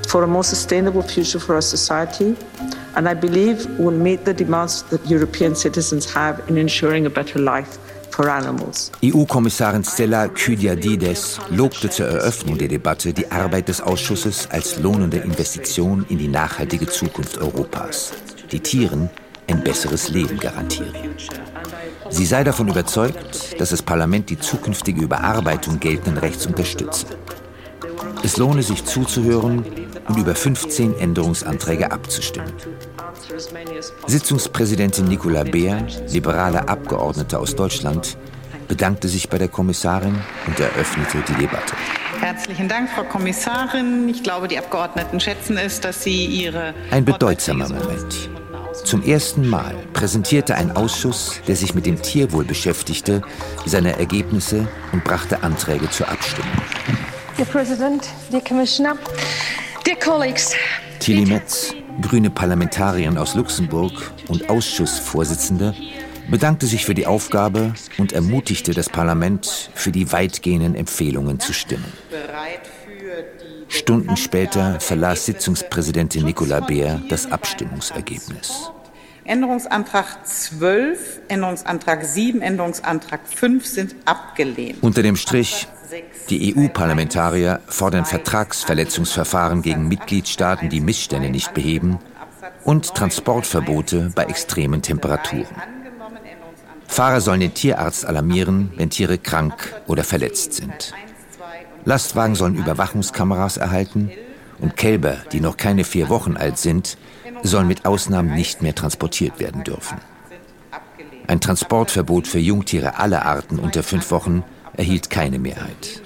for 0.08 0.22
a 0.22 0.26
more 0.26 0.44
sustainable 0.44 1.02
future 1.02 1.40
for 1.40 1.54
our 1.54 1.62
society 1.62 2.34
and 2.96 3.08
I 3.08 3.14
believe 3.14 3.66
will 3.78 3.96
meet 3.96 4.24
the 4.24 4.34
demands 4.34 4.84
that 4.90 5.00
European 5.06 5.54
citizens 5.54 6.12
have 6.14 6.42
in 6.48 6.56
ensuring 6.58 7.06
a 7.06 7.10
better 7.10 7.38
life 7.38 7.78
EU-Kommissarin 8.18 9.84
Stella 9.84 10.28
Kyriakides 10.28 11.38
lobte 11.50 11.90
zur 11.90 12.06
Eröffnung 12.06 12.56
der 12.56 12.68
Debatte 12.68 13.12
die 13.12 13.30
Arbeit 13.30 13.68
des 13.68 13.82
Ausschusses 13.82 14.48
als 14.50 14.78
lohnende 14.78 15.18
Investition 15.18 16.06
in 16.08 16.16
die 16.16 16.28
nachhaltige 16.28 16.86
Zukunft 16.86 17.36
Europas, 17.36 18.14
die 18.50 18.60
Tieren 18.60 19.10
ein 19.48 19.62
besseres 19.62 20.08
Leben 20.08 20.38
garantieren. 20.38 20.94
Sie 22.08 22.24
sei 22.24 22.42
davon 22.42 22.68
überzeugt, 22.68 23.60
dass 23.60 23.68
das 23.68 23.82
Parlament 23.82 24.30
die 24.30 24.38
zukünftige 24.38 25.02
Überarbeitung 25.02 25.78
geltenden 25.78 26.16
Rechts 26.16 26.46
unterstütze. 26.46 27.06
Es 28.22 28.38
lohne 28.38 28.62
sich 28.62 28.82
zuzuhören 28.86 29.62
und 30.08 30.16
über 30.16 30.34
15 30.34 30.98
Änderungsanträge 30.98 31.92
abzustimmen. 31.92 32.52
Sitzungspräsidentin 34.06 35.06
Nicola 35.06 35.44
Beer, 35.44 35.86
liberale 36.08 36.68
Abgeordnete 36.68 37.38
aus 37.38 37.56
Deutschland, 37.56 38.16
bedankte 38.68 39.08
sich 39.08 39.28
bei 39.28 39.38
der 39.38 39.48
Kommissarin 39.48 40.16
und 40.46 40.60
eröffnete 40.60 41.18
die 41.28 41.34
Debatte. 41.34 41.74
Herzlichen 42.20 42.68
Dank, 42.68 42.90
Frau 42.90 43.04
Kommissarin. 43.04 44.08
Ich 44.08 44.22
glaube, 44.22 44.48
die 44.48 44.58
Abgeordneten 44.58 45.20
schätzen 45.20 45.56
es, 45.56 45.80
dass 45.80 46.02
Sie 46.02 46.26
Ihre. 46.26 46.74
Ein 46.90 47.04
bedeutsamer 47.04 47.68
Moment. 47.68 48.30
Zum 48.84 49.02
ersten 49.02 49.48
Mal 49.48 49.74
präsentierte 49.92 50.54
ein 50.54 50.76
Ausschuss, 50.76 51.40
der 51.48 51.56
sich 51.56 51.74
mit 51.74 51.86
dem 51.86 52.00
Tierwohl 52.00 52.44
beschäftigte, 52.44 53.22
seine 53.64 53.98
Ergebnisse 53.98 54.68
und 54.92 55.02
brachte 55.02 55.42
Anträge 55.42 55.90
zur 55.90 56.08
Abstimmung. 56.08 56.52
Dear 57.36 57.46
President, 57.46 58.08
dear 58.30 58.42
Commissioner, 58.42 58.96
dear 59.84 59.96
colleagues. 59.96 60.54
Tilly 61.06 61.24
Metz, 61.24 61.72
grüne 62.02 62.30
Parlamentarierin 62.30 63.16
aus 63.16 63.36
Luxemburg 63.36 63.92
und 64.26 64.50
Ausschussvorsitzende, 64.50 65.72
bedankte 66.28 66.66
sich 66.66 66.84
für 66.84 66.96
die 66.96 67.06
Aufgabe 67.06 67.74
und 67.96 68.12
ermutigte 68.12 68.74
das 68.74 68.88
Parlament, 68.88 69.70
für 69.72 69.92
die 69.92 70.10
weitgehenden 70.10 70.74
Empfehlungen 70.74 71.38
zu 71.38 71.52
stimmen. 71.52 71.92
Stunden 73.68 74.16
später 74.16 74.80
verlas 74.80 75.26
Sitzungspräsidentin 75.26 76.24
Nicola 76.24 76.58
Beer 76.58 77.00
das 77.08 77.30
Abstimmungsergebnis. 77.30 78.72
Änderungsantrag 79.26 80.26
12, 80.26 81.20
Änderungsantrag 81.28 82.04
7, 82.04 82.42
Änderungsantrag 82.42 83.20
5 83.26 83.64
sind 83.64 83.94
abgelehnt. 84.06 84.82
Unter 84.82 85.02
dem 85.02 85.14
Strich, 85.14 85.68
die 86.30 86.56
EU-Parlamentarier 86.56 87.60
fordern 87.68 88.04
Vertragsverletzungsverfahren 88.04 89.62
gegen 89.62 89.88
Mitgliedstaaten, 89.88 90.68
die 90.68 90.80
Missstände 90.80 91.30
nicht 91.30 91.54
beheben, 91.54 91.98
und 92.64 92.94
Transportverbote 92.94 94.12
bei 94.14 94.24
extremen 94.24 94.82
Temperaturen. 94.82 95.46
Fahrer 96.86 97.20
sollen 97.20 97.40
den 97.40 97.54
Tierarzt 97.54 98.06
alarmieren, 98.06 98.72
wenn 98.76 98.90
Tiere 98.90 99.18
krank 99.18 99.74
oder 99.86 100.04
verletzt 100.04 100.54
sind. 100.54 100.92
Lastwagen 101.84 102.34
sollen 102.34 102.56
Überwachungskameras 102.56 103.56
erhalten 103.56 104.10
und 104.58 104.76
Kälber, 104.76 105.18
die 105.32 105.40
noch 105.40 105.56
keine 105.56 105.84
vier 105.84 106.08
Wochen 106.08 106.36
alt 106.36 106.58
sind, 106.58 106.96
sollen 107.42 107.68
mit 107.68 107.84
Ausnahmen 107.84 108.34
nicht 108.34 108.62
mehr 108.62 108.74
transportiert 108.74 109.38
werden 109.38 109.62
dürfen. 109.62 109.98
Ein 111.28 111.40
Transportverbot 111.40 112.26
für 112.26 112.38
Jungtiere 112.38 112.98
aller 112.98 113.26
Arten 113.26 113.58
unter 113.58 113.82
fünf 113.82 114.10
Wochen 114.10 114.44
erhielt 114.76 115.10
keine 115.10 115.38
Mehrheit. 115.38 116.02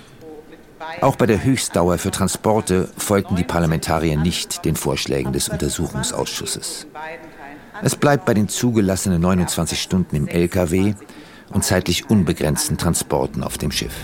Auch 1.01 1.17
bei 1.17 1.27
der 1.27 1.43
Höchstdauer 1.43 1.99
für 1.99 2.11
Transporte 2.11 2.89
folgten 2.97 3.37
die 3.37 3.45
Parlamentarier 3.45 4.19
nicht 4.19 4.65
den 4.65 4.77
Vorschlägen 4.77 5.33
des 5.33 5.49
Untersuchungsausschusses. 5.49 6.87
Es 7.83 7.97
bleibt 7.97 8.25
bei 8.25 8.35
den 8.35 8.49
zugelassenen 8.49 9.21
29 9.21 9.81
Stunden 9.81 10.17
im 10.17 10.29
Lkw 10.29 10.95
und 11.51 11.65
zeitlich 11.65 12.11
unbegrenzten 12.11 12.79
Transporten 12.79 13.43
auf 13.43 13.59
dem 13.59 13.73
Schiff. 13.73 13.95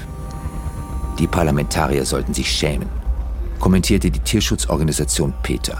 Die 1.18 1.26
Parlamentarier 1.26 2.04
sollten 2.04 2.34
sich 2.34 2.50
schämen, 2.50 2.88
kommentierte 3.58 4.10
die 4.10 4.20
Tierschutzorganisation 4.20 5.32
PETA. 5.42 5.78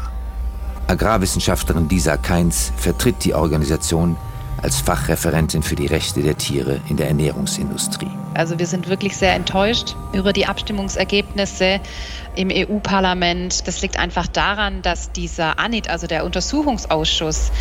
Agrarwissenschaftlerin 0.86 1.88
Lisa 1.88 2.16
Keins 2.16 2.72
vertritt 2.76 3.24
die 3.24 3.34
Organisation 3.34 4.16
als 4.66 4.80
Fachreferentin 4.80 5.62
für 5.62 5.76
die 5.76 5.86
Rechte 5.86 6.22
der 6.22 6.36
Tiere 6.36 6.80
in 6.88 6.96
der 6.96 7.06
Ernährungsindustrie. 7.06 8.10
Also 8.34 8.58
wir 8.58 8.66
sind 8.66 8.88
wirklich 8.88 9.16
sehr 9.16 9.32
enttäuscht 9.32 9.94
über 10.12 10.32
die 10.32 10.46
Abstimmungsergebnisse 10.46 11.78
im 12.34 12.50
EU-Parlament. 12.50 13.68
Das 13.68 13.80
liegt 13.80 13.96
einfach 13.96 14.26
daran, 14.26 14.82
dass 14.82 15.12
dieser 15.12 15.60
ANIT, 15.60 15.88
also 15.88 16.08
der 16.08 16.24
Untersuchungsausschuss, 16.24 17.52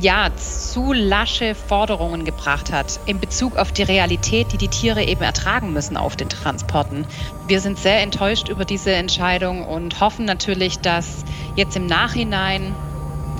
ja, 0.00 0.30
zu 0.36 0.94
lasche 0.94 1.54
Forderungen 1.54 2.24
gebracht 2.24 2.72
hat 2.72 2.98
in 3.04 3.20
Bezug 3.20 3.58
auf 3.58 3.70
die 3.70 3.82
Realität, 3.82 4.50
die 4.52 4.58
die 4.58 4.68
Tiere 4.68 5.04
eben 5.04 5.20
ertragen 5.20 5.74
müssen 5.74 5.98
auf 5.98 6.16
den 6.16 6.30
Transporten. 6.30 7.04
Wir 7.46 7.60
sind 7.60 7.78
sehr 7.78 8.00
enttäuscht 8.00 8.48
über 8.48 8.64
diese 8.64 8.92
Entscheidung 8.92 9.66
und 9.66 10.00
hoffen 10.00 10.24
natürlich, 10.24 10.78
dass 10.78 11.26
jetzt 11.56 11.76
im 11.76 11.84
Nachhinein 11.84 12.74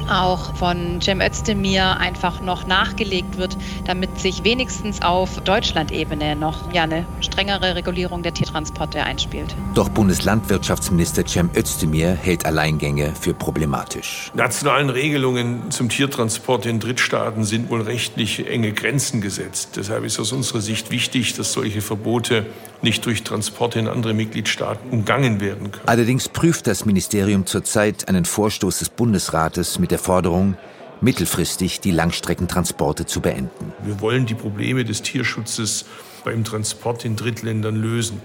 auch 0.08 0.54
von 0.56 1.00
Cem 1.00 1.20
Özdemir 1.20 1.98
einfach 1.98 2.40
noch 2.40 2.66
nachgelegt 2.66 3.38
wird, 3.38 3.56
damit 3.84 4.18
sich 4.18 4.44
wenigstens 4.44 5.02
auf 5.02 5.40
Deutschlandebene 5.40 6.36
noch 6.36 6.72
ja, 6.72 6.84
eine 6.84 7.06
strengere 7.20 7.74
Regulierung 7.74 8.22
der 8.22 8.34
Tiertransporte 8.34 9.02
einspielt. 9.02 9.54
Doch 9.74 9.88
Bundeslandwirtschaftsminister 9.88 11.26
Cem 11.26 11.50
Özdemir 11.54 12.10
hält 12.10 12.46
Alleingänge 12.46 13.12
für 13.18 13.34
problematisch. 13.34 14.30
Nationalen 14.34 14.90
Regelungen 14.90 15.70
zum 15.70 15.88
Tiertransport 15.88 16.66
in 16.66 16.80
Drittstaaten 16.80 17.44
sind 17.44 17.70
wohl 17.70 17.82
rechtlich 17.82 18.46
enge 18.48 18.72
Grenzen 18.72 19.20
gesetzt. 19.20 19.70
Deshalb 19.76 20.04
ist 20.04 20.18
aus 20.20 20.32
unserer 20.32 20.60
Sicht 20.60 20.90
wichtig, 20.90 21.34
dass 21.34 21.52
solche 21.52 21.80
Verbote 21.80 22.46
nicht 22.82 23.04
durch 23.06 23.22
Transporte 23.22 23.78
in 23.78 23.88
andere 23.88 24.14
Mitgliedstaaten 24.14 24.90
umgangen 24.90 25.40
werden 25.40 25.72
können. 25.72 25.88
Allerdings 25.88 26.28
prüft 26.28 26.66
das 26.66 26.84
Ministerium 26.84 27.46
zurzeit 27.46 28.08
einen 28.08 28.26
Vorstoß 28.26 28.78
des 28.78 28.90
Bundesrates 28.90 29.78
mit 29.78 29.90
der 29.94 30.00
Forderung, 30.00 30.56
mittelfristig 31.00 31.78
die 31.78 31.92
Langstreckentransporte 31.92 33.06
zu 33.06 33.20
beenden. 33.20 33.72
Wir 33.84 34.00
wollen 34.00 34.26
die 34.26 34.34
Probleme 34.34 34.84
des 34.84 35.02
Tierschutzes 35.02 35.84
beim 36.24 36.42
Transport 36.42 37.04
in 37.04 37.14
Drittländern 37.14 37.76
lösen. 37.76 38.20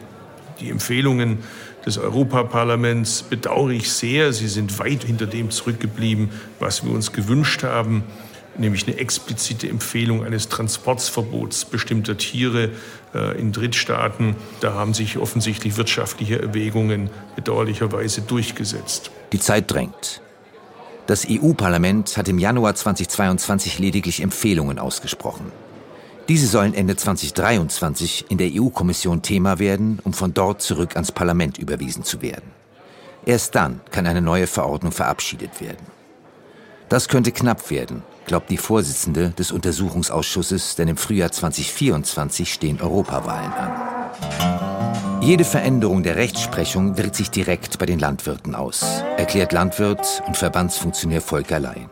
Die 0.59 0.71
Empfehlungen 0.71 1.37
des 1.85 1.99
Europaparlaments 1.99 3.21
bedauere 3.21 3.69
ich 3.69 3.91
sehr. 3.91 4.33
Sie 4.33 4.47
sind 4.47 4.79
weit 4.79 5.03
hinter 5.03 5.27
dem 5.27 5.51
zurückgeblieben, 5.51 6.31
was 6.59 6.83
wir 6.83 6.91
uns 6.91 7.11
gewünscht 7.11 7.61
haben 7.61 8.03
nämlich 8.57 8.87
eine 8.87 8.97
explizite 8.97 9.69
Empfehlung 9.69 10.25
eines 10.25 10.49
Transportsverbots 10.49 11.63
bestimmter 11.65 12.17
Tiere 12.17 12.71
äh, 13.13 13.39
in 13.39 13.53
Drittstaaten. 13.53 14.35
Da 14.59 14.73
haben 14.73 14.93
sich 14.93 15.17
offensichtlich 15.17 15.77
wirtschaftliche 15.77 16.41
Erwägungen 16.41 17.09
bedauerlicherweise 17.37 18.21
durchgesetzt. 18.21 19.11
Die 19.31 19.39
Zeit 19.39 19.71
drängt. 19.71 20.21
Das 21.09 21.25
EU-Parlament 21.27 22.17
hat 22.17 22.27
im 22.27 22.37
Januar 22.37 22.75
2022 22.75 23.79
lediglich 23.79 24.21
Empfehlungen 24.21 24.77
ausgesprochen. 24.77 25.51
Diese 26.27 26.45
sollen 26.45 26.75
Ende 26.75 26.97
2023 26.97 28.25
in 28.29 28.37
der 28.37 28.51
EU-Kommission 28.53 29.23
Thema 29.23 29.57
werden, 29.57 29.97
um 30.03 30.13
von 30.13 30.35
dort 30.35 30.61
zurück 30.61 30.93
ans 30.93 31.11
Parlament 31.11 31.57
überwiesen 31.57 32.03
zu 32.03 32.21
werden. 32.21 32.51
Erst 33.25 33.55
dann 33.55 33.81
kann 33.89 34.05
eine 34.05 34.21
neue 34.21 34.45
Verordnung 34.45 34.91
verabschiedet 34.91 35.59
werden. 35.59 35.87
Das 36.89 37.07
könnte 37.07 37.31
knapp 37.31 37.71
werden, 37.71 38.03
glaubt 38.27 38.51
die 38.51 38.57
Vorsitzende 38.57 39.31
des 39.31 39.51
Untersuchungsausschusses, 39.51 40.75
denn 40.75 40.89
im 40.89 40.97
Frühjahr 40.97 41.31
2024 41.31 42.53
stehen 42.53 42.79
Europawahlen 42.79 43.51
an. 43.51 44.68
Jede 45.21 45.43
Veränderung 45.43 46.01
der 46.01 46.15
Rechtsprechung 46.15 46.97
wirkt 46.97 47.13
sich 47.13 47.29
direkt 47.29 47.77
bei 47.77 47.85
den 47.85 47.99
Landwirten 47.99 48.55
aus, 48.55 49.03
erklärt 49.17 49.51
Landwirt 49.51 50.23
und 50.25 50.37
Verbandsfunktionär 50.37 51.19
Volker 51.19 51.59
Ley. 51.59 51.87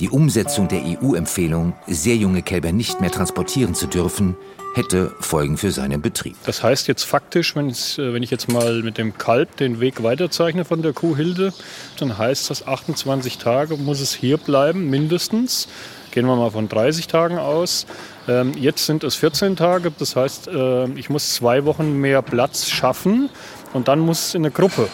Die 0.00 0.10
Umsetzung 0.10 0.68
der 0.68 0.82
EU-Empfehlung, 0.84 1.72
sehr 1.86 2.16
junge 2.16 2.42
Kälber 2.42 2.72
nicht 2.72 3.00
mehr 3.00 3.10
transportieren 3.10 3.74
zu 3.74 3.86
dürfen, 3.86 4.36
hätte 4.74 5.14
Folgen 5.20 5.56
für 5.56 5.70
seinen 5.70 6.02
Betrieb. 6.02 6.36
Das 6.44 6.62
heißt 6.62 6.86
jetzt 6.88 7.04
faktisch, 7.04 7.56
wenn, 7.56 7.70
äh, 7.70 8.18
ich 8.18 8.30
jetzt 8.30 8.52
mal 8.52 8.82
mit 8.82 8.98
dem 8.98 9.16
Kalb 9.16 9.56
den 9.56 9.80
Weg 9.80 10.02
weiterzeichne 10.02 10.66
von 10.66 10.82
der 10.82 10.92
Kuh 10.92 11.16
Hilde, 11.16 11.54
dann 11.98 12.18
heißt 12.18 12.50
das 12.50 12.66
28 12.66 13.38
Tage 13.38 13.78
muss 13.78 14.00
es 14.00 14.12
hier 14.12 14.36
bleiben, 14.36 14.90
mindestens. 14.90 15.68
Gehen 16.16 16.24
wir 16.24 16.36
mal 16.36 16.50
von 16.50 16.66
30 16.66 17.08
Tagen 17.08 17.36
aus. 17.36 17.84
Ähm, 18.26 18.54
jetzt 18.58 18.86
sind 18.86 19.04
es 19.04 19.16
14 19.16 19.54
Tage, 19.54 19.92
das 19.98 20.16
heißt, 20.16 20.48
äh, 20.48 20.86
ich 20.92 21.10
muss 21.10 21.34
zwei 21.34 21.66
Wochen 21.66 22.00
mehr 22.00 22.22
Platz 22.22 22.70
schaffen 22.70 23.28
und 23.74 23.88
dann 23.88 23.98
muss 23.98 24.28
es 24.28 24.34
in 24.34 24.40
eine 24.40 24.50
Gruppe. 24.50 24.88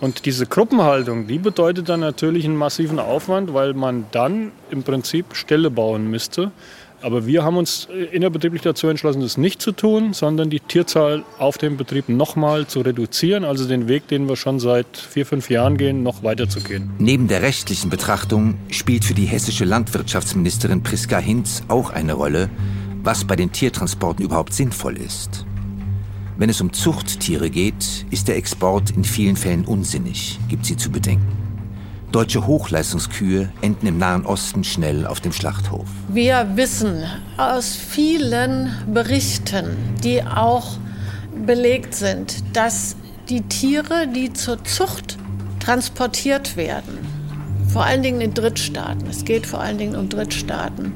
Und 0.00 0.26
diese 0.26 0.46
Gruppenhaltung, 0.46 1.26
die 1.26 1.40
bedeutet 1.40 1.88
dann 1.88 1.98
natürlich 1.98 2.44
einen 2.44 2.54
massiven 2.54 3.00
Aufwand, 3.00 3.52
weil 3.52 3.74
man 3.74 4.04
dann 4.12 4.52
im 4.70 4.84
Prinzip 4.84 5.34
Ställe 5.34 5.72
bauen 5.72 6.08
müsste. 6.08 6.52
Aber 7.02 7.26
wir 7.26 7.44
haben 7.44 7.56
uns 7.56 7.88
innerbetrieblich 8.12 8.60
dazu 8.62 8.88
entschlossen, 8.88 9.22
das 9.22 9.38
nicht 9.38 9.62
zu 9.62 9.72
tun, 9.72 10.12
sondern 10.12 10.50
die 10.50 10.60
Tierzahl 10.60 11.24
auf 11.38 11.56
dem 11.56 11.76
Betrieb 11.76 12.08
nochmal 12.08 12.66
zu 12.66 12.80
reduzieren, 12.80 13.44
also 13.44 13.66
den 13.66 13.88
Weg, 13.88 14.08
den 14.08 14.28
wir 14.28 14.36
schon 14.36 14.60
seit 14.60 14.96
vier, 14.96 15.24
fünf 15.24 15.48
Jahren 15.48 15.78
gehen, 15.78 16.02
noch 16.02 16.22
weiter 16.22 16.48
zu 16.48 16.60
gehen. 16.60 16.90
Neben 16.98 17.26
der 17.26 17.42
rechtlichen 17.42 17.88
Betrachtung 17.88 18.58
spielt 18.68 19.04
für 19.04 19.14
die 19.14 19.24
hessische 19.24 19.64
Landwirtschaftsministerin 19.64 20.82
Priska 20.82 21.18
Hinz 21.18 21.62
auch 21.68 21.90
eine 21.90 22.12
Rolle, 22.12 22.50
was 23.02 23.24
bei 23.24 23.36
den 23.36 23.50
Tiertransporten 23.50 24.24
überhaupt 24.24 24.52
sinnvoll 24.52 24.98
ist. 24.98 25.46
Wenn 26.36 26.50
es 26.50 26.60
um 26.60 26.72
Zuchttiere 26.72 27.50
geht, 27.50 28.06
ist 28.10 28.28
der 28.28 28.36
Export 28.36 28.90
in 28.90 29.04
vielen 29.04 29.36
Fällen 29.36 29.64
unsinnig, 29.64 30.38
gibt 30.48 30.66
sie 30.66 30.76
zu 30.76 30.90
bedenken. 30.90 31.49
Deutsche 32.12 32.44
Hochleistungskühe 32.44 33.52
enden 33.60 33.86
im 33.86 33.98
Nahen 33.98 34.26
Osten 34.26 34.64
schnell 34.64 35.06
auf 35.06 35.20
dem 35.20 35.32
Schlachthof. 35.32 35.86
Wir 36.08 36.56
wissen 36.56 37.04
aus 37.36 37.76
vielen 37.76 38.72
Berichten, 38.92 39.76
die 40.02 40.20
auch 40.24 40.76
belegt 41.46 41.94
sind, 41.94 42.42
dass 42.52 42.96
die 43.28 43.42
Tiere, 43.42 44.08
die 44.08 44.32
zur 44.32 44.64
Zucht 44.64 45.18
transportiert 45.60 46.56
werden, 46.56 46.98
vor 47.72 47.84
allen 47.84 48.02
Dingen 48.02 48.20
in 48.20 48.34
Drittstaaten, 48.34 49.06
es 49.08 49.24
geht 49.24 49.46
vor 49.46 49.60
allen 49.60 49.78
Dingen 49.78 49.94
um 49.94 50.08
Drittstaaten, 50.08 50.92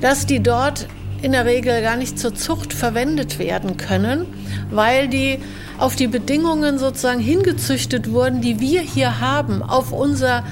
dass 0.00 0.24
die 0.24 0.42
dort 0.42 0.88
in 1.22 1.32
der 1.32 1.44
Regel 1.44 1.82
gar 1.82 1.96
nicht 1.96 2.18
zur 2.18 2.34
Zucht 2.34 2.72
verwendet 2.72 3.38
werden 3.38 3.76
können, 3.76 4.26
weil 4.70 5.08
die 5.08 5.38
auf 5.78 5.96
die 5.96 6.06
Bedingungen 6.06 6.78
sozusagen 6.78 7.20
hingezüchtet 7.20 8.10
wurden, 8.10 8.40
die 8.40 8.60
wir 8.60 8.80
hier 8.80 9.20
haben, 9.20 9.62
auf 9.62 9.92
unser 9.92 10.44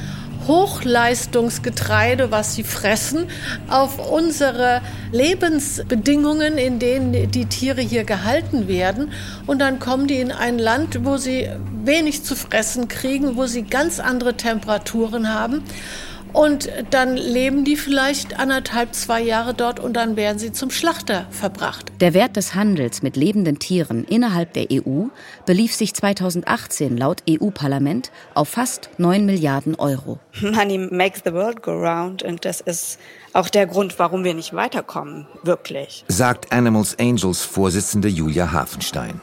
Hochleistungsgetreide, 0.47 2.31
was 2.31 2.55
sie 2.55 2.65
fressen, 2.65 3.27
auf 3.69 4.11
unsere 4.11 4.81
Lebensbedingungen, 5.13 6.57
in 6.57 6.79
denen 6.79 7.31
die 7.31 7.47
Tiere 7.47 7.83
hier 7.83 8.05
gehalten 8.05 8.67
werden. 8.67 9.13
Und 9.47 9.61
dann 9.61 9.79
kommen 9.79 10.07
die 10.07 10.17
in 10.17 10.33
ein 10.33 10.59
Land, 10.59 11.05
wo 11.05 11.19
sie 11.19 11.49
wenig 11.85 12.25
zu 12.25 12.35
fressen 12.35 12.89
kriegen, 12.89 13.37
wo 13.37 13.47
sie 13.47 13.63
ganz 13.63 14.01
andere 14.01 14.35
Temperaturen 14.35 15.33
haben. 15.33 15.63
Und 16.33 16.71
dann 16.91 17.17
leben 17.17 17.65
die 17.65 17.77
vielleicht 17.77 18.39
anderthalb, 18.39 18.95
zwei 18.95 19.21
Jahre 19.21 19.55
dort 19.55 19.81
und 19.81 19.95
dann 19.95 20.17
werden 20.17 20.39
sie 20.39 20.53
zum 20.53 20.71
Schlachter 20.71 21.27
verbracht. 21.31 21.91
Der 22.01 22.15
Wert 22.15 22.37
des 22.37 22.55
Handels 22.55 23.03
mit 23.03 23.17
lebenden 23.17 23.59
Tieren 23.59 24.05
innerhalb 24.05 24.53
der 24.53 24.67
EU 24.71 25.07
belief 25.47 25.75
sich 25.75 25.95
2018 25.95 26.97
laut 26.97 27.23
EU-Parlament 27.29 28.11
auf 28.35 28.49
fast 28.49 28.91
9 28.99 29.25
Milliarden 29.27 29.75
Euro. 29.77 30.19
Money 30.41 30.79
makes 30.79 31.23
the 31.25 31.33
world 31.33 31.63
go 31.63 31.73
round 31.73 32.23
und 32.23 32.45
das 32.45 32.61
ist 32.61 32.99
auch 33.33 33.49
der 33.49 33.67
Grund, 33.67 33.99
warum 33.99 34.25
wir 34.25 34.35
nicht 34.35 34.55
weiterkommen, 34.55 35.27
wirklich. 35.43 36.05
Sagt 36.09 36.53
Animals 36.53 36.99
Angels 36.99 37.43
Vorsitzende 37.43 38.09
Julia 38.09 38.53
Hafenstein. 38.53 39.21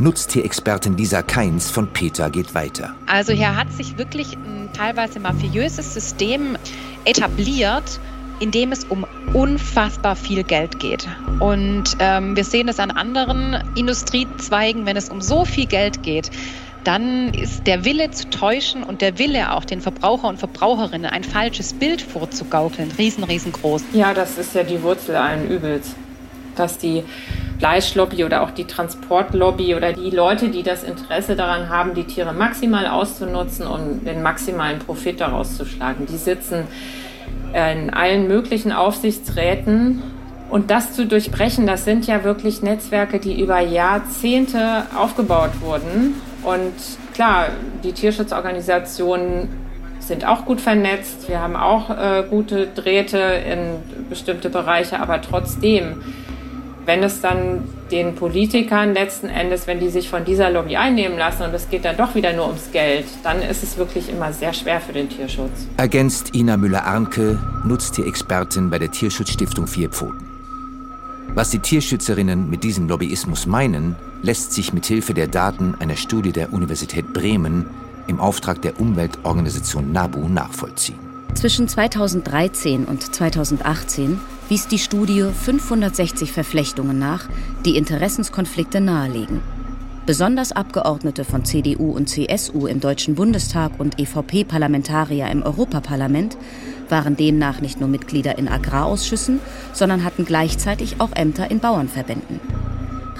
Nutztierexpertin 0.00 0.96
Lisa 0.96 1.20
Keins 1.20 1.70
von 1.70 1.86
PETA 1.86 2.30
geht 2.30 2.54
weiter. 2.54 2.94
Also 3.06 3.34
hier 3.34 3.54
hat 3.54 3.70
sich 3.70 3.98
wirklich 3.98 4.32
ein 4.32 4.70
teilweise 4.72 5.20
mafiöses 5.20 5.92
System 5.92 6.56
etabliert, 7.04 8.00
in 8.40 8.50
dem 8.50 8.72
es 8.72 8.84
um 8.84 9.06
unfassbar 9.34 10.16
viel 10.16 10.42
Geld 10.42 10.78
geht. 10.78 11.06
Und 11.38 11.96
ähm, 11.98 12.34
wir 12.34 12.44
sehen 12.44 12.68
es 12.68 12.80
an 12.80 12.90
anderen 12.90 13.62
Industriezweigen, 13.76 14.86
wenn 14.86 14.96
es 14.96 15.10
um 15.10 15.20
so 15.20 15.44
viel 15.44 15.66
Geld 15.66 16.02
geht, 16.02 16.30
dann 16.82 17.34
ist 17.34 17.66
der 17.66 17.84
Wille 17.84 18.10
zu 18.10 18.30
täuschen 18.30 18.82
und 18.82 19.02
der 19.02 19.18
Wille 19.18 19.52
auch 19.52 19.66
den 19.66 19.82
Verbraucher 19.82 20.28
und 20.28 20.38
Verbraucherinnen 20.38 21.10
ein 21.10 21.24
falsches 21.24 21.74
Bild 21.74 22.00
vorzugaukeln 22.00 22.90
riesen, 22.96 23.22
riesengroß. 23.22 23.82
Ja, 23.92 24.14
das 24.14 24.38
ist 24.38 24.54
ja 24.54 24.62
die 24.62 24.82
Wurzel 24.82 25.16
allen 25.16 25.50
Übels. 25.50 25.94
Dass 26.56 26.78
die 26.78 27.04
Fleischlobby 27.60 28.24
oder 28.24 28.40
auch 28.40 28.50
die 28.50 28.64
Transportlobby 28.64 29.74
oder 29.74 29.92
die 29.92 30.08
Leute, 30.08 30.48
die 30.48 30.62
das 30.62 30.82
Interesse 30.82 31.36
daran 31.36 31.68
haben, 31.68 31.92
die 31.94 32.04
Tiere 32.04 32.32
maximal 32.32 32.86
auszunutzen 32.86 33.66
und 33.66 34.06
den 34.06 34.22
maximalen 34.22 34.78
Profit 34.78 35.20
daraus 35.20 35.58
zu 35.58 35.66
schlagen, 35.66 36.06
die 36.06 36.16
sitzen 36.16 36.64
in 37.52 37.90
allen 37.90 38.28
möglichen 38.28 38.72
Aufsichtsräten. 38.72 40.02
Und 40.48 40.70
das 40.70 40.94
zu 40.94 41.06
durchbrechen, 41.06 41.66
das 41.66 41.84
sind 41.84 42.06
ja 42.06 42.24
wirklich 42.24 42.62
Netzwerke, 42.62 43.20
die 43.20 43.38
über 43.38 43.60
Jahrzehnte 43.60 44.86
aufgebaut 44.96 45.60
wurden. 45.60 46.14
Und 46.42 46.72
klar, 47.12 47.48
die 47.84 47.92
Tierschutzorganisationen 47.92 49.48
sind 49.98 50.26
auch 50.26 50.46
gut 50.46 50.62
vernetzt. 50.62 51.28
Wir 51.28 51.40
haben 51.40 51.56
auch 51.56 51.90
äh, 51.90 52.24
gute 52.28 52.68
Drähte 52.68 53.18
in 53.18 54.08
bestimmte 54.08 54.48
Bereiche, 54.48 54.98
aber 54.98 55.20
trotzdem, 55.20 56.02
wenn 56.86 57.02
es 57.02 57.20
dann 57.20 57.64
den 57.90 58.14
Politikern 58.14 58.94
letzten 58.94 59.28
Endes, 59.28 59.66
wenn 59.66 59.80
die 59.80 59.88
sich 59.88 60.08
von 60.08 60.24
dieser 60.24 60.50
Lobby 60.50 60.76
einnehmen 60.76 61.18
lassen 61.18 61.42
und 61.42 61.54
es 61.54 61.68
geht 61.68 61.84
dann 61.84 61.96
doch 61.96 62.14
wieder 62.14 62.32
nur 62.32 62.46
ums 62.46 62.70
Geld, 62.72 63.04
dann 63.22 63.42
ist 63.42 63.62
es 63.62 63.76
wirklich 63.76 64.08
immer 64.08 64.32
sehr 64.32 64.52
schwer 64.52 64.80
für 64.80 64.92
den 64.92 65.08
Tierschutz. 65.08 65.66
Ergänzt 65.76 66.34
Ina 66.34 66.56
Müller-Arnke, 66.56 67.38
Nutztierexpertin 67.64 68.70
bei 68.70 68.78
der 68.78 68.90
Tierschutzstiftung 68.90 69.66
Vier 69.66 69.90
Pfoten. 69.90 70.26
Was 71.34 71.50
die 71.50 71.60
Tierschützerinnen 71.60 72.50
mit 72.50 72.64
diesem 72.64 72.88
Lobbyismus 72.88 73.46
meinen, 73.46 73.96
lässt 74.22 74.52
sich 74.52 74.72
mit 74.72 74.86
Hilfe 74.86 75.14
der 75.14 75.28
Daten 75.28 75.76
einer 75.78 75.96
Studie 75.96 76.32
der 76.32 76.52
Universität 76.52 77.12
Bremen 77.12 77.66
im 78.08 78.18
Auftrag 78.18 78.60
der 78.62 78.80
Umweltorganisation 78.80 79.92
NABU 79.92 80.28
nachvollziehen. 80.28 81.09
Zwischen 81.34 81.68
2013 81.68 82.84
und 82.84 83.14
2018 83.14 84.20
wies 84.48 84.68
die 84.68 84.78
Studie 84.78 85.22
560 85.22 86.32
Verflechtungen 86.32 86.98
nach, 86.98 87.28
die 87.64 87.76
Interessenskonflikte 87.76 88.80
nahelegen. 88.80 89.40
Besonders 90.06 90.52
Abgeordnete 90.52 91.24
von 91.24 91.44
CDU 91.44 91.92
und 91.92 92.08
CSU 92.08 92.66
im 92.66 92.80
Deutschen 92.80 93.14
Bundestag 93.14 93.78
und 93.78 94.00
EVP-Parlamentarier 94.00 95.30
im 95.30 95.42
Europaparlament 95.42 96.36
waren 96.88 97.16
demnach 97.16 97.60
nicht 97.60 97.78
nur 97.78 97.88
Mitglieder 97.88 98.36
in 98.36 98.48
Agrarausschüssen, 98.48 99.38
sondern 99.72 100.04
hatten 100.04 100.24
gleichzeitig 100.24 101.00
auch 101.00 101.12
Ämter 101.12 101.50
in 101.50 101.60
Bauernverbänden. 101.60 102.40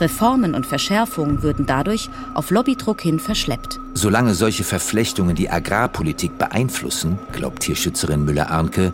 Reformen 0.01 0.55
und 0.55 0.67
Verschärfungen 0.67 1.43
würden 1.43 1.67
dadurch 1.67 2.09
auf 2.35 2.51
Lobbydruck 2.51 3.01
hin 3.01 3.19
verschleppt. 3.19 3.79
Solange 3.95 4.35
solche 4.35 4.65
Verflechtungen 4.65 5.37
die 5.37 5.51
Agrarpolitik 5.51 6.39
beeinflussen, 6.39 7.19
glaubt 7.33 7.61
Tierschützerin 7.61 8.25
Müller-Arnke, 8.25 8.93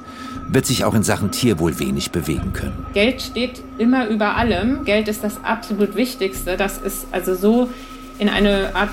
wird 0.48 0.66
sich 0.66 0.84
auch 0.84 0.94
in 0.94 1.02
Sachen 1.02 1.30
Tierwohl 1.30 1.78
wenig 1.78 2.10
bewegen 2.10 2.52
können. 2.52 2.86
Geld 2.94 3.22
steht 3.22 3.62
immer 3.78 4.08
über 4.08 4.36
allem. 4.36 4.84
Geld 4.84 5.08
ist 5.08 5.24
das 5.24 5.42
absolut 5.44 5.96
Wichtigste. 5.96 6.56
Das 6.56 6.78
ist 6.78 7.06
also 7.12 7.34
so 7.34 7.70
in 8.18 8.28
eine 8.28 8.74
Art 8.74 8.90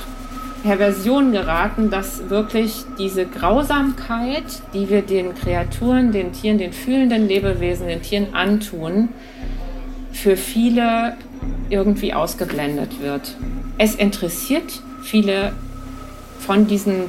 Perversion 0.64 1.34
geraten, 1.34 1.89
dass 1.89 2.30
wirklich 2.30 2.86
diese 2.97 3.26
Grausamkeit, 3.26 4.61
die 4.74 4.89
wir 4.89 5.01
den 5.01 5.36
Kreaturen, 5.36 6.11
den 6.14 6.32
Tieren, 6.32 6.57
den 6.57 6.72
fühlenden 6.72 7.28
Lebewesen, 7.28 7.88
den 7.88 8.01
Tieren 8.01 8.34
antun, 8.34 9.09
für 10.14 10.38
viele 10.38 11.18
irgendwie 11.70 12.14
ausgeblendet 12.14 13.01
wird. 13.01 13.36
Es 13.78 13.95
interessiert 13.95 14.82
viele 15.01 15.53
von 16.39 16.68
diesen 16.68 17.05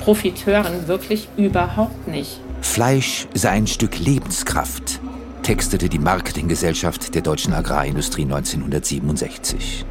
Profiteuren 0.00 0.88
wirklich 0.88 1.28
überhaupt 1.36 2.08
nicht. 2.08 2.40
Fleisch 2.62 3.26
sei 3.34 3.50
ein 3.50 3.66
Stück 3.66 3.98
Lebenskraft, 3.98 5.00
textete 5.42 5.88
die 5.88 5.98
Marketinggesellschaft 5.98 7.14
der 7.14 7.22
deutschen 7.22 7.52
Agrarindustrie 7.52 8.22
1967. 8.22 9.84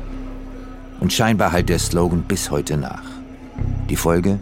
Und 1.00 1.14
scheinbar 1.14 1.52
halt 1.52 1.70
der 1.70 1.80
Slogan 1.80 2.24
bis 2.24 2.52
heute 2.52 2.78
nach. 2.78 3.04
Die 3.90 3.96
Folge? 3.96 4.40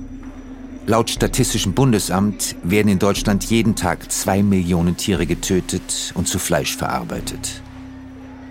Laut 0.88 1.10
Statistischem 1.10 1.74
Bundesamt 1.74 2.56
werden 2.64 2.88
in 2.88 3.00
Deutschland 3.00 3.44
jeden 3.46 3.76
Tag 3.76 4.12
zwei 4.12 4.42
Millionen 4.42 4.96
Tiere 4.96 5.26
getötet 5.26 6.14
und 6.16 6.28
zu 6.28 6.40
Fleisch 6.40 6.78
verarbeitet. 6.78 7.62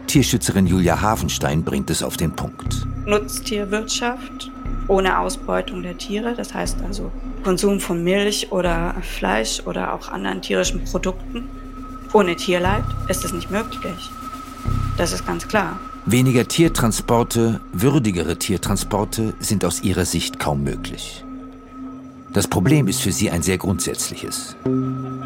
Tierschützerin 0.07 0.67
Julia 0.67 1.01
Hafenstein 1.01 1.63
bringt 1.63 1.91
es 1.91 2.03
auf 2.03 2.17
den 2.17 2.33
Punkt. 2.33 2.87
Nutztierwirtschaft 3.07 4.51
ohne 4.89 5.19
Ausbeutung 5.19 5.83
der 5.83 5.99
Tiere, 5.99 6.35
das 6.35 6.55
heißt 6.55 6.79
also 6.87 7.11
Konsum 7.43 7.81
von 7.81 8.03
Milch 8.05 8.53
oder 8.53 8.95
Fleisch 9.03 9.63
oder 9.67 9.93
auch 9.95 10.09
anderen 10.09 10.43
tierischen 10.43 10.85
Produkten. 10.85 11.49
Ohne 12.13 12.37
Tierleid 12.37 12.85
ist 13.09 13.25
es 13.25 13.33
nicht 13.33 13.51
möglich. 13.51 14.11
Das 14.97 15.13
ist 15.13 15.27
ganz 15.27 15.47
klar. 15.47 15.79
Weniger 16.07 16.47
Tiertransporte, 16.47 17.61
würdigere 17.73 18.39
Tiertransporte 18.39 19.35
sind 19.41 19.65
aus 19.65 19.83
ihrer 19.83 20.05
Sicht 20.05 20.39
kaum 20.39 20.63
möglich. 20.63 21.25
Das 22.33 22.47
Problem 22.47 22.87
ist 22.87 23.01
für 23.01 23.13
sie 23.13 23.31
ein 23.31 23.43
sehr 23.43 23.59
grundsätzliches. 23.59 24.57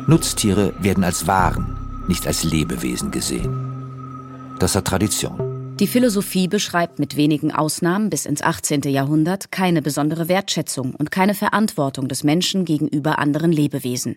Nutztiere 0.07 0.73
werden 0.81 1.05
als 1.05 1.27
Waren, 1.27 1.77
nicht 2.09 2.27
als 2.27 2.45
Lebewesen 2.45 3.11
gesehen. 3.11 3.70
Das 4.61 4.75
hat 4.75 4.89
Tradition. 4.89 5.75
Die 5.81 5.87
Philosophie 5.87 6.47
beschreibt 6.47 6.99
mit 6.99 7.17
wenigen 7.17 7.51
Ausnahmen 7.51 8.11
bis 8.11 8.27
ins 8.27 8.43
18. 8.43 8.83
Jahrhundert 8.83 9.51
keine 9.51 9.81
besondere 9.81 10.29
Wertschätzung 10.29 10.95
und 10.95 11.11
keine 11.11 11.33
Verantwortung 11.35 12.09
des 12.09 12.25
Menschen 12.25 12.67
gegenüber 12.67 13.19
anderen 13.19 13.53
Lebewesen. 13.53 14.17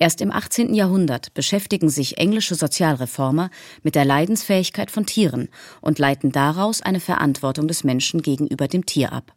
Erst 0.00 0.20
im 0.20 0.32
18. 0.32 0.74
Jahrhundert 0.74 1.32
beschäftigen 1.34 1.90
sich 1.90 2.18
englische 2.18 2.56
Sozialreformer 2.56 3.50
mit 3.84 3.94
der 3.94 4.04
Leidensfähigkeit 4.04 4.90
von 4.90 5.06
Tieren 5.06 5.48
und 5.80 6.00
leiten 6.00 6.32
daraus 6.32 6.82
eine 6.82 6.98
Verantwortung 6.98 7.68
des 7.68 7.84
Menschen 7.84 8.20
gegenüber 8.20 8.66
dem 8.66 8.84
Tier 8.84 9.12
ab. 9.12 9.32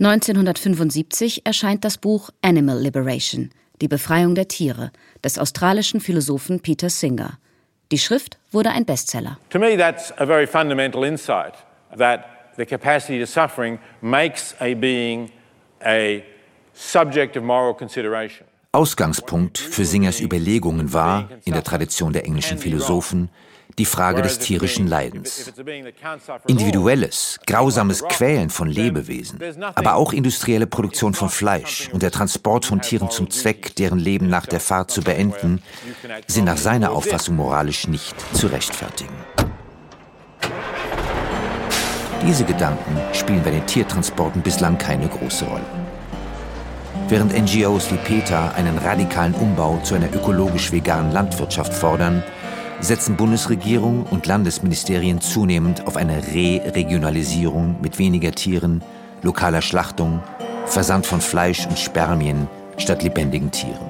1975 0.00 1.46
erscheint 1.46 1.84
das 1.84 1.98
Buch 1.98 2.30
Animal 2.42 2.80
Liberation, 2.80 3.50
die 3.80 3.88
Befreiung 3.88 4.34
der 4.34 4.48
Tiere, 4.48 4.90
des 5.22 5.38
australischen 5.38 6.00
Philosophen 6.00 6.58
Peter 6.58 6.90
Singer. 6.90 7.38
Die 7.90 7.98
Schrift 7.98 8.36
wurde 8.52 8.70
ein 8.70 8.84
Bestseller. 8.84 9.38
To 9.50 9.58
me 9.58 9.76
that's 9.76 10.12
a 10.18 10.26
very 10.26 10.46
fundamental 10.46 11.04
insight 11.04 11.54
that 11.96 12.26
the 12.56 12.66
capacity 12.66 13.18
to 13.18 13.26
suffering 13.26 13.78
makes 14.02 14.54
a 14.60 14.74
being 14.74 15.30
a 15.84 16.22
subject 16.74 17.36
of 17.36 17.44
moral 17.44 17.74
consideration. 17.74 18.46
Ausgangspunkt 18.72 19.56
für 19.56 19.86
Singers 19.86 20.20
Überlegungen 20.20 20.92
war, 20.92 21.30
in 21.46 21.54
der 21.54 21.64
Tradition 21.64 22.12
der 22.12 22.26
englischen 22.26 22.58
Philosophen, 22.58 23.30
die 23.78 23.84
Frage 23.84 24.22
des 24.22 24.38
tierischen 24.38 24.86
Leidens. 24.86 25.52
Individuelles, 26.46 27.38
grausames 27.46 28.02
Quälen 28.04 28.50
von 28.50 28.68
Lebewesen, 28.68 29.38
aber 29.74 29.94
auch 29.94 30.12
industrielle 30.12 30.66
Produktion 30.66 31.14
von 31.14 31.28
Fleisch 31.28 31.88
und 31.92 32.02
der 32.02 32.10
Transport 32.10 32.64
von 32.64 32.80
Tieren 32.80 33.10
zum 33.10 33.30
Zweck, 33.30 33.74
deren 33.76 33.98
Leben 33.98 34.28
nach 34.28 34.46
der 34.46 34.60
Fahrt 34.60 34.90
zu 34.90 35.02
beenden, 35.02 35.62
sind 36.26 36.44
nach 36.44 36.56
seiner 36.56 36.92
Auffassung 36.92 37.36
moralisch 37.36 37.86
nicht 37.86 38.14
zu 38.34 38.48
rechtfertigen. 38.48 39.14
Diese 42.26 42.44
Gedanken 42.44 42.98
spielen 43.12 43.42
bei 43.44 43.52
den 43.52 43.64
Tiertransporten 43.66 44.42
bislang 44.42 44.76
keine 44.76 45.08
große 45.08 45.44
Rolle. 45.44 45.64
Während 47.08 47.32
NGOs 47.32 47.90
wie 47.90 47.96
PETA 47.96 48.50
einen 48.50 48.76
radikalen 48.76 49.32
Umbau 49.34 49.78
zu 49.82 49.94
einer 49.94 50.12
ökologisch 50.12 50.72
veganen 50.72 51.10
Landwirtschaft 51.12 51.72
fordern, 51.72 52.22
setzen 52.80 53.16
Bundesregierung 53.16 54.04
und 54.04 54.26
Landesministerien 54.26 55.20
zunehmend 55.20 55.86
auf 55.86 55.96
eine 55.96 56.22
Re-Regionalisierung 56.32 57.76
mit 57.82 57.98
weniger 57.98 58.32
Tieren, 58.32 58.82
lokaler 59.22 59.62
Schlachtung, 59.62 60.22
Versand 60.66 61.06
von 61.06 61.20
Fleisch 61.20 61.66
und 61.66 61.78
Spermien 61.78 62.48
statt 62.76 63.02
lebendigen 63.02 63.50
Tieren. 63.50 63.88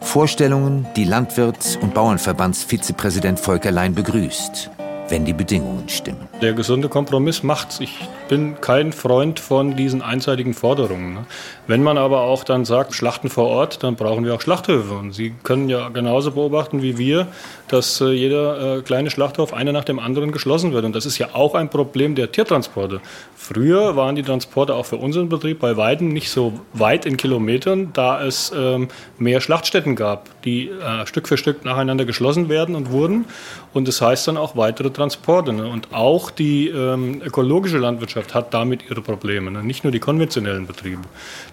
Vorstellungen, 0.00 0.86
die 0.96 1.04
Landwirts- 1.04 1.76
und 1.76 1.94
Bauernverbandsvizepräsident 1.94 3.38
Volker 3.38 3.70
Lein 3.70 3.94
begrüßt, 3.94 4.70
wenn 5.08 5.24
die 5.24 5.34
Bedingungen 5.34 5.88
stimmen. 5.88 6.29
Der 6.42 6.54
gesunde 6.54 6.88
Kompromiss 6.88 7.42
macht's. 7.42 7.80
Ich 7.80 7.98
bin 8.30 8.58
kein 8.62 8.94
Freund 8.94 9.40
von 9.40 9.76
diesen 9.76 10.00
einseitigen 10.00 10.54
Forderungen. 10.54 11.12
Ne? 11.12 11.26
Wenn 11.66 11.82
man 11.82 11.98
aber 11.98 12.22
auch 12.22 12.44
dann 12.44 12.64
sagt, 12.64 12.94
Schlachten 12.94 13.28
vor 13.28 13.48
Ort, 13.48 13.82
dann 13.82 13.96
brauchen 13.96 14.24
wir 14.24 14.34
auch 14.34 14.40
Schlachthöfe. 14.40 14.94
Und 14.94 15.12
Sie 15.12 15.34
können 15.42 15.68
ja 15.68 15.90
genauso 15.90 16.30
beobachten 16.30 16.80
wie 16.80 16.96
wir, 16.96 17.26
dass 17.68 18.00
äh, 18.00 18.06
jeder 18.12 18.78
äh, 18.78 18.82
kleine 18.82 19.10
Schlachthof 19.10 19.52
einer 19.52 19.72
nach 19.72 19.84
dem 19.84 19.98
anderen 19.98 20.32
geschlossen 20.32 20.72
wird. 20.72 20.86
Und 20.86 20.96
das 20.96 21.04
ist 21.04 21.18
ja 21.18 21.28
auch 21.34 21.54
ein 21.54 21.68
Problem 21.68 22.14
der 22.14 22.32
Tiertransporte. 22.32 23.02
Früher 23.36 23.96
waren 23.96 24.16
die 24.16 24.22
Transporte 24.22 24.74
auch 24.74 24.86
für 24.86 24.96
unseren 24.96 25.28
Betrieb 25.28 25.60
bei 25.60 25.76
Weiden 25.76 26.08
nicht 26.08 26.30
so 26.30 26.54
weit 26.72 27.04
in 27.04 27.18
Kilometern, 27.18 27.90
da 27.92 28.24
es 28.24 28.50
ähm, 28.56 28.88
mehr 29.18 29.40
Schlachtstätten 29.40 29.94
gab, 29.94 30.28
die 30.42 30.68
äh, 30.68 31.06
Stück 31.06 31.28
für 31.28 31.36
Stück 31.36 31.64
nacheinander 31.64 32.06
geschlossen 32.06 32.48
werden 32.48 32.74
und 32.74 32.90
wurden. 32.90 33.26
Und 33.72 33.86
das 33.86 34.00
heißt 34.00 34.26
dann 34.26 34.36
auch 34.36 34.56
weitere 34.56 34.90
Transporte. 34.90 35.52
Ne? 35.52 35.68
Und 35.68 35.92
auch 35.92 36.29
die 36.30 36.68
ähm, 36.68 37.20
ökologische 37.22 37.78
Landwirtschaft 37.78 38.34
hat 38.34 38.54
damit 38.54 38.88
ihre 38.88 39.02
Probleme, 39.02 39.50
ne? 39.50 39.62
nicht 39.62 39.84
nur 39.84 39.90
die 39.90 39.98
konventionellen 39.98 40.66
Betriebe. 40.66 41.02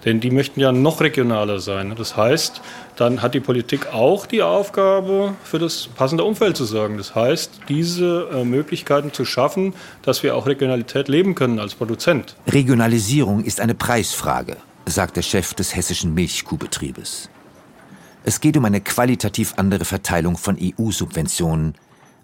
Denn 0.05 0.19
die 0.19 0.32
möchten 0.32 0.59
ja 0.59 0.71
noch 0.71 1.01
regionaler 1.01 1.59
sein. 1.59 1.89
Ne? 1.89 1.95
Das 1.95 2.15
heißt, 2.15 2.61
dann 2.95 3.21
hat 3.21 3.34
die 3.34 3.39
Politik 3.39 3.93
auch 3.93 4.25
die 4.25 4.43
Aufgabe, 4.43 5.34
für 5.43 5.59
das 5.59 5.88
passende 5.88 6.23
Umfeld 6.23 6.57
zu 6.57 6.65
sorgen. 6.65 6.97
Das 6.97 7.15
heißt, 7.15 7.61
diese 7.69 8.30
äh, 8.34 8.43
Möglichkeiten 8.43 9.13
zu 9.13 9.25
schaffen, 9.25 9.73
dass 10.01 10.23
wir 10.23 10.36
auch 10.36 10.47
Regionalität 10.47 11.07
leben 11.07 11.36
können 11.36 11.59
als 11.59 11.75
Produzent. 11.75 12.36
Regionalisierung 12.47 13.43
ist 13.43 13.59
eine 13.59 13.75
Preisfrage, 13.75 14.57
sagt 14.86 15.17
der 15.17 15.21
Chef 15.21 15.53
des 15.53 15.75
hessischen 15.75 16.13
Milchkuhbetriebes. 16.13 17.30
Es 18.23 18.41
geht 18.41 18.57
um 18.57 18.65
eine 18.65 18.82
qualitativ 18.82 19.53
andere 19.55 19.86
Verteilung 19.86 20.36
von 20.38 20.57
EU-Subventionen, 20.59 21.75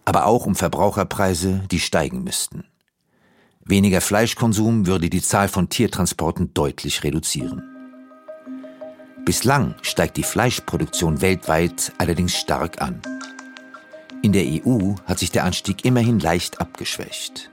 aber 0.06 0.26
auch 0.26 0.46
um 0.46 0.56
Verbraucherpreise, 0.56 1.62
die 1.72 1.80
steigen 1.80 2.24
müssten. 2.24 2.66
Weniger 3.66 4.02
Fleischkonsum 4.02 4.88
würde 4.88 5.10
die 5.10 5.22
Zahl 5.22 5.48
von 5.48 5.70
Tiertransporten 5.70 6.54
deutlich 6.54 7.04
reduzieren. 7.04 7.64
Bislang 9.24 9.76
steigt 9.82 10.18
die 10.18 10.24
Fleischproduktion 10.24 11.22
weltweit 11.22 11.94
allerdings 11.98 12.36
stark 12.36 12.82
an. 12.82 13.02
In 14.22 14.34
der 14.34 14.44
EU 14.46 14.96
hat 15.06 15.20
sich 15.20 15.32
der 15.32 15.46
Anstieg 15.46 15.86
immerhin 15.86 16.20
leicht 16.20 16.60
abgeschwächt. 16.60 17.53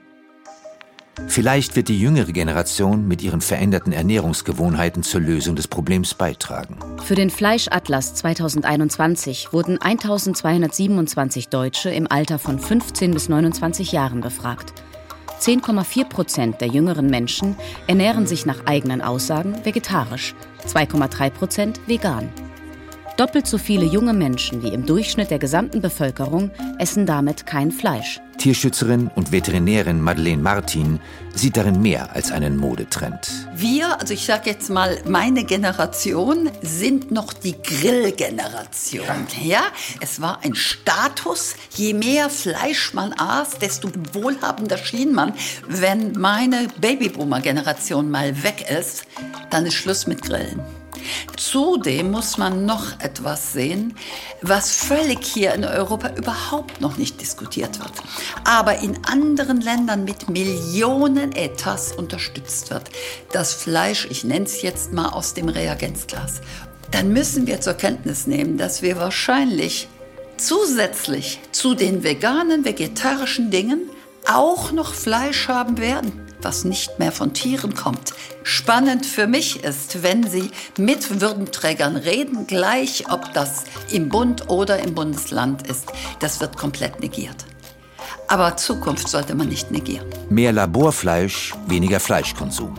Vielleicht 1.27 1.75
wird 1.75 1.87
die 1.87 1.99
jüngere 1.99 2.31
Generation 2.31 3.07
mit 3.07 3.21
ihren 3.21 3.41
veränderten 3.41 3.93
Ernährungsgewohnheiten 3.93 5.03
zur 5.03 5.21
Lösung 5.21 5.55
des 5.55 5.67
Problems 5.67 6.13
beitragen. 6.13 6.77
Für 7.03 7.15
den 7.15 7.29
Fleischatlas 7.29 8.15
2021 8.15 9.53
wurden 9.53 9.81
1227 9.81 11.49
Deutsche 11.49 11.89
im 11.89 12.11
Alter 12.11 12.39
von 12.39 12.59
15 12.59 13.13
bis 13.13 13.29
29 13.29 13.91
Jahren 13.91 14.21
befragt. 14.21 14.73
10,4 15.39 16.05
Prozent 16.05 16.61
der 16.61 16.67
jüngeren 16.67 17.07
Menschen 17.07 17.55
ernähren 17.87 18.27
sich 18.27 18.45
nach 18.45 18.65
eigenen 18.65 19.01
Aussagen 19.01 19.65
vegetarisch, 19.65 20.35
2,3 20.67 21.29
Prozent 21.31 21.81
vegan. 21.87 22.29
Doppelt 23.17 23.45
so 23.45 23.57
viele 23.57 23.85
junge 23.85 24.13
Menschen 24.13 24.63
wie 24.63 24.69
im 24.69 24.85
Durchschnitt 24.85 25.31
der 25.31 25.39
gesamten 25.39 25.81
Bevölkerung 25.81 26.51
essen 26.79 27.05
damit 27.05 27.45
kein 27.45 27.71
Fleisch. 27.71 28.19
Tierschützerin 28.37 29.11
und 29.15 29.31
Veterinärin 29.31 30.01
Madeleine 30.01 30.41
Martin 30.41 30.99
sieht 31.35 31.57
darin 31.57 31.79
mehr 31.81 32.15
als 32.15 32.31
einen 32.31 32.57
Modetrend. 32.57 33.29
Wir, 33.53 33.99
also 33.99 34.15
ich 34.15 34.25
sage 34.25 34.49
jetzt 34.49 34.71
mal, 34.71 34.97
meine 35.07 35.43
Generation 35.43 36.49
sind 36.63 37.11
noch 37.11 37.33
die 37.33 37.61
Grillgeneration. 37.61 39.05
Ja, 39.43 39.61
es 39.99 40.21
war 40.21 40.39
ein 40.43 40.55
Status. 40.55 41.55
Je 41.75 41.93
mehr 41.93 42.31
Fleisch 42.31 42.95
man 42.95 43.13
aß, 43.13 43.59
desto 43.59 43.89
wohlhabender 44.13 44.77
schien 44.77 45.13
man. 45.13 45.33
Wenn 45.67 46.13
meine 46.13 46.67
Babyboomer-Generation 46.79 48.09
mal 48.09 48.43
weg 48.43 48.65
ist, 48.71 49.03
dann 49.51 49.67
ist 49.67 49.75
Schluss 49.75 50.07
mit 50.07 50.23
Grillen. 50.23 50.61
Zudem 51.37 52.11
muss 52.11 52.37
man 52.37 52.65
noch 52.65 52.99
etwas 52.99 53.53
sehen, 53.53 53.95
was 54.41 54.75
völlig 54.75 55.25
hier 55.25 55.53
in 55.53 55.65
Europa 55.65 56.11
überhaupt 56.15 56.81
noch 56.81 56.97
nicht 56.97 57.19
diskutiert 57.21 57.79
wird, 57.79 57.93
aber 58.43 58.79
in 58.79 59.03
anderen 59.05 59.61
Ländern 59.61 60.03
mit 60.03 60.29
Millionen 60.29 61.31
Etats 61.31 61.91
unterstützt 61.93 62.69
wird. 62.69 62.89
Das 63.31 63.53
Fleisch, 63.53 64.07
ich 64.09 64.23
nenne 64.23 64.45
es 64.45 64.61
jetzt 64.61 64.93
mal 64.93 65.09
aus 65.09 65.33
dem 65.33 65.49
Reagenzglas. 65.49 66.41
Dann 66.91 67.13
müssen 67.13 67.47
wir 67.47 67.61
zur 67.61 67.73
Kenntnis 67.73 68.27
nehmen, 68.27 68.57
dass 68.57 68.81
wir 68.81 68.97
wahrscheinlich 68.97 69.87
zusätzlich 70.37 71.39
zu 71.51 71.75
den 71.75 72.03
veganen, 72.03 72.65
vegetarischen 72.65 73.51
Dingen 73.51 73.89
auch 74.27 74.71
noch 74.71 74.93
Fleisch 74.93 75.47
haben 75.47 75.77
werden 75.77 76.30
was 76.43 76.63
nicht 76.63 76.99
mehr 76.99 77.11
von 77.11 77.33
Tieren 77.33 77.75
kommt. 77.75 78.13
Spannend 78.43 79.05
für 79.05 79.27
mich 79.27 79.63
ist, 79.63 80.03
wenn 80.03 80.27
Sie 80.27 80.51
mit 80.77 81.21
Würdenträgern 81.21 81.95
reden, 81.95 82.47
gleich 82.47 83.05
ob 83.09 83.33
das 83.33 83.63
im 83.91 84.09
Bund 84.09 84.49
oder 84.49 84.79
im 84.79 84.95
Bundesland 84.95 85.67
ist, 85.67 85.91
das 86.19 86.41
wird 86.41 86.57
komplett 86.57 86.99
negiert. 86.99 87.45
Aber 88.27 88.55
Zukunft 88.57 89.07
sollte 89.07 89.35
man 89.35 89.49
nicht 89.49 89.71
negieren. 89.71 90.07
Mehr 90.29 90.53
Laborfleisch, 90.53 91.53
weniger 91.67 91.99
Fleischkonsum. 91.99 92.73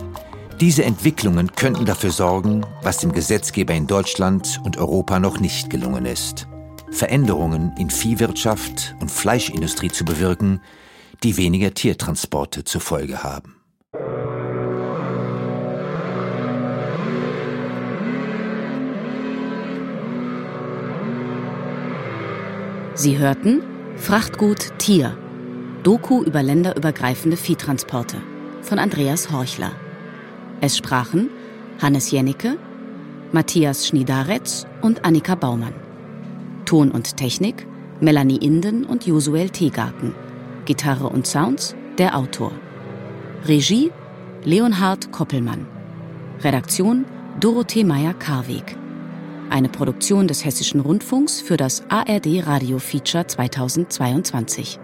Diese 0.59 0.83
Entwicklungen 0.83 1.51
könnten 1.55 1.85
dafür 1.85 2.11
sorgen, 2.11 2.65
was 2.81 2.97
dem 2.97 3.11
Gesetzgeber 3.11 3.73
in 3.73 3.87
Deutschland 3.87 4.61
und 4.63 4.77
Europa 4.77 5.19
noch 5.19 5.39
nicht 5.39 5.69
gelungen 5.69 6.05
ist. 6.05 6.47
Veränderungen 6.91 7.75
in 7.77 7.89
Viehwirtschaft 7.89 8.95
und 8.99 9.11
Fleischindustrie 9.11 9.89
zu 9.89 10.05
bewirken, 10.05 10.61
die 11.23 11.37
weniger 11.37 11.73
Tiertransporte 11.73 12.63
zur 12.63 12.81
Folge 12.81 13.23
haben. 13.23 13.55
Sie 22.95 23.17
hörten 23.17 23.63
Frachtgut 23.95 24.77
Tier. 24.77 25.17
Doku 25.83 26.23
über 26.23 26.43
länderübergreifende 26.43 27.37
Viehtransporte 27.37 28.17
von 28.61 28.79
Andreas 28.79 29.31
Horchler. 29.31 29.71
Es 30.61 30.77
sprachen 30.77 31.29
Hannes 31.81 32.11
Jennecke, 32.11 32.57
Matthias 33.31 33.87
Schnidaretz 33.87 34.65
und 34.81 35.03
Annika 35.03 35.35
Baumann. 35.35 35.73
Ton 36.65 36.91
und 36.91 37.17
Technik 37.17 37.67
Melanie 37.99 38.37
Inden 38.37 38.85
und 38.85 39.05
Josuel 39.05 39.49
Teegarten. 39.49 40.13
Gitarre 40.65 41.09
und 41.09 41.27
Sounds 41.27 41.75
der 41.97 42.17
Autor. 42.17 42.51
Regie 43.45 43.91
Leonhard 44.43 45.11
Koppelmann. 45.11 45.67
Redaktion 46.41 47.05
Dorothee 47.39 47.83
Meyer-Karweg. 47.83 48.77
Eine 49.49 49.69
Produktion 49.69 50.27
des 50.27 50.45
Hessischen 50.45 50.79
Rundfunks 50.79 51.41
für 51.41 51.57
das 51.57 51.83
ARD 51.89 52.45
Radio 52.47 52.79
Feature 52.79 53.27
2022. 53.27 54.79